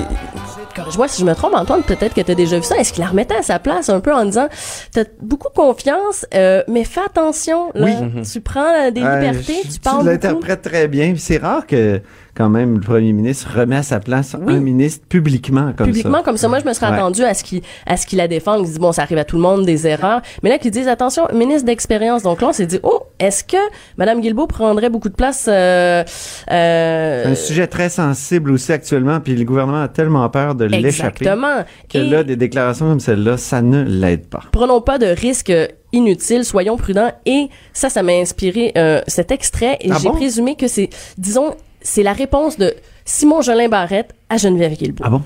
Je 0.90 0.96
vois 0.96 1.08
si 1.08 1.20
je 1.20 1.26
me 1.26 1.34
trompe, 1.34 1.54
Antoine, 1.54 1.82
peut-être 1.82 2.14
que 2.14 2.20
tu 2.20 2.30
as 2.30 2.34
déjà 2.34 2.56
vu 2.58 2.62
ça. 2.64 2.76
Est-ce 2.76 2.92
qu'il 2.92 3.02
la 3.02 3.10
remettait 3.10 3.36
à 3.36 3.42
sa 3.42 3.58
place 3.58 3.88
un 3.88 4.00
peu 4.00 4.12
en 4.12 4.24
disant 4.24 4.48
T'as 4.92 5.04
beaucoup 5.20 5.48
confiance, 5.54 6.26
euh, 6.34 6.62
mais 6.68 6.84
fais 6.84 7.00
attention. 7.04 7.70
Là. 7.74 7.86
Oui. 7.86 8.22
Tu 8.30 8.40
prends 8.40 8.90
des 8.90 9.02
Euh, 9.02 9.20
libertés, 9.20 9.60
je- 9.66 9.72
tu 9.74 9.80
parles 9.80 9.96
beaucoup. 9.98 10.08
l'interprètes 10.08 10.62
très 10.62 10.88
bien. 10.88 11.14
C'est 11.16 11.38
rare 11.38 11.66
que, 11.66 12.00
quand 12.36 12.50
même, 12.50 12.74
le 12.74 12.80
premier 12.80 13.12
ministre 13.12 13.48
remet 13.58 13.76
à 13.76 13.82
sa 13.82 13.98
place 14.00 14.34
un 14.46 14.60
ministre 14.60 15.06
publiquement 15.08 15.72
comme 15.76 15.86
publiquement 15.86 16.18
ça. 16.18 16.22
comme 16.24 16.36
ça. 16.36 16.48
Moi, 16.48 16.58
je 16.60 16.66
me 16.68 16.72
serais 16.72 16.86
Ouais. 16.88 16.94
attendu 16.96 17.22
à 17.24 17.34
ce 17.34 17.42
qu'il 17.42 17.62
à 17.86 17.96
ce 17.96 18.06
qu'il 18.06 18.18
la 18.18 18.28
défende, 18.28 18.58
qu'il 18.58 18.66
dise 18.66 18.78
bon, 18.78 18.92
ça 18.92 19.02
arrive 19.02 19.18
à 19.18 19.24
tout 19.24 19.36
le 19.36 19.42
monde 19.42 19.64
des 19.64 19.86
erreurs, 19.86 20.20
mais 20.42 20.50
là 20.50 20.58
qu'ils 20.58 20.70
disent 20.70 20.88
attention, 20.88 21.26
ministre 21.32 21.64
d'expérience. 21.66 22.22
Donc 22.22 22.40
là, 22.42 22.48
on 22.48 22.52
s'est 22.52 22.66
dit 22.66 22.78
oh, 22.82 23.02
est-ce 23.18 23.42
que 23.44 23.56
Madame 23.96 24.20
Guilbeault 24.20 24.46
prendrait 24.46 24.90
beaucoup 24.90 25.08
de 25.08 25.14
place 25.14 25.46
euh, 25.48 26.04
euh, 26.50 27.32
un 27.32 27.34
sujet 27.34 27.66
très 27.66 27.88
sensible 27.88 28.50
aussi 28.50 28.72
actuellement, 28.72 29.20
puis 29.20 29.34
le 29.34 29.44
gouvernement 29.44 29.82
a 29.82 29.88
tellement 29.88 30.28
peur 30.28 30.54
de 30.54 30.64
l'échapper 30.66 31.24
Exactement. 31.24 31.64
que 31.92 31.98
Et- 31.98 32.08
là, 32.08 32.22
des 32.22 32.36
déclarations 32.36 32.88
comme 32.88 33.00
celle-là, 33.00 33.36
ça 33.36 33.62
ne 33.62 33.82
l'aide 33.82 34.26
pas. 34.28 34.42
Prenons 34.52 34.80
pas 34.80 34.98
de 34.98 35.06
risques 35.06 35.52
inutiles, 35.92 36.44
soyons 36.44 36.76
prudents. 36.76 37.12
Et 37.24 37.48
ça, 37.72 37.88
ça 37.88 38.02
m'a 38.02 38.12
inspiré 38.12 38.72
euh, 38.76 39.00
cet 39.06 39.30
extrait. 39.30 39.78
Et 39.80 39.90
Ah 39.90 39.96
j'ai 40.00 40.08
bon? 40.08 40.14
présumé 40.14 40.56
que 40.56 40.68
c'est, 40.68 40.90
disons, 41.16 41.54
c'est 41.86 42.02
la 42.02 42.12
réponse 42.12 42.58
de 42.58 42.74
Simon 43.04 43.42
Jolin 43.42 43.68
Barrette 43.68 44.10
à 44.28 44.36
Geneviève 44.38 44.72
Guilbeault. 44.72 45.04
Ah 45.06 45.10
bon? 45.10 45.22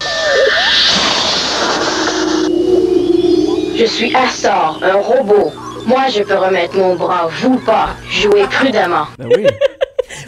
Je 3.76 3.87
suis 3.87 4.14
Astor, 4.14 4.78
un 4.82 4.97
robot. 4.97 5.53
Moi, 5.87 6.09
je 6.14 6.22
peux 6.22 6.37
remettre 6.37 6.76
mon 6.76 6.97
bras, 6.97 7.30
vous 7.41 7.57
pas. 7.61 7.97
Jouez 8.11 8.45
prudemment. 8.45 9.07
Ben 9.18 9.28
oui. 9.34 9.47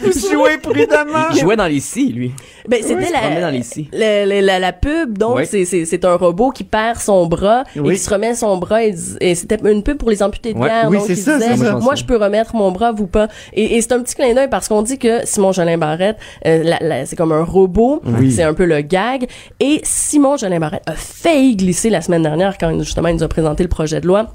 Jouez 0.01 0.57
prudemment. 0.57 1.29
Il 1.33 1.39
jouait 1.39 1.55
dans 1.55 1.67
les 1.67 1.79
scies, 1.79 2.11
lui. 2.11 2.31
Ben, 2.67 2.79
c'était 2.81 3.01
Il 3.01 3.07
se 3.07 3.13
la, 3.13 3.41
dans 3.41 3.49
les 3.49 3.63
scies. 3.63 3.89
la, 3.91 4.25
la, 4.25 4.41
la- 4.41 4.59
la 4.59 4.71
pub, 4.73 5.17
donc 5.17 5.35
Oui. 5.37 5.45
c'est- 5.45 5.65
c'est 5.65 5.85
c'est 5.85 6.05
un 6.05 6.15
robot 6.15 6.51
qui 6.51 6.63
perd 6.63 6.97
son 6.97 7.25
bras 7.25 7.63
et 7.75 7.79
Oui. 7.79 7.93
qui 7.95 7.99
se 7.99 8.09
remet 8.09 8.35
son 8.35 8.57
bras 8.57 8.83
et, 8.83 8.95
et 9.19 9.35
c'était 9.35 9.57
une 9.69 9.83
pub 9.83 9.97
pour 9.97 10.09
les 10.09 10.23
amputés 10.23 10.53
de 10.53 10.59
guerre. 10.59 10.87
Oui, 10.89 10.97
donc 10.97 11.05
c'est 11.07 11.13
il 11.13 11.17
ça, 11.17 11.37
disait, 11.37 11.57
c'est 11.57 11.65
ça. 11.65 11.75
moi 11.75 11.95
je 11.95 12.05
peux 12.05 12.15
remettre 12.17 12.55
mon 12.55 12.71
bras, 12.71 12.91
vous 12.93 13.07
pas. 13.07 13.27
Et, 13.53 13.75
et 13.75 13.81
c'est 13.81 13.91
un 13.91 14.01
petit 14.01 14.15
clin 14.15 14.33
d'œil 14.33 14.49
parce 14.49 14.67
qu'on 14.69 14.81
dit 14.81 14.97
que 14.97 15.25
Simon 15.25 15.51
Jolin 15.51 15.77
Barrette, 15.77 16.17
euh, 16.47 16.63
la- 16.63 16.79
la- 16.79 17.05
c'est 17.05 17.15
comme 17.17 17.31
un 17.33 17.43
robot, 17.43 18.01
Oui. 18.05 18.31
c'est 18.31 18.43
un 18.43 18.53
peu 18.53 18.65
le 18.65 18.79
gag. 18.81 19.27
Et 19.59 19.81
Simon 19.83 20.37
Jolin 20.37 20.59
Barrette 20.59 20.83
a 20.85 20.93
failli 20.93 21.55
glisser 21.57 21.89
la 21.89 22.01
semaine 22.01 22.23
dernière 22.23 22.57
quand 22.57 22.77
justement 22.79 23.09
il 23.09 23.15
nous 23.15 23.23
a 23.23 23.27
présenté 23.27 23.63
le 23.63 23.69
projet 23.69 23.99
de 23.99 24.07
loi 24.07 24.27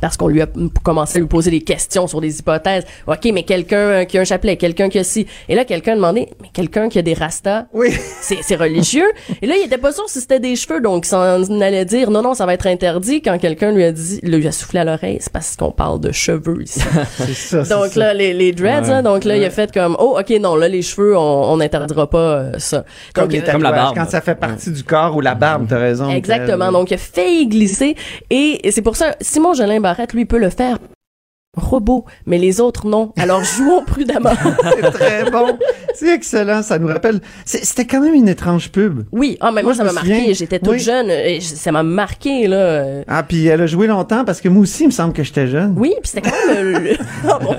parce 0.00 0.16
qu'on 0.16 0.28
lui 0.28 0.42
a 0.42 0.46
commencé 0.82 1.18
à 1.18 1.20
lui 1.20 1.28
poser 1.28 1.50
des 1.50 1.60
questions 1.60 2.06
sur 2.06 2.20
des 2.20 2.38
hypothèses. 2.38 2.84
OK, 3.06 3.28
mais 3.32 3.42
quelqu'un 3.42 3.76
euh, 3.76 4.04
qui 4.04 4.18
a 4.18 4.22
un 4.22 4.24
chapelet, 4.24 4.56
quelqu'un 4.56 4.88
qui 4.88 4.98
a 4.98 5.04
ci. 5.04 5.26
Et 5.48 5.54
là, 5.54 5.64
quelqu'un 5.64 5.92
a 5.92 5.96
demandé, 5.96 6.28
mais 6.40 6.48
quelqu'un 6.52 6.88
qui 6.88 6.98
a 6.98 7.02
des 7.02 7.14
rastas, 7.14 7.66
Oui. 7.72 7.90
c'est 8.20 8.38
c'est 8.42 8.56
religieux? 8.56 9.10
Et 9.40 9.46
là, 9.46 9.54
il 9.56 9.66
était 9.66 9.78
pas 9.78 9.92
sûr 9.92 10.08
si 10.08 10.20
c'était 10.20 10.40
des 10.40 10.56
cheveux, 10.56 10.80
donc 10.80 11.06
il 11.06 11.08
s'en 11.08 11.60
allait 11.60 11.84
dire, 11.84 12.10
non, 12.10 12.22
non, 12.22 12.34
ça 12.34 12.46
va 12.46 12.54
être 12.54 12.66
interdit. 12.66 13.22
Quand 13.22 13.38
quelqu'un 13.38 13.72
lui 13.72 13.84
a 13.84 13.92
dit, 13.92 14.20
lui 14.22 14.46
a 14.46 14.52
soufflé 14.52 14.80
à 14.80 14.84
l'oreille, 14.84 15.18
c'est 15.20 15.32
parce 15.32 15.56
qu'on 15.56 15.70
parle 15.70 16.00
de 16.00 16.12
cheveux 16.12 16.62
ici. 16.62 16.80
C'est 17.18 17.64
ça, 17.64 17.74
donc 17.74 17.92
ça. 17.92 18.00
là, 18.00 18.14
les, 18.14 18.32
les 18.32 18.52
dreads, 18.52 18.88
là, 18.88 19.02
donc 19.02 19.24
là, 19.24 19.36
il 19.36 19.44
a 19.44 19.50
fait 19.50 19.72
comme, 19.72 19.96
oh, 19.98 20.18
OK, 20.18 20.30
non, 20.40 20.56
là, 20.56 20.68
les 20.68 20.82
cheveux, 20.82 21.16
on 21.16 21.42
on 21.52 21.56
n'interdira 21.58 22.08
pas 22.08 22.18
euh, 22.18 22.52
ça. 22.58 22.84
Comme, 23.14 23.24
Donc, 23.24 23.32
les 23.32 23.40
euh, 23.40 23.52
Comme 23.52 23.62
la 23.62 23.72
barbe. 23.72 23.96
Quand 23.96 24.08
ça 24.08 24.20
fait 24.20 24.34
partie 24.34 24.70
du 24.70 24.82
corps 24.84 25.14
ou 25.16 25.20
la 25.20 25.34
barbe, 25.34 25.66
t'as 25.68 25.78
raison. 25.78 26.08
Exactement. 26.10 26.72
Donc, 26.72 26.90
il 26.90 26.94
a 26.94 26.98
failli 26.98 27.46
glisser. 27.46 27.96
Et, 28.30 28.66
et 28.66 28.70
c'est 28.70 28.82
pour 28.82 28.96
ça, 28.96 29.14
Simon 29.20 29.54
Jolin 29.54 29.80
Barrette, 29.82 30.14
lui, 30.14 30.24
peut 30.24 30.38
le 30.38 30.48
faire 30.50 30.78
robot, 31.54 32.06
mais 32.24 32.38
les 32.38 32.62
autres, 32.62 32.86
non. 32.86 33.12
Alors, 33.18 33.44
jouons 33.44 33.84
prudemment. 33.86 34.32
C'est 34.80 34.90
très 34.90 35.30
bon. 35.30 35.58
C'est 35.94 36.14
excellent. 36.14 36.62
Ça 36.62 36.78
nous 36.78 36.86
rappelle. 36.88 37.20
c'est- 37.44 37.62
C'était 37.62 37.84
quand 37.84 38.00
même 38.00 38.14
une 38.14 38.28
étrange 38.30 38.70
pub. 38.72 39.02
Oui, 39.12 39.36
ah, 39.42 39.52
mais 39.52 39.62
moi, 39.62 39.74
Moi, 39.74 39.74
ça 39.74 39.84
m'a 39.84 39.92
marqué. 39.92 40.14
souviens. 40.18 40.32
J'étais 40.32 40.58
toute 40.58 40.68
Oui. 40.70 40.78
jeune. 40.78 41.10
Et 41.10 41.40
je- 41.42 41.54
ça 41.54 41.70
m'a 41.70 41.82
marqué, 41.82 42.48
là. 42.48 43.02
Ah, 43.06 43.22
puis 43.22 43.46
elle 43.48 43.60
a 43.60 43.66
joué 43.66 43.86
longtemps 43.86 44.24
parce 44.24 44.40
que 44.40 44.48
moi 44.48 44.62
aussi, 44.62 44.84
il 44.84 44.86
me 44.86 44.92
semble 44.92 45.12
que 45.12 45.22
j'étais 45.22 45.46
jeune. 45.46 45.74
Oui, 45.76 45.92
puis 46.00 46.10
c'était 46.10 46.30
quand 46.30 46.54
même... 46.54 46.68
le- 46.84 46.96
Ah, 47.28 47.38
bon. 47.38 47.56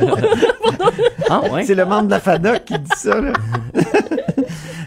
Ah, 1.29 1.41
ouais. 1.51 1.63
C'est 1.63 1.75
le 1.75 1.85
membre 1.85 2.05
de 2.07 2.11
la 2.11 2.19
FADOC 2.19 2.65
qui 2.65 2.79
dit 2.79 2.91
ça, 2.97 3.21
là. 3.21 3.33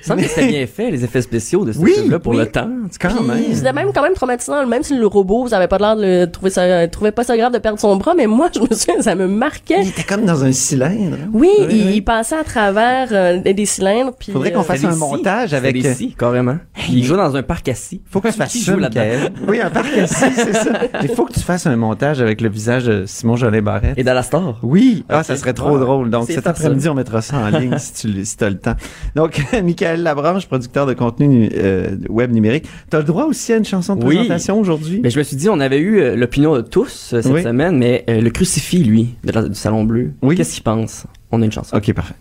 Il 0.07 0.09
semble 0.09 0.23
que 0.23 0.29
c'était 0.29 0.47
bien 0.47 0.67
fait, 0.67 0.91
les 0.91 1.05
effets 1.05 1.23
spéciaux 1.23 1.65
de 1.65 1.73
ce 1.73 1.79
Oui, 1.79 1.93
film-là 1.95 2.19
pour 2.19 2.33
oui. 2.33 2.39
le 2.39 2.47
temps. 2.47 2.69
Quand 3.01 3.09
Puis, 3.09 3.27
même. 3.27 3.55
C'était 3.55 3.73
même 3.73 3.93
quand 3.93 4.03
même 4.03 4.15
traumatisant, 4.15 4.67
même 4.67 4.83
si 4.83 4.97
le 4.97 5.07
robot, 5.07 5.45
vous 5.47 5.55
avez 5.55 5.67
pas 5.69 5.79
l'air 5.79 5.97
de 5.97 6.03
le 6.03 6.27
trouver 6.31 6.51
ça, 6.51 6.87
trouvait 6.89 7.13
pas 7.13 7.25
ça 7.25 7.37
grave 7.37 7.53
de 7.53 7.59
perdre 7.59 7.79
son 7.79 7.97
bras, 7.97 8.15
mais 8.17 8.27
moi, 8.27 8.49
je 8.55 8.61
me 8.61 8.67
souviens, 8.75 9.03
ça 9.03 9.15
me 9.15 9.27
marquait. 9.27 9.81
Il 9.83 9.89
était 9.89 10.03
comme 10.05 10.25
dans 10.25 10.45
un 10.45 10.53
cylindre. 10.53 11.17
Oui, 11.33 11.51
Oui, 11.59 11.67
il, 11.71 11.87
oui. 11.87 11.93
il 11.97 12.03
passait 12.03 12.37
à 12.37 12.45
travers 12.45 13.09
euh, 13.13 13.39
des, 13.39 13.67
cylindres. 13.67 14.13
Puis, 14.19 14.33
Faudrait 14.33 14.53
qu'on 14.53 14.61
euh, 14.61 14.65
fasse 14.65 14.85
un 14.85 14.93
scies. 14.93 14.99
montage 15.01 15.55
avec. 15.55 15.81
des 15.81 15.95
scies, 15.95 16.15
carrément. 16.19 16.57
Il 16.91 17.05
joue 17.05 17.17
dans 17.17 17.35
un 17.37 17.43
parc 17.43 17.69
assis. 17.69 18.01
Faut 18.11 18.21
que 18.21 18.29
tu 18.29 18.35
fasses 18.35 18.53
Qui 18.53 18.61
ça. 18.61 18.75
Oui, 19.49 19.61
un 19.61 19.71
parc 19.71 19.97
assis, 19.99 20.25
c'est 20.35 20.53
ça. 20.53 20.71
Il 21.03 21.09
faut 21.09 21.25
que 21.25 21.33
tu 21.33 21.41
fasses 21.41 21.67
un 21.67 21.77
montage 21.77 22.21
avec 22.21 22.41
le 22.41 22.49
visage 22.49 22.85
de 22.85 23.05
Simon 23.07 23.37
Jolin 23.37 23.63
Barrette. 23.63 23.99
Et 23.99 24.05
Dallastar. 24.05 24.59
Oui, 24.63 25.05
ah, 25.09 25.23
ça 25.23 25.37
serait 25.37 25.53
trop 25.53 25.73
Ouais. 25.73 25.81
drôle. 25.81 26.11
Donc 26.11 26.27
cet 26.29 26.47
après-midi, 26.47 26.89
on 26.89 26.95
mettra 26.95 27.21
ça 27.23 27.37
en 27.39 27.49
ligne 27.59 27.77
si 27.79 27.93
tu 27.95 28.25
si 28.25 28.37
as 28.45 28.51
le 28.51 28.59
temps. 28.59 28.75
Donc, 29.15 29.43
Michael 29.65 29.95
Labranche, 30.03 30.47
producteur 30.47 30.86
de 30.86 30.94
contenu 30.94 31.51
euh, 31.55 31.97
web 32.09 32.32
numérique. 32.32 32.66
Tu 32.90 32.97
as 32.97 33.01
le 33.01 33.05
droit 33.05 33.24
aussi 33.24 33.53
à 33.53 33.57
une 33.57 33.64
chanson 33.64 33.97
de 33.97 34.05
Oui. 34.05 34.16
présentation 34.16 34.59
aujourd'hui? 34.61 35.01
Mais 35.03 35.11
je 35.11 35.18
me 35.18 35.24
suis 35.24 35.36
dit, 35.36 35.49
on 35.49 35.61
avait 35.61 35.78
eu 35.78 35.99
euh, 36.01 36.16
l'opinion 36.16 36.55
de 36.55 36.61
tous 36.62 37.12
euh, 37.14 37.22
cette 37.22 37.32
Oui. 37.32 37.42
semaine, 37.42 37.76
mais 37.78 38.05
euh, 38.09 38.20
le 38.20 38.30
crucifix, 38.30 38.84
lui, 38.84 39.14
de 39.24 39.32
la- 39.32 39.49
du 39.49 39.55
Salon 39.55 39.84
Bleu, 39.84 40.12
Oui. 40.22 40.36
qu'est-ce 40.36 40.55
qu'il 40.55 40.62
pense? 40.62 41.05
On 41.32 41.42
a 41.42 41.44
une 41.44 41.53
chanson. 41.53 41.76
Ok, 41.76 41.92
parfait. 41.92 42.14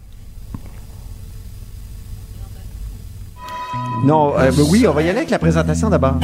Non, 4.04 4.34
euh, 4.38 4.52
ben 4.52 4.64
oui, 4.70 4.86
on 4.88 4.92
va 4.94 5.02
y 5.02 5.10
aller 5.10 5.18
avec 5.20 5.30
la 5.30 5.40
présentation 5.40 5.90
d'abord. 5.90 6.16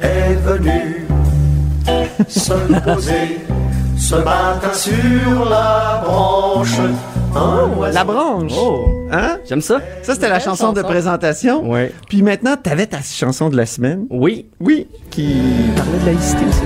est 0.00 0.34
venu 0.34 1.06
se 2.28 2.52
poser 2.84 3.38
ce 3.96 4.14
matin 4.16 4.72
sur 4.72 5.48
la 5.48 6.02
branche. 6.04 6.76
Oiseau. 7.78 7.94
La 7.94 8.04
branche. 8.04 8.52
Oh! 8.58 8.86
Hein? 9.12 9.38
J'aime 9.48 9.60
ça? 9.60 9.80
Ça, 10.02 10.14
c'était 10.14 10.28
la 10.28 10.40
chanson 10.40 10.72
de 10.72 10.82
présentation. 10.82 11.68
Ouais. 11.70 11.92
Puis 12.08 12.22
maintenant, 12.22 12.56
t'avais 12.60 12.86
ta 12.86 13.00
chanson 13.02 13.48
de 13.50 13.56
la 13.56 13.66
semaine. 13.66 14.06
Oui. 14.10 14.46
Oui, 14.60 14.86
qui 15.10 15.36
parlait 15.76 15.98
de 16.00 16.06
laïcité 16.06 16.44
aussi. 16.48 16.60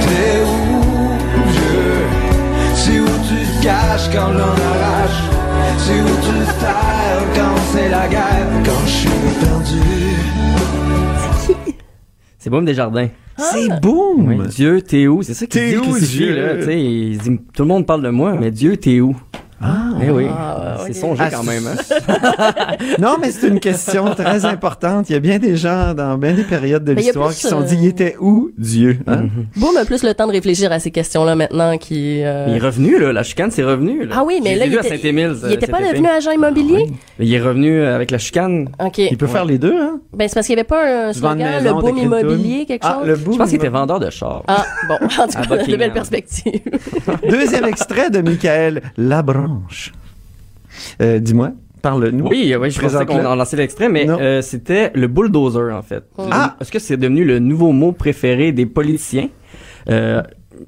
T'es 0.00 0.42
où, 0.42 1.48
vieux? 1.50 2.74
C'est 2.74 3.00
où 3.00 3.04
tu 3.04 3.58
te 3.58 3.62
caches 3.64 4.10
quand 4.12 4.30
l'on 4.32 4.40
arrache 4.40 5.22
C'est 5.78 6.00
où 6.00 6.06
tu 6.06 6.32
te 6.46 6.60
terres 6.60 7.24
quand 7.34 7.56
c'est 7.72 7.88
la 7.88 8.06
guerre 8.08 8.46
Quand 8.64 8.86
je 8.86 8.90
suis 8.90 9.08
perdu 9.40 9.80
C'est 12.38 12.50
Boum 12.50 12.64
Desjardins. 12.64 13.08
C'est 13.38 13.80
boum! 13.80 14.28
Oui. 14.28 14.46
Dieu, 14.48 14.80
t'es 14.80 15.06
où? 15.08 15.22
C'est 15.22 15.34
ça 15.34 15.46
T'es 15.46 15.68
dit, 15.68 15.74
le 15.74 15.80
où, 15.82 15.98
Dieu? 15.98 16.34
là. 16.36 17.34
Tout 17.52 17.62
le 17.62 17.68
monde 17.68 17.84
parle 17.86 18.02
de 18.02 18.08
moi, 18.08 18.34
mais 18.38 18.50
Dieu, 18.50 18.76
t'es 18.78 19.00
où? 19.00 19.14
Ah, 19.62 19.88
Eh 20.04 20.10
oui. 20.10 20.26
Ah, 20.30 20.76
C'est 20.86 20.92
songé 20.92 21.22
Ah, 21.24 21.30
quand 21.30 21.42
même, 21.42 21.66
hein? 21.66 22.76
Non, 22.98 23.16
mais 23.20 23.30
c'est 23.30 23.48
une 23.48 23.58
question 23.60 24.14
très 24.14 24.44
importante. 24.44 25.08
Il 25.08 25.14
y 25.14 25.16
a 25.16 25.20
bien 25.20 25.38
des 25.38 25.56
gens 25.56 25.94
dans 25.94 26.18
bien 26.18 26.34
des 26.34 26.44
périodes 26.44 26.84
de 26.84 26.92
l'histoire 26.92 27.28
plus, 27.28 27.36
qui 27.36 27.42
se 27.42 27.48
sont 27.48 27.62
euh, 27.62 27.64
dit, 27.64 27.76
il 27.80 27.86
était 27.86 28.16
où, 28.20 28.50
Dieu? 28.58 28.98
Hein? 29.06 29.22
Mhm. 29.22 29.46
Boum 29.56 29.76
a 29.78 29.84
plus 29.84 30.02
le 30.02 30.12
temps 30.14 30.26
de 30.26 30.32
réfléchir 30.32 30.70
à 30.72 30.78
ces 30.78 30.90
questions-là 30.90 31.34
maintenant 31.36 31.78
qui. 31.78 32.22
euh, 32.22 32.46
Il 32.48 32.56
est 32.56 32.58
revenu, 32.60 32.98
là. 32.98 33.12
La 33.12 33.22
chicane, 33.22 33.50
c'est 33.50 33.64
revenu, 33.64 34.04
là. 34.04 34.14
Ah 34.18 34.24
oui, 34.26 34.40
mais 34.44 34.56
là, 34.56 34.66
il 34.66 34.74
était, 34.74 34.86
à 34.86 34.90
Saint-Émile. 34.90 35.34
il 35.46 35.52
était 35.54 35.66
pas 35.66 35.80
devenu 35.80 36.06
agent 36.06 36.30
immobilier? 36.32 36.86
Il 37.18 37.32
est 37.32 37.40
revenu 37.40 37.80
euh, 37.80 37.94
avec 37.96 38.10
la 38.10 38.18
chicane. 38.18 38.68
OK. 38.84 38.98
Il 38.98 39.16
peut 39.16 39.26
faire 39.26 39.44
les 39.46 39.58
deux, 39.58 39.74
hein? 39.80 40.00
Ben, 40.12 40.28
c'est 40.28 40.34
parce 40.34 40.46
qu'il 40.46 40.54
y 40.56 40.58
avait 40.58 40.64
pas 40.66 41.08
un 41.08 41.12
slogan, 41.12 41.38
le 41.58 41.62
maison, 41.64 41.80
boom 41.80 41.96
immobilier, 41.98 42.66
quelque 42.66 42.84
Ah, 42.86 42.96
chose? 42.98 43.08
le 43.08 43.16
boom. 43.16 43.32
Je 43.34 43.38
pense 43.38 43.48
qu'il 43.48 43.56
était 43.58 43.68
vendeur 43.68 44.00
de 44.00 44.10
chars. 44.10 44.42
Ah, 44.48 44.64
bon, 44.88 44.94
en 45.04 45.26
tout 45.26 45.48
cas, 45.48 45.56
de 45.66 45.76
belles 45.76 45.92
perspectives. 45.92 46.60
Deuxième 47.28 47.64
extrait 47.64 48.10
de 48.10 48.20
Michael 48.20 48.82
Euh, 51.00 51.18
dis-moi, 51.18 51.52
parle-nous. 51.82 52.26
Oui, 52.28 52.54
oui, 52.58 52.70
je 52.70 52.80
pensais 52.80 53.06
qu'on 53.06 53.24
en 53.24 53.34
lançait 53.34 53.56
l'extrait, 53.56 53.88
mais 53.88 54.08
euh, 54.08 54.42
c'était 54.42 54.90
le 54.94 55.06
bulldozer, 55.08 55.74
en 55.74 55.82
fait. 55.82 56.04
Ah! 56.18 56.56
Est-ce 56.60 56.72
que 56.72 56.78
c'est 56.78 56.96
devenu 56.96 57.24
le 57.24 57.38
nouveau 57.38 57.72
mot 57.72 57.92
préféré 57.92 58.52
des 58.52 58.66
politiciens? 58.66 59.28
Euh, 59.88 60.22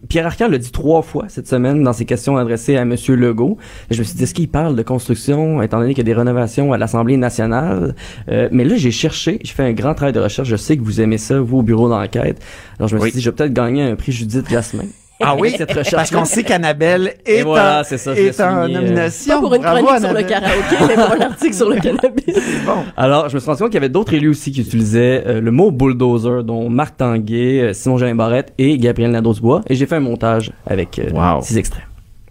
Pierre 0.09 0.27
Arcan 0.27 0.49
l'a 0.49 0.59
dit 0.59 0.71
trois 0.71 1.03
fois 1.03 1.25
cette 1.29 1.49
semaine 1.49 1.83
dans 1.83 1.93
ses 1.93 2.05
questions 2.05 2.37
adressées 2.37 2.77
à 2.77 2.83
M. 2.83 2.95
Legault. 3.09 3.57
Et 3.91 3.95
je 3.95 4.01
me 4.01 4.05
suis 4.05 4.17
dit, 4.17 4.23
est-ce 4.23 4.35
qu'il 4.35 4.49
parle 4.49 4.77
de 4.77 4.83
construction, 4.83 5.63
étant 5.63 5.81
donné 5.81 5.95
qu'il 5.95 6.07
y 6.07 6.11
a 6.11 6.13
des 6.13 6.19
rénovations 6.19 6.73
à 6.73 6.79
l'Assemblée 6.79 7.17
nationale? 7.17 7.95
Euh, 8.29 8.49
mais 8.53 8.65
là, 8.65 8.77
j'ai 8.77 8.91
cherché, 8.91 9.41
j'ai 9.43 9.53
fait 9.53 9.65
un 9.65 9.73
grand 9.73 9.95
travail 9.95 10.13
de 10.13 10.21
recherche. 10.21 10.49
Je 10.49 10.57
sais 10.57 10.77
que 10.77 10.83
vous 10.83 11.01
aimez 11.01 11.19
ça, 11.19 11.41
vous, 11.41 11.59
au 11.59 11.63
bureau 11.63 11.89
d'enquête. 11.89 12.43
Alors, 12.79 12.89
je 12.89 12.97
me 12.97 13.01
suis 13.01 13.13
dit, 13.13 13.21
je 13.21 13.31
vais 13.31 13.37
peut-être 13.37 13.55
gagner 13.55 13.83
un 13.83 13.97
prix 13.97 14.13
Judith 14.13 14.49
Jasmin. 14.49 14.85
Ah 15.21 15.35
oui, 15.37 15.53
cette 15.57 15.71
recherche. 15.71 15.91
parce 15.95 16.11
qu'on 16.11 16.25
sait 16.25 16.45
qu'Annabelle 16.45 17.15
est, 17.27 17.43
voilà, 17.43 17.83
ça, 17.83 17.97
est 17.97 18.15
l'ai 18.15 18.31
en 18.31 18.33
souligné, 18.33 18.77
euh. 18.77 18.81
nomination. 18.81 19.35
Pas 19.35 19.41
pour 19.41 19.55
une 19.55 19.63
Bravo, 19.63 19.85
chronique 19.87 20.05
sur 20.05 20.13
le 20.15 20.23
karaoké, 20.23 20.77
mais 20.87 20.95
pour 20.95 21.13
un 21.13 21.21
article 21.21 21.55
sur 21.55 21.69
le 21.69 21.77
cannabis. 21.81 22.37
Bon. 22.65 22.85
Alors, 22.97 23.29
je 23.29 23.35
me 23.35 23.41
suis 23.41 23.47
rendu 23.49 23.59
compte 23.63 23.71
qu'il 23.71 23.77
y 23.77 23.79
avait 23.79 23.89
d'autres 23.89 24.15
élus 24.15 24.29
aussi 24.29 24.53
qui 24.53 24.61
utilisaient 24.61 25.25
euh, 25.27 25.41
le 25.41 25.51
mot 25.51 25.71
bulldozer, 25.73 26.45
dont 26.45 26.71
Marc 26.71 26.97
Tanguay, 26.99 27.61
euh, 27.61 27.73
Simon 27.73 27.99
Jean 27.99 28.15
Barrette 28.15 28.53
et 28.59 28.79
Gabriel 28.79 29.11
Nadeau-Dubois. 29.11 29.63
Et 29.69 29.75
j'ai 29.75 29.87
fait 29.87 29.97
un 29.97 30.01
montage 30.01 30.53
avec 30.67 30.99
euh, 31.01 31.11
Wow. 31.13 31.43
six 31.43 31.59
extraits. 31.59 31.83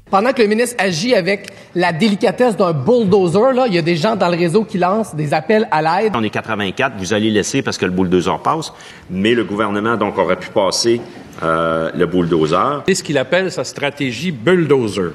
Pendant 0.09 0.31
que 0.31 0.41
le 0.41 0.47
ministre 0.47 0.77
agit 0.79 1.13
avec 1.13 1.47
la 1.75 1.91
délicatesse 1.91 2.55
d'un 2.55 2.71
bulldozer, 2.71 3.51
là, 3.53 3.65
il 3.67 3.73
y 3.73 3.77
a 3.77 3.81
des 3.81 3.97
gens 3.97 4.15
dans 4.15 4.29
le 4.29 4.37
réseau 4.37 4.63
qui 4.63 4.77
lancent 4.77 5.13
des 5.13 5.33
appels 5.33 5.67
à 5.69 5.81
l'aide. 5.81 6.13
On 6.15 6.23
est 6.23 6.29
84, 6.29 6.93
vous 6.97 7.13
allez 7.13 7.29
laisser 7.29 7.61
parce 7.61 7.77
que 7.77 7.85
le 7.85 7.91
bulldozer 7.91 8.39
passe, 8.41 8.71
mais 9.09 9.33
le 9.33 9.43
gouvernement 9.43 9.97
donc 9.97 10.17
aurait 10.17 10.37
pu 10.37 10.49
passer 10.49 11.01
euh, 11.43 11.91
le 11.93 12.05
bulldozer. 12.05 12.83
C'est 12.87 12.95
ce 12.95 13.03
qu'il 13.03 13.17
appelle 13.17 13.51
sa 13.51 13.65
stratégie 13.65 14.31
bulldozer. 14.31 15.11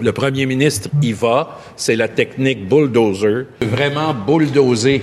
Le 0.00 0.12
premier 0.12 0.46
ministre 0.46 0.88
y 1.02 1.12
va, 1.12 1.58
c'est 1.76 1.94
la 1.94 2.08
technique 2.08 2.66
bulldozer. 2.66 3.46
Vraiment 3.60 4.14
bulldozer 4.14 5.02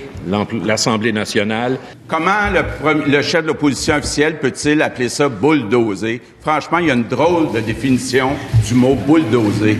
l'Assemblée 0.64 1.12
nationale. 1.12 1.78
Comment 2.08 2.50
le, 2.52 3.08
le 3.08 3.22
chef 3.22 3.42
de 3.42 3.48
l'opposition 3.48 3.94
officielle 3.94 4.40
peut-il 4.40 4.82
appeler 4.82 5.08
ça 5.08 5.28
bulldozer? 5.28 6.20
Franchement, 6.40 6.78
il 6.78 6.88
y 6.88 6.90
a 6.90 6.94
une 6.94 7.06
drôle 7.06 7.52
de 7.52 7.60
définition 7.60 8.30
du 8.66 8.74
mot 8.74 8.96
bulldozer. 8.96 9.76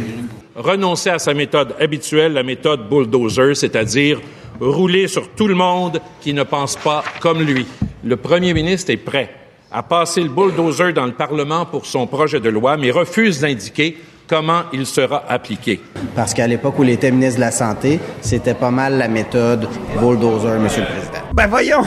Renoncer 0.55 1.11
à 1.11 1.19
sa 1.19 1.35
méthode 1.35 1.75
habituelle, 1.81 2.35
la 2.35 2.45
méthode 2.45 2.89
bulldozer, 2.89 3.57
c'est-à-dire 3.57 4.21
rouler 4.61 5.09
sur 5.09 5.31
tout 5.31 5.49
le 5.49 5.55
monde 5.57 6.01
qui 6.21 6.33
ne 6.33 6.45
pense 6.45 6.77
pas 6.77 7.03
comme 7.21 7.43
lui. 7.43 7.67
Le 8.05 8.17
premier 8.17 8.55
ministre 8.55 8.93
est 8.93 8.97
prêt 8.99 9.31
à 9.73 9.83
passer 9.83 10.21
le 10.23 10.29
bulldozer 10.29 10.93
dans 10.93 11.07
le 11.07 11.13
Parlement 11.13 11.67
pour 11.67 11.87
son 11.87 12.07
projet 12.07 12.39
de 12.39 12.49
loi, 12.49 12.77
mais 12.77 12.93
refuse 12.93 13.41
d'indiquer 13.41 13.99
comment 14.29 14.63
il 14.73 14.87
sera 14.87 15.25
appliqué. 15.29 15.81
Parce 16.15 16.35
qu'à 16.35 16.47
l'époque 16.47 16.79
où 16.79 16.85
il 16.85 16.91
était 16.91 17.11
ministre 17.11 17.37
de 17.37 17.45
la 17.45 17.51
Santé, 17.51 17.99
c'était 18.21 18.55
pas 18.55 18.71
mal 18.71 18.99
la 18.99 19.09
méthode 19.09 19.67
bulldozer, 19.99 20.59
Monsieur 20.61 20.83
le 20.83 20.87
Président. 20.89 21.25
Ben 21.33 21.47
voyons! 21.47 21.83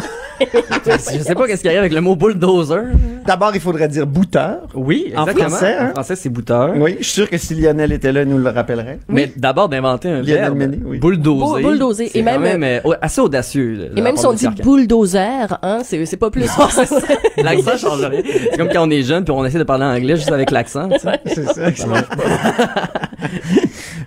Je 0.86 1.20
sais 1.24 1.36
pas 1.36 1.48
qu'est-ce 1.48 1.62
qu'il 1.62 1.72
y 1.72 1.76
a 1.76 1.80
avec 1.80 1.94
le 1.94 2.02
mot 2.02 2.16
bulldozer. 2.16 2.84
D'abord, 3.26 3.52
il 3.54 3.62
faudrait 3.62 3.88
dire 3.88 4.08
bouteur. 4.08 4.60
Oui, 4.74 5.14
En 5.16 5.26
français, 5.28 5.76
hein? 5.80 5.88
En 5.90 5.94
français, 5.94 6.16
c'est 6.16 6.30
bouteur. 6.30 6.74
Oui, 6.76 6.96
je 7.00 7.04
suis 7.04 7.14
sûr 7.14 7.30
que 7.30 7.38
si 7.38 7.54
Lionel 7.56 7.92
était 7.92 8.12
là, 8.12 8.24
il 8.24 8.30
nous 8.30 8.38
le 8.40 8.50
rappellerait. 8.50 9.00
Mais 9.08 9.32
d'abord 9.36 9.70
d'inventer 9.70 10.10
un 10.10 10.22
Lionel 10.22 10.36
verbe, 10.36 10.58
Mené, 10.58 10.80
oui. 10.84 10.98
bulldozer. 11.00 11.62
Bu- 11.62 11.64
bulldozer. 11.64 12.10
C'est 12.12 12.20
Et 12.20 12.24
quand 12.24 12.40
même- 12.40 12.60
même 12.62 12.82
euh, 12.86 12.94
assez 13.02 13.22
audacieux. 13.22 13.92
Et 13.96 14.02
même 14.02 14.18
si 14.18 14.26
on 14.26 14.34
dit 14.34 14.48
bulldozer, 14.64 15.60
hein, 15.62 15.80
c'est 15.84 16.18
pas 16.18 16.30
plus. 16.32 16.42
L'accent 17.38 17.78
change 17.78 18.02
rien. 18.06 18.22
C'est 18.52 18.58
comme 18.58 18.70
quand 18.70 18.88
on 18.88 18.90
est 18.90 19.04
jeune 19.04 19.24
puis 19.24 19.34
on 19.34 19.46
essaie 19.46 19.60
de 19.60 19.64
parler 19.64 19.86
anglais 19.86 20.16
juste 20.16 20.32
avec 20.32 20.52
l'accent. 20.52 20.90
C'est 21.26 21.46
ça. 21.46 21.72
ça 21.76 21.88
marche 21.88 22.08
pas. 22.10 22.16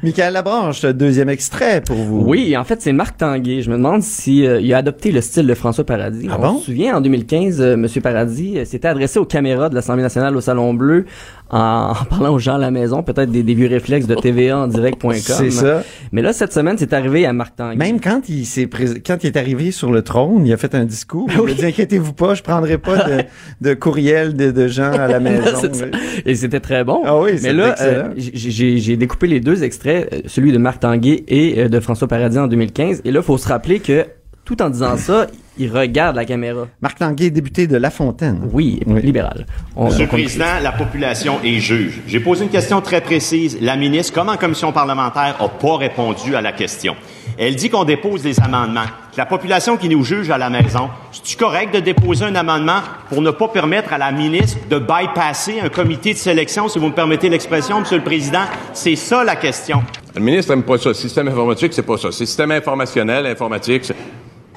Michael 0.04 0.34
Labranche, 0.34 0.84
deuxième 0.84 1.30
extrait 1.30 1.80
pour 1.80 1.96
vous. 1.96 2.22
Oui, 2.26 2.54
en 2.58 2.64
fait, 2.64 2.82
c'est 2.82 2.92
Marc 2.92 3.16
Tanguay. 3.16 3.62
Je 3.62 3.70
me 3.70 3.76
demande 3.76 4.02
si 4.02 4.46
euh, 4.46 4.60
il 4.60 4.72
a 4.74 4.76
adopté 4.76 5.10
le 5.10 5.22
style 5.22 5.46
de 5.46 5.54
François 5.54 5.84
Paradis. 5.84 6.28
Ah 6.30 6.36
on 6.38 6.42
bon? 6.42 6.58
se 6.58 6.66
souvient, 6.66 6.98
en 6.98 7.00
2015, 7.00 7.60
euh, 7.62 7.76
Monsieur 7.78 8.02
Paradis 8.02 8.58
euh, 8.58 8.66
s'était 8.66 8.86
adressé 8.86 9.18
aux 9.18 9.24
caméras 9.24 9.70
de 9.70 9.74
l'Assemblée 9.74 10.02
nationale 10.02 10.36
au 10.36 10.42
Salon 10.42 10.74
Bleu 10.74 11.06
en, 11.54 11.92
en 11.92 12.04
parlant 12.04 12.34
aux 12.34 12.38
gens 12.38 12.56
à 12.56 12.58
la 12.58 12.70
maison, 12.70 13.02
peut-être 13.02 13.30
des, 13.30 13.42
des 13.42 13.54
vieux 13.54 13.68
réflexes 13.68 14.06
de 14.06 14.14
TVA 14.14 14.58
en 14.58 14.66
direct.com. 14.66 15.12
C'est 15.14 15.50
ça. 15.50 15.82
Mais 16.12 16.20
là, 16.20 16.32
cette 16.32 16.52
semaine, 16.52 16.76
c'est 16.78 16.92
arrivé 16.92 17.24
à 17.26 17.32
Marc 17.32 17.54
Tanguay. 17.56 17.76
Même 17.76 18.00
quand 18.00 18.28
il 18.28 18.44
s'est 18.44 18.66
prés- 18.66 19.00
quand 19.06 19.22
il 19.22 19.28
est 19.28 19.36
arrivé 19.36 19.70
sur 19.70 19.92
le 19.92 20.02
trône, 20.02 20.46
il 20.46 20.52
a 20.52 20.56
fait 20.56 20.74
un 20.74 20.84
discours. 20.84 21.28
Il 21.32 21.50
a 21.50 21.54
dit 21.54 21.64
inquiétez-vous 21.66 22.12
pas, 22.12 22.34
je 22.34 22.42
prendrai 22.42 22.78
pas 22.78 22.96
de, 23.04 23.22
de 23.60 23.74
courriel 23.74 24.34
de, 24.34 24.50
de 24.50 24.66
gens 24.68 24.92
à 24.92 25.06
la 25.06 25.20
maison. 25.20 25.44
Ça. 25.72 25.84
Et 26.26 26.34
c'était 26.34 26.60
très 26.60 26.82
bon. 26.84 27.02
Ah 27.04 27.18
oui, 27.18 27.32
Mais 27.42 27.52
là, 27.52 27.74
euh, 27.80 28.08
j'ai- 28.16 28.96
découpé 28.96 29.26
les 29.28 29.40
deux 29.40 29.62
extraits, 29.62 30.08
euh, 30.12 30.18
celui 30.26 30.50
de 30.52 30.58
Marc 30.58 30.80
Tanguay 30.80 31.24
et 31.28 31.60
euh, 31.60 31.68
de 31.68 31.78
François 31.80 32.08
Paradis 32.08 32.38
en 32.38 32.46
2015. 32.48 33.02
Et 33.04 33.10
là, 33.12 33.22
faut 33.22 33.38
se 33.38 33.46
rappeler 33.48 33.78
que 33.78 34.04
tout 34.44 34.60
en 34.60 34.70
disant 34.70 34.96
ça, 34.96 35.26
il 35.58 35.70
regarde 35.70 36.16
la 36.16 36.24
caméra. 36.24 36.66
Marc 36.80 36.98
Tanguay, 36.98 37.30
député 37.30 37.66
de 37.66 37.76
La 37.76 37.90
Fontaine. 37.90 38.48
Oui, 38.52 38.80
libéral. 38.86 39.46
On- 39.76 39.86
Monsieur 39.86 40.00
on 40.00 40.04
le 40.04 40.08
Président, 40.08 40.44
la 40.62 40.72
population 40.72 41.38
est 41.44 41.60
juge. 41.60 42.00
J'ai 42.06 42.20
posé 42.20 42.44
une 42.44 42.50
question 42.50 42.80
très 42.80 43.00
précise. 43.00 43.58
La 43.60 43.76
ministre, 43.76 44.12
comme 44.12 44.28
en 44.28 44.36
commission 44.36 44.72
parlementaire, 44.72 45.36
n'a 45.40 45.48
pas 45.48 45.76
répondu 45.76 46.34
à 46.36 46.40
la 46.40 46.52
question. 46.52 46.96
Elle 47.38 47.56
dit 47.56 47.70
qu'on 47.70 47.84
dépose 47.84 48.22
des 48.22 48.38
amendements. 48.40 48.84
La 49.16 49.26
population 49.26 49.76
qui 49.76 49.88
nous 49.88 50.04
juge 50.04 50.30
à 50.30 50.38
la 50.38 50.50
maison, 50.50 50.88
c'est-tu 51.12 51.36
correct 51.36 51.72
de 51.74 51.80
déposer 51.80 52.24
un 52.24 52.34
amendement 52.34 52.80
pour 53.08 53.22
ne 53.22 53.30
pas 53.30 53.48
permettre 53.48 53.92
à 53.92 53.98
la 53.98 54.10
ministre 54.12 54.58
de 54.68 54.78
bypasser 54.78 55.60
un 55.60 55.68
comité 55.68 56.12
de 56.12 56.18
sélection, 56.18 56.68
si 56.68 56.78
vous 56.78 56.88
me 56.88 56.92
permettez 56.94 57.28
l'expression, 57.28 57.80
Monsieur 57.80 57.98
le 57.98 58.04
Président? 58.04 58.42
C'est 58.72 58.96
ça 58.96 59.22
la 59.24 59.36
question. 59.36 59.82
Le 60.14 60.20
ministre 60.20 60.52
aime 60.52 60.62
pas 60.64 60.78
ça. 60.78 60.94
Système 60.94 61.28
informatique, 61.28 61.72
c'est 61.72 61.82
pas 61.82 61.96
ça. 61.96 62.10
C'est 62.12 62.26
système 62.26 62.50
informationnel, 62.52 63.26
informatique. 63.26 63.92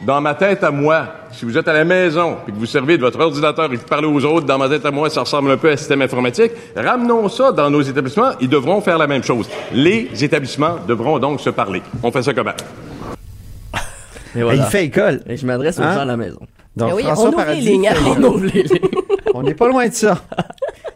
Dans 0.06 0.22
ma 0.22 0.36
tête 0.36 0.64
à 0.64 0.70
moi, 0.72 1.08
si 1.32 1.44
vous 1.44 1.58
êtes 1.58 1.68
à 1.68 1.74
la 1.74 1.84
maison 1.84 2.38
et 2.48 2.52
que 2.52 2.58
vous 2.58 2.68
servez 2.68 2.98
de 2.98 3.02
votre 3.02 3.20
ordinateur 3.20 3.66
et 3.66 3.76
que 3.76 3.82
vous 3.82 3.88
parlez 3.88 4.08
aux 4.08 4.24
autres, 4.26 4.46
dans 4.46 4.58
ma 4.60 4.70
tête 4.70 4.86
à 4.86 4.92
moi, 4.92 5.10
ça 5.10 5.22
ressemble 5.22 5.50
un 5.52 5.58
peu 5.58 5.70
à 5.70 5.74
un 5.74 5.76
système 5.78 6.02
informatique. 6.04 6.52
Ramenons 6.76 7.28
ça 7.30 7.52
dans 7.52 7.70
nos 7.70 7.82
établissements. 7.82 8.32
Ils 8.40 8.48
devront 8.50 8.80
faire 8.82 8.98
la 9.00 9.08
même 9.08 9.24
chose. 9.24 9.50
Les 9.74 10.10
établissements 10.24 10.76
devront 10.88 11.18
donc 11.18 11.42
se 11.42 11.50
parler. 11.50 11.82
On 12.04 12.12
fait 12.12 12.22
ça 12.22 12.34
comment? 12.34 12.52
Et 14.36 14.44
voilà. 14.44 14.64
Il 14.66 14.70
fait 14.70 14.86
école. 14.86 15.22
Et 15.28 15.36
je 15.36 15.46
m'adresse 15.48 15.80
aux 15.80 15.82
Hein? 15.82 15.96
gens 15.96 16.02
à 16.02 16.06
la 16.06 16.18
maison. 16.18 16.40
Donc, 16.76 16.90
Ah 16.92 16.96
oui, 16.96 17.04
François 17.04 17.24
on 17.26 17.28
ouvre 17.30 17.38
Paradis 17.38 17.62
les 17.62 17.72
lignes, 17.72 17.90
fait 17.90 18.02
école. 18.12 18.14
On 18.20 18.24
ouvre 18.28 18.46
les 18.46 18.64
lignes. 18.64 18.80
On 19.34 19.42
n'est 19.44 19.56
pas 19.56 19.68
loin 19.68 19.88
de 19.88 19.94
ça. 19.94 20.20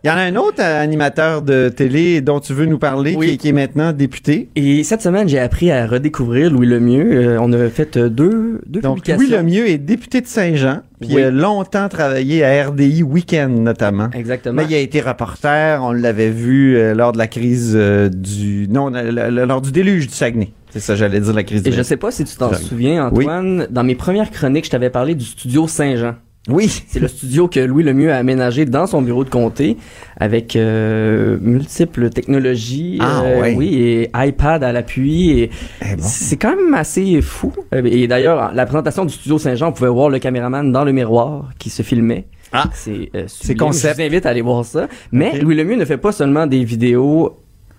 Il 0.04 0.08
y 0.08 0.10
en 0.10 0.16
a 0.16 0.22
un 0.22 0.36
autre 0.36 0.58
euh, 0.62 0.82
animateur 0.82 1.44
de 1.44 1.70
télé 1.70 2.22
dont 2.22 2.40
tu 2.40 2.54
veux 2.54 2.66
nous 2.66 2.80
parler, 2.80 3.14
Oui. 3.16 3.32
qui, 3.32 3.38
qui 3.38 3.50
est 3.50 3.54
maintenant 3.54 3.92
député. 3.94 4.50
Et 4.56 4.84
cette 4.84 5.04
semaine, 5.04 5.30
j'ai 5.30 5.38
appris 5.38 5.70
à 5.72 5.86
redécouvrir 5.86 6.50
Louis 6.50 6.66
Lemieux. 6.66 7.12
Euh, 7.12 7.38
on 7.40 7.54
a 7.54 7.70
fait 7.70 7.98
euh, 7.98 8.10
deux, 8.10 8.62
deux 8.66 8.82
Donc, 8.82 8.96
publications. 9.04 9.22
Louis 9.22 9.30
Lemieux 9.38 9.70
est 9.70 9.78
député 9.78 10.22
de 10.22 10.26
Saint-Jean, 10.26 10.80
puis 11.00 11.10
Oui. 11.14 11.22
il 11.22 11.26
a 11.26 11.30
longtemps 11.32 11.88
travaillé 11.88 12.44
à 12.44 12.68
RDI 12.70 13.04
Weekend 13.04 13.60
notamment. 13.60 14.10
Exactement. 14.16 14.56
Mais 14.64 14.66
il 14.68 14.74
a 14.74 14.80
été 14.80 15.02
reporter, 15.02 15.84
on 15.84 15.92
l'avait 15.92 16.32
vu 16.32 16.78
euh, 16.78 16.96
lors 16.96 17.12
de 17.12 17.20
la 17.20 17.28
crise 17.28 17.74
euh, 17.76 18.10
du... 18.10 18.68
Non, 18.72 18.90
lors 18.90 19.62
du 19.62 19.72
déluge 19.72 20.08
du 20.08 20.14
Saguenay. 20.16 20.52
C'est 20.72 20.80
ça, 20.80 20.96
j'allais 20.96 21.20
dire 21.20 21.34
la 21.34 21.44
crise 21.44 21.62
Et 21.68 21.70
du 21.70 21.76
je 21.76 21.82
sais 21.84 21.98
pas 21.98 22.10
si 22.10 22.24
tu 22.24 22.36
t'en 22.38 22.52
souviens, 22.54 23.10
Oui. 23.14 23.26
Antoine, 23.26 23.68
dans 23.70 23.84
mes 23.84 23.94
premières 23.96 24.32
chroniques, 24.32 24.66
je 24.66 24.72
t'avais 24.72 24.90
parlé 24.90 25.14
du 25.14 25.26
studio 25.26 25.68
Saint-Jean. 25.68 26.16
Oui. 26.50 26.84
C'est 26.88 27.00
le 27.00 27.08
studio 27.08 27.48
que 27.48 27.60
Louis 27.60 27.84
Lemieux 27.84 28.12
a 28.12 28.18
aménagé 28.18 28.66
dans 28.66 28.88
son 28.88 29.02
bureau 29.04 29.24
de 29.24 29.30
comté 29.30 29.78
avec 30.18 30.56
euh, 30.56 31.38
multiples 31.40 32.10
technologies. 32.10 32.98
Ah, 33.00 33.22
euh, 33.24 33.42
ouais. 33.42 33.54
Oui, 33.56 33.76
et 33.76 34.10
iPad 34.16 34.64
à 34.64 34.72
l'appui. 34.72 35.30
Et 35.40 35.52
Eh 35.82 35.96
bon. 35.98 36.02
C'est 36.04 36.38
quand 36.38 36.56
même 36.56 36.74
assez 36.74 37.22
fou. 37.22 37.54
Euh, 37.76 37.84
Et 37.86 38.08
d'ailleurs, 38.08 38.52
la 38.56 38.66
présentation 38.66 39.06
du 39.06 39.14
studio 39.14 39.38
Saint-Jean, 39.38 39.70
on 39.70 39.72
pouvait 39.72 39.90
voir 39.90 40.10
le 40.10 40.18
caméraman 40.18 40.72
dans 40.72 40.84
le 40.84 40.92
miroir 40.94 41.52
qui 41.60 41.70
se 41.70 41.84
filmait. 41.84 42.26
Ah. 42.54 42.66
C'est 42.74 43.12
euh, 43.16 43.28
concept. 43.58 43.98
Je 43.98 44.02
vous 44.04 44.08
invite 44.10 44.26
à 44.26 44.30
aller 44.30 44.42
voir 44.42 44.66
ça. 44.66 44.88
Mais 45.12 45.34
Ok. 45.36 45.42
Louis 45.44 45.56
Lemieux 45.56 45.76
ne 45.78 45.86
fait 45.86 45.98
pas 45.98 46.12
seulement 46.12 46.48
des 46.48 46.64
vidéos 46.64 47.38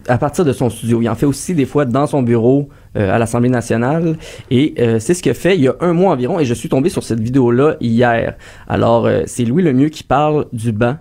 à 0.09 0.19
partir 0.19 0.45
de 0.45 0.53
son 0.53 0.71
studio. 0.71 1.01
Il 1.03 1.09
en 1.09 1.15
fait 1.15 1.27
aussi 1.27 1.55
des 1.55 1.67
fois 1.67 1.85
dans 1.85 2.07
son 2.07 2.23
bureau 2.23 2.69
euh, 2.97 3.15
à 3.15 3.19
l'Assemblée 3.19 3.49
nationale. 3.51 4.17
Et 4.51 4.75
euh, 4.79 4.99
c'est 4.99 5.15
ce 5.15 5.23
qu'il 5.23 5.31
a 5.33 5.35
fait 5.35 5.55
il 5.57 5.63
y 5.63 5.69
a 5.69 5.75
un 5.81 5.93
mois 5.93 6.13
environ. 6.13 6.39
Et 6.41 6.45
je 6.45 6.55
suis 6.55 6.69
tombé 6.69 6.89
sur 6.89 7.03
cette 7.03 7.21
vidéo-là 7.21 7.77
hier. 7.81 8.35
Alors, 8.69 9.07
euh, 9.07 9.23
c'est 9.27 9.45
Louis 9.45 9.63
Lemieux 9.63 9.89
qui 9.89 10.05
parle 10.05 10.47
du 10.53 10.73
banc 10.73 10.97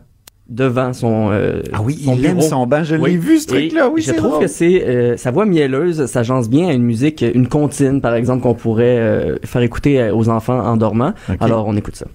devant 0.49 0.91
son 0.91 1.29
euh, 1.31 1.61
Ah 1.71 1.79
oui, 1.81 2.01
son 2.03 2.15
il 2.15 2.25
aime 2.25 2.35
bureau. 2.37 2.47
son 2.49 2.67
banc. 2.67 2.83
Je 2.83 2.95
Oui. 2.97 3.11
l'ai 3.11 3.17
vu, 3.17 3.37
ce 3.39 3.45
Et 3.55 3.69
truc-là. 3.69 3.89
Oui, 3.89 4.01
je 4.01 4.11
trouve 4.11 4.31
drôle. 4.31 4.41
que 4.41 4.47
c'est 4.47 4.83
euh, 4.85 5.15
sa 5.15 5.31
voix 5.31 5.45
mielleuse, 5.45 6.05
ça 6.07 6.23
jance 6.23 6.49
bien 6.49 6.67
à 6.67 6.73
une 6.73 6.83
musique, 6.83 7.23
une 7.33 7.47
comptine 7.47 8.01
par 8.01 8.15
exemple 8.15 8.41
qu'on 8.43 8.53
pourrait 8.53 8.97
euh, 8.99 9.35
faire 9.45 9.61
écouter 9.61 10.11
aux 10.11 10.27
enfants 10.27 10.59
en 10.59 10.75
dormant. 10.75 11.13
Alors 11.39 11.67
on 11.67 11.77
écoute 11.77 11.95
ça. 11.95 12.05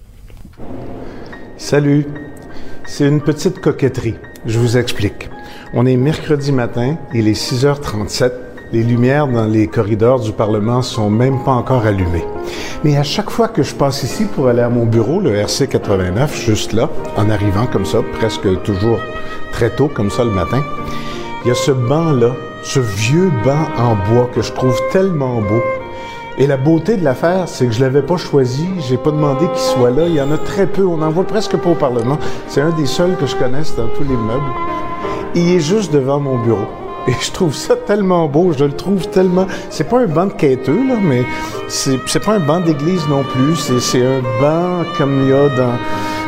Salut. 1.57 2.05
C'est 2.85 3.07
une 3.07 3.21
petite 3.21 3.59
coquetterie. 3.59 4.13
Je 4.45 4.59
vous 4.59 4.77
explique. 4.77 5.29
On 5.73 5.85
est 5.85 5.97
mercredi 5.97 6.53
matin, 6.53 6.95
il 7.13 7.27
est 7.27 7.33
6h37. 7.33 8.31
Les 8.71 8.83
lumières 8.83 9.27
dans 9.27 9.45
les 9.45 9.67
corridors 9.67 10.21
du 10.21 10.31
Parlement 10.31 10.81
sont 10.81 11.09
même 11.09 11.43
pas 11.43 11.51
encore 11.51 11.85
allumées. 11.85 12.23
Mais 12.85 12.95
à 12.95 13.03
chaque 13.03 13.29
fois 13.29 13.49
que 13.49 13.63
je 13.63 13.75
passe 13.75 14.03
ici 14.03 14.23
pour 14.23 14.47
aller 14.47 14.61
à 14.61 14.69
mon 14.69 14.85
bureau, 14.85 15.19
le 15.19 15.35
RC 15.35 15.67
89, 15.67 16.45
juste 16.45 16.71
là, 16.71 16.89
en 17.17 17.29
arrivant 17.29 17.65
comme 17.65 17.85
ça, 17.85 17.99
presque 18.17 18.47
toujours 18.63 18.99
très 19.51 19.69
tôt 19.69 19.89
comme 19.89 20.09
ça 20.09 20.23
le 20.23 20.31
matin, 20.31 20.63
il 21.43 21.49
y 21.49 21.51
a 21.51 21.55
ce 21.55 21.71
banc-là, 21.71 22.31
ce 22.63 22.79
vieux 22.79 23.29
banc 23.43 23.67
en 23.77 23.95
bois 24.09 24.29
que 24.33 24.41
je 24.41 24.53
trouve 24.53 24.79
tellement 24.93 25.41
beau. 25.41 25.61
Et 26.37 26.47
la 26.47 26.57
beauté 26.57 26.95
de 26.95 27.03
l'affaire, 27.03 27.49
c'est 27.49 27.65
que 27.65 27.73
je 27.73 27.81
l'avais 27.81 28.03
pas 28.03 28.17
choisi, 28.17 28.67
j'ai 28.87 28.97
pas 28.97 29.11
demandé 29.11 29.45
qu'il 29.47 29.57
soit 29.57 29.91
là. 29.91 30.05
Il 30.07 30.13
y 30.13 30.21
en 30.21 30.31
a 30.31 30.37
très 30.37 30.67
peu, 30.67 30.85
on 30.85 30.97
n'en 30.97 31.09
voit 31.09 31.25
presque 31.25 31.57
pas 31.57 31.71
au 31.71 31.75
Parlement. 31.75 32.19
C'est 32.47 32.61
un 32.61 32.69
des 32.69 32.85
seuls 32.85 33.17
que 33.17 33.25
je 33.25 33.35
connaisse 33.35 33.75
dans 33.75 33.87
tous 33.87 34.03
les 34.03 34.15
meubles. 34.15 34.86
Il 35.35 35.51
est 35.55 35.59
juste 35.59 35.93
devant 35.93 36.19
mon 36.19 36.37
bureau. 36.43 36.67
Et 37.07 37.13
je 37.21 37.31
trouve 37.31 37.55
ça 37.55 37.75
tellement 37.75 38.27
beau, 38.27 38.51
je 38.51 38.65
le 38.65 38.73
trouve 38.73 39.07
tellement. 39.07 39.47
C'est 39.69 39.87
pas 39.87 39.99
un 39.99 40.07
banc 40.07 40.25
de 40.25 40.33
quêteux, 40.33 40.87
là, 40.87 40.95
mais 41.01 41.23
c'est, 41.69 41.97
pas 42.19 42.33
un 42.33 42.39
banc 42.39 42.59
d'église 42.59 43.07
non 43.07 43.23
plus. 43.23 43.55
C'est 43.79 44.05
un 44.05 44.21
banc 44.41 44.83
comme 44.97 45.23
il 45.23 45.29
y 45.29 45.33
a 45.33 45.47
dans, 45.49 45.77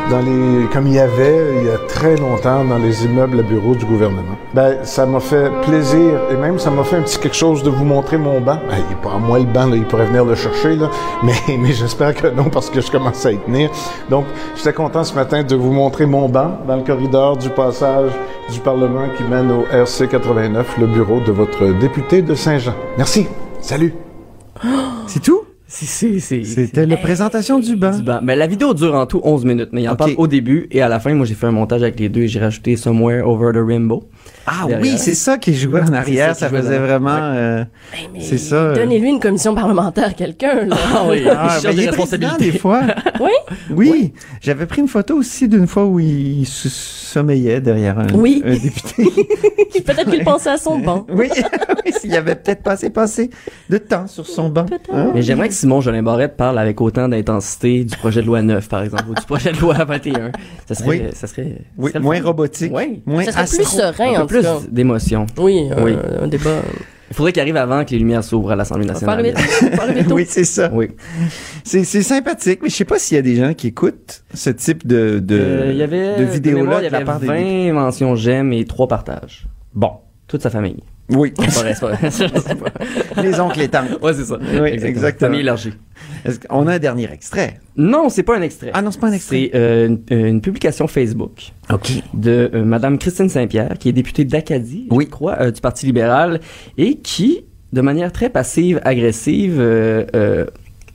comme 0.10 0.88
il 0.88 0.94
y 0.94 1.00
avait 1.00 1.60
il 1.60 1.68
y 1.68 1.70
a 1.70 1.78
très 1.88 2.16
longtemps 2.16 2.64
dans 2.64 2.80
les 2.80 3.06
immeubles 3.06 3.40
à 3.40 3.44
bureaux 3.44 3.76
du 3.76 3.86
gouvernement. 3.86 4.36
Ben, 4.56 4.84
ça 4.84 5.06
m'a 5.06 5.20
fait 5.20 5.52
plaisir 5.62 6.20
et 6.32 6.36
même 6.36 6.58
ça 6.58 6.72
m'a 6.72 6.84
fait 6.84 6.98
un 6.98 7.04
petit 7.04 7.20
quelque 7.20 7.36
chose 7.36 7.62
de 7.62 7.70
vous 7.70 7.86
montrer 7.86 8.18
mon 8.18 8.42
banc. 8.42 8.60
Ben, 8.68 8.78
il 8.90 8.96
pas 8.98 9.18
moi 9.20 9.38
le 9.38 9.46
banc, 9.46 9.68
là, 9.68 9.76
il 9.76 9.86
pourrait 9.86 10.08
venir 10.08 10.26
le 10.26 10.34
chercher, 10.34 10.76
là, 10.76 10.90
mais, 11.24 11.34
mais 11.60 11.74
j'espère 11.74 12.16
que 12.16 12.28
non 12.28 12.46
parce 12.46 12.72
que 12.72 12.82
je 12.82 12.90
commence 12.90 13.24
à 13.26 13.32
y 13.32 13.38
tenir. 13.38 13.70
Donc, 14.10 14.26
j'étais 14.56 14.74
content 14.74 15.04
ce 15.04 15.14
matin 15.14 15.44
de 15.44 15.56
vous 15.56 15.72
montrer 15.72 16.08
mon 16.08 16.28
banc 16.28 16.58
dans 16.68 16.76
le 16.76 16.84
corridor 16.84 17.38
du 17.38 17.50
passage 17.50 18.12
du 18.52 18.60
Parlement 18.60 19.10
qui 19.16 19.24
mène 19.24 19.52
au 19.52 19.66
RC 19.72 20.08
89, 20.08 20.78
le 20.80 20.88
bureau 20.88 21.20
de 21.20 21.32
votre 21.32 21.80
député 21.80 22.24
de 22.24 22.34
Saint-Jean. 22.34 22.74
Merci. 22.98 23.28
Salut. 23.62 23.94
C'est 25.06 25.22
tout? 25.22 25.49
C'était 25.72 26.44
C'était 26.44 26.86
la 26.88 26.98
présentation 26.98 27.60
du 27.60 27.76
banc. 27.76 27.96
Du 27.96 28.02
banc. 28.02 28.20
Mais 28.24 28.36
la 28.36 28.48
vidéo 28.48 28.74
dure 28.74 28.96
en 28.96 29.06
tout 29.06 29.22
11 29.24 29.46
minutes, 29.46 29.70
mais 29.72 29.84
il 29.84 29.88
en 29.90 29.92
Ok. 29.94 29.98
parle 30.00 30.14
au 30.18 30.26
début 30.26 30.68
et 30.72 30.82
à 30.82 30.90
la 30.90 31.00
fin. 31.00 31.14
Moi, 31.14 31.28
j'ai 31.28 31.36
fait 31.36 31.46
un 31.46 31.52
montage 31.52 31.84
avec 31.84 32.00
les 32.00 32.10
deux 32.10 32.22
et 32.22 32.28
j'ai 32.28 32.40
rajouté 32.40 32.76
Somewhere 32.76 33.22
Over 33.28 33.52
the 33.54 33.64
Rainbow. 33.64 34.10
Ah 34.52 34.66
Derrière. 34.68 34.82
oui, 34.82 34.98
c'est 34.98 35.14
ça 35.14 35.38
qui 35.38 35.54
jouait 35.54 35.82
en 35.82 35.94
arrière. 35.94 36.36
Ça 36.36 36.50
faisait 36.50 36.80
vraiment... 36.80 37.14
Ouais. 37.32 37.38
euh, 37.38 37.64
c'est 38.20 38.38
ça. 38.40 38.56
euh, 38.56 38.76
Donnez-lui 38.76 39.10
une 39.10 39.20
commission 39.20 39.54
parlementaire 39.54 40.08
à 40.08 40.14
quelqu'un, 40.14 40.66
là. 40.66 40.76
Ah 40.94 41.04
oui, 41.08 41.24
Ah, 41.30 41.58
il 41.60 41.64
ben, 41.68 41.76
des 41.76 41.82
il 41.84 41.88
est 41.88 41.92
président 41.92 41.92
responsabilités. 41.92 42.52
des 42.52 42.58
fois. 42.58 42.82
Oui? 43.20 43.32
Oui, 43.70 44.14
j'avais 44.42 44.66
pris 44.66 44.82
une 44.82 44.88
photo 44.88 45.16
aussi 45.18 45.48
d'une 45.50 45.68
fois 45.68 45.86
où 45.86 46.00
il 46.00 46.46
se 46.48 46.70
sommeillait 46.70 47.60
derrière 47.60 48.00
un, 48.00 48.08
Oui. 48.14 48.42
un 48.46 48.54
député. 48.54 49.04
Peut-être 49.86 50.10
qu'il 50.10 50.24
pensait 50.24 50.50
à 50.52 50.58
son 50.58 50.80
banc. 50.80 51.06
oui, 51.12 51.30
il 52.04 52.16
avait 52.16 52.36
peut-être 52.36 52.64
pas 52.64 52.72
assez 52.74 52.90
passé 52.90 53.30
de 53.70 53.78
temps 53.78 54.08
sur 54.08 54.26
son 54.26 54.50
banc. 54.50 54.66
Hein? 54.92 55.12
Mais 55.14 55.22
j'aimerais 55.22 55.50
que 55.50 55.54
Simon 55.54 55.82
Jolin 55.82 56.02
Barrette 56.04 56.38
parle 56.38 56.58
avec 56.60 56.80
autant 56.82 57.08
d'intensité 57.10 57.84
du 57.84 57.96
projet 57.98 58.22
de 58.22 58.28
loi 58.28 58.42
9, 58.42 58.68
par 58.70 58.84
exemple, 58.84 59.04
ou 59.10 59.14
du 59.16 59.26
projet 59.26 59.52
de 59.52 59.58
loi 59.60 59.74
21. 59.84 60.32
Ça 60.68 60.76
serait, 60.76 60.88
Oui. 60.88 61.02
ça 61.14 61.28
serait, 61.28 61.58
Oui, 61.78 61.88
ça 61.92 61.94
serait 61.94 62.00
le 62.00 62.04
moins 62.06 62.22
robotique, 62.22 62.72
Oui. 62.74 63.02
moins 63.06 63.24
Ça 63.26 63.32
serait 63.46 63.58
plus 63.64 63.68
serein, 63.70 64.10
en 64.12 64.14
cas. 64.14 64.26
Plus 64.42 64.70
d'émotion. 64.72 65.26
Oui, 65.38 65.70
un, 65.76 65.84
Oui. 65.84 65.96
un 66.22 66.28
débat. 66.28 66.62
Il 67.12 67.16
faudrait 67.16 67.32
qu'il 67.32 67.42
arrive 67.42 67.58
avant 67.58 67.84
que 67.86 67.90
les 67.92 67.98
lumières 67.98 68.24
s'ouvrent 68.24 68.52
à 68.52 68.56
l'Assemblée 68.56 68.86
nationale. 68.86 69.34
oui, 70.12 70.26
c'est 70.28 70.44
ça. 70.44 70.70
Oui. 70.72 70.90
C'est, 71.64 71.84
c'est 71.84 72.04
sympathique, 72.04 72.60
mais 72.62 72.70
je 72.70 72.76
sais 72.76 72.86
pas 72.86 73.00
s'il 73.00 73.16
y 73.16 73.18
a 73.18 73.24
des 73.24 73.36
gens 73.36 73.54
qui 73.56 73.68
écoutent 73.68 74.24
ce 74.34 74.52
type 74.52 74.86
de, 74.86 75.18
de, 75.18 75.40
Euh, 75.40 75.70
il 75.72 75.78
y 75.78 75.82
avait, 75.82 76.18
de 76.18 76.26
de 76.26 76.30
vidéos-là 76.30 76.62
mémoire, 76.62 76.80
de 76.82 76.86
il 76.86 76.88
y 76.88 76.92
la 76.92 76.98
avait 76.98 77.06
part 77.06 77.20
20 77.20 77.36
des... 77.42 77.72
mentions 77.72 78.16
j'aime 78.16 78.54
et 78.54 78.64
3 78.64 78.88
partages. 78.88 79.48
Bon, 79.74 79.94
toute 80.28 80.44
sa 80.44 80.52
famille. 80.52 80.84
Oui. 81.10 81.34
C'est 81.50 81.80
pas 81.80 81.92
pas. 82.56 83.22
Les 83.24 83.40
oncles 83.40 83.62
et 83.62 83.68
tantes. 83.68 83.98
Ouais, 84.02 84.14
c'est 84.14 84.26
ça. 84.26 84.38
Oui, 84.40 84.70
exactement. 84.70 85.28
Famille 85.30 85.42
élargie. 85.42 85.74
Est-ce 86.26 86.40
qu'on 86.40 86.68
a 86.68 86.74
un 86.76 86.80
dernier 86.80 87.12
extrait? 87.12 87.60
Non, 87.78 88.10
c'est 88.10 88.24
pas 88.24 88.38
un 88.38 88.42
extrait. 88.42 88.72
Ah 88.74 88.82
non, 88.82 88.92
c'est 88.92 89.00
pas 89.00 89.08
un 89.08 89.14
extrait. 89.14 89.50
C'est 89.52 89.58
euh, 89.58 89.88
une, 89.88 90.18
une 90.28 90.42
publication 90.42 90.88
Facebook 90.88 91.52
OK. 91.72 91.92
de 92.14 92.52
euh, 92.54 92.64
Madame 92.64 92.98
Christine 92.98 93.30
Saint-Pierre, 93.30 93.78
qui 93.80 93.90
est 93.90 93.94
députée 93.94 94.26
d'Acadie, 94.26 94.88
je 94.92 95.06
crois, 95.06 95.38
euh, 95.42 95.52
du 95.52 95.62
Parti 95.62 95.86
libéral, 95.86 96.40
et 96.78 96.96
qui, 96.96 97.46
de 97.74 97.82
manière 97.82 98.12
très 98.12 98.30
passive, 98.30 98.80
agressive, 98.84 99.58
euh, 99.60 100.06
euh, 100.16 100.46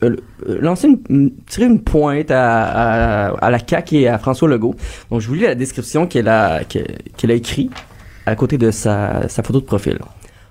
euh, 0.03 0.17
euh, 0.49 0.59
lançait 0.61 0.89
une, 0.89 0.99
une- 1.09 1.33
tirait 1.47 1.67
une 1.67 1.81
pointe 1.81 2.31
à, 2.31 2.65
à, 2.65 3.29
à 3.39 3.51
la 3.51 3.59
CAQ 3.59 3.97
et 3.97 4.09
à 4.09 4.19
François 4.19 4.49
Legault. 4.49 4.75
Donc, 5.11 5.21
je 5.21 5.29
vous 5.29 5.35
lis 5.35 5.43
la 5.43 5.55
description 5.55 6.07
qu'elle 6.07 6.29
a, 6.29 6.65
qu'elle 6.65 6.99
qu'elle 7.17 7.31
a 7.31 7.35
écrit 7.35 7.71
à 8.27 8.35
côté 8.37 8.59
de 8.59 8.71
sa, 8.71 9.29
sa 9.29 9.43
photo 9.43 9.61
de 9.61 9.65
profil. 9.67 9.99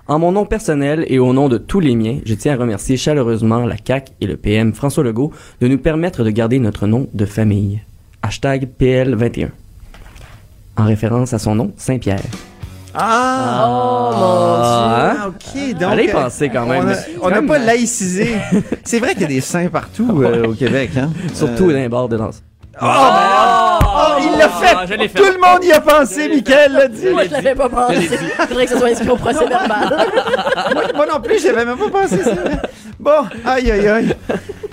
En 0.08 0.20
mon 0.20 0.32
nom 0.34 0.46
personnel 0.46 1.06
et 1.08 1.18
au 1.20 1.32
nom 1.34 1.48
de 1.48 1.58
tous 1.58 1.80
les 1.80 1.96
miens, 1.96 2.20
je 2.26 2.34
tiens 2.34 2.54
à 2.54 2.58
remercier 2.58 2.98
chaleureusement 2.98 3.66
la 3.66 3.76
CAQ 3.84 4.12
et 4.20 4.28
le 4.28 4.36
PM 4.36 4.74
François 4.74 5.04
Legault 5.04 5.32
de 5.62 5.68
nous 5.68 5.78
permettre 5.78 6.24
de 6.24 6.30
garder 6.30 6.60
notre 6.60 6.88
nom 6.88 7.08
de 7.14 7.26
famille. 7.26 7.82
Hashtag 8.22 8.68
PL21. 8.80 9.50
En 10.76 10.86
référence 10.86 11.34
à 11.34 11.40
son 11.40 11.56
nom, 11.56 11.72
Saint-Pierre. 11.78 12.22
Ah! 12.96 13.66
Oh, 13.68 14.12
Ah, 14.16 15.28
OK. 15.30 15.74
Donc, 15.80 15.92
Allez 15.92 16.10
euh, 16.10 16.12
penser 16.12 16.50
quand 16.50 16.66
même. 16.68 16.94
On 17.22 17.30
n'a 17.30 17.42
pas 17.42 17.58
même- 17.58 17.66
laïcisé. 17.66 18.36
C'est 18.84 19.00
vrai 19.00 19.14
qu'il 19.14 19.22
y 19.24 19.26
a 19.26 19.30
des 19.30 19.42
saints 19.42 19.68
partout 19.70 20.22
euh, 20.22 20.48
au 20.48 20.54
Québec. 20.54 20.92
Hein? 20.98 21.10
Surtout 21.34 21.70
Euh, 21.70 21.74
dans 21.74 21.80
les 21.80 21.90
bars 21.90 22.08
de 22.10 22.18
danse. 22.18 22.44
Oh, 22.82 22.86
oh, 22.86 24.20
il 24.20 24.38
l'a 24.38 24.50
fait! 24.50 24.76
je 24.88 24.94
l'ai 24.96 25.08
fait. 25.08 25.20
Tout 25.20 25.32
le 25.32 25.40
monde 25.40 25.64
y 25.64 25.72
a 25.72 25.80
pensé, 25.80 26.28
Michael 26.28 26.72
l'a 26.74 26.88
dit. 26.88 27.10
Moi, 27.10 27.26
je 27.26 27.32
l'avais 27.32 27.54
pas 27.54 27.70
pensé. 27.70 28.10
Faudrait 28.48 28.66
que 28.66 28.72
ce 28.72 28.78
soit 28.80 28.88
inscrit 28.90 29.10
au 29.10 29.16
procès 29.16 29.46
verbal. 29.46 30.08
moi, 30.74 30.84
moi 30.96 31.06
non 31.06 31.22
plus, 31.22 31.42
j'avais 31.42 31.66
même 31.66 31.78
pas 31.78 31.90
pensé 31.90 32.24
ça. 32.24 32.32
Bon, 33.00 33.28
aïe, 33.46 33.70
aïe, 33.72 33.88
aïe. 33.88 34.16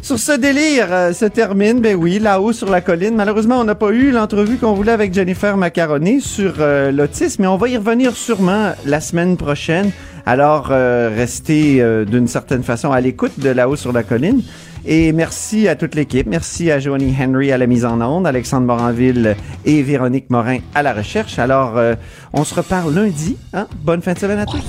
Sur 0.03 0.19
ce 0.19 0.33
délire 0.33 0.87
euh, 0.91 1.13
se 1.13 1.27
termine, 1.27 1.81
ben 1.81 1.95
oui, 1.95 2.19
là-haut 2.19 2.55
sur 2.55 2.71
la 2.71 2.81
colline. 2.81 3.15
Malheureusement, 3.17 3.61
on 3.61 3.65
n'a 3.65 3.75
pas 3.75 3.91
eu 3.91 4.11
l'entrevue 4.13 4.57
qu'on 4.57 4.73
voulait 4.73 4.93
avec 4.93 5.13
Jennifer 5.13 5.59
Macaroni 5.59 6.23
sur 6.23 6.55
euh, 6.61 6.91
l'autisme, 6.91 7.43
mais 7.43 7.49
on 7.49 7.59
va 7.59 7.69
y 7.69 7.77
revenir 7.77 8.17
sûrement 8.17 8.73
la 8.87 9.01
semaine 9.01 9.37
prochaine. 9.37 9.91
Alors, 10.27 10.69
euh, 10.71 11.11
restez 11.15 11.81
euh, 11.81 12.05
d'une 12.05 12.29
certaine 12.29 12.63
façon 12.63 12.93
à 12.93 13.01
l'écoute 13.01 13.39
de 13.39 13.51
là-haut 13.51 13.77
sur 13.77 13.93
la 13.93 14.03
colline. 14.03 14.43
Et 14.85 15.13
merci 15.13 15.69
à 15.69 15.77
toute 15.77 15.95
l'équipe. 15.95 16.27
Merci 16.27 16.71
à 16.71 16.79
Joanie 16.79 17.15
Henry 17.19 17.53
à 17.53 17.59
la 17.59 17.67
mise 17.67 17.85
en 17.85 18.01
onde, 18.01 18.27
Alexandre 18.27 18.67
Moranville 18.67 19.37
et 19.65 19.83
Véronique 19.83 20.31
Morin 20.31 20.59
à 20.75 20.83
la 20.83 20.93
recherche. 20.93 21.39
Alors, 21.39 21.77
euh, 21.77 21.95
on 22.33 22.45
se 22.45 22.55
reparle 22.55 22.95
lundi. 22.95 23.37
Hein? 23.53 23.67
Bonne 23.83 24.03
fin 24.03 24.15
de 24.15 24.19
semaine 24.19 24.39
à 24.39 24.47
tous. 24.47 24.63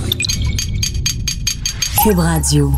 Cube 2.02 2.18
Radio. 2.18 2.72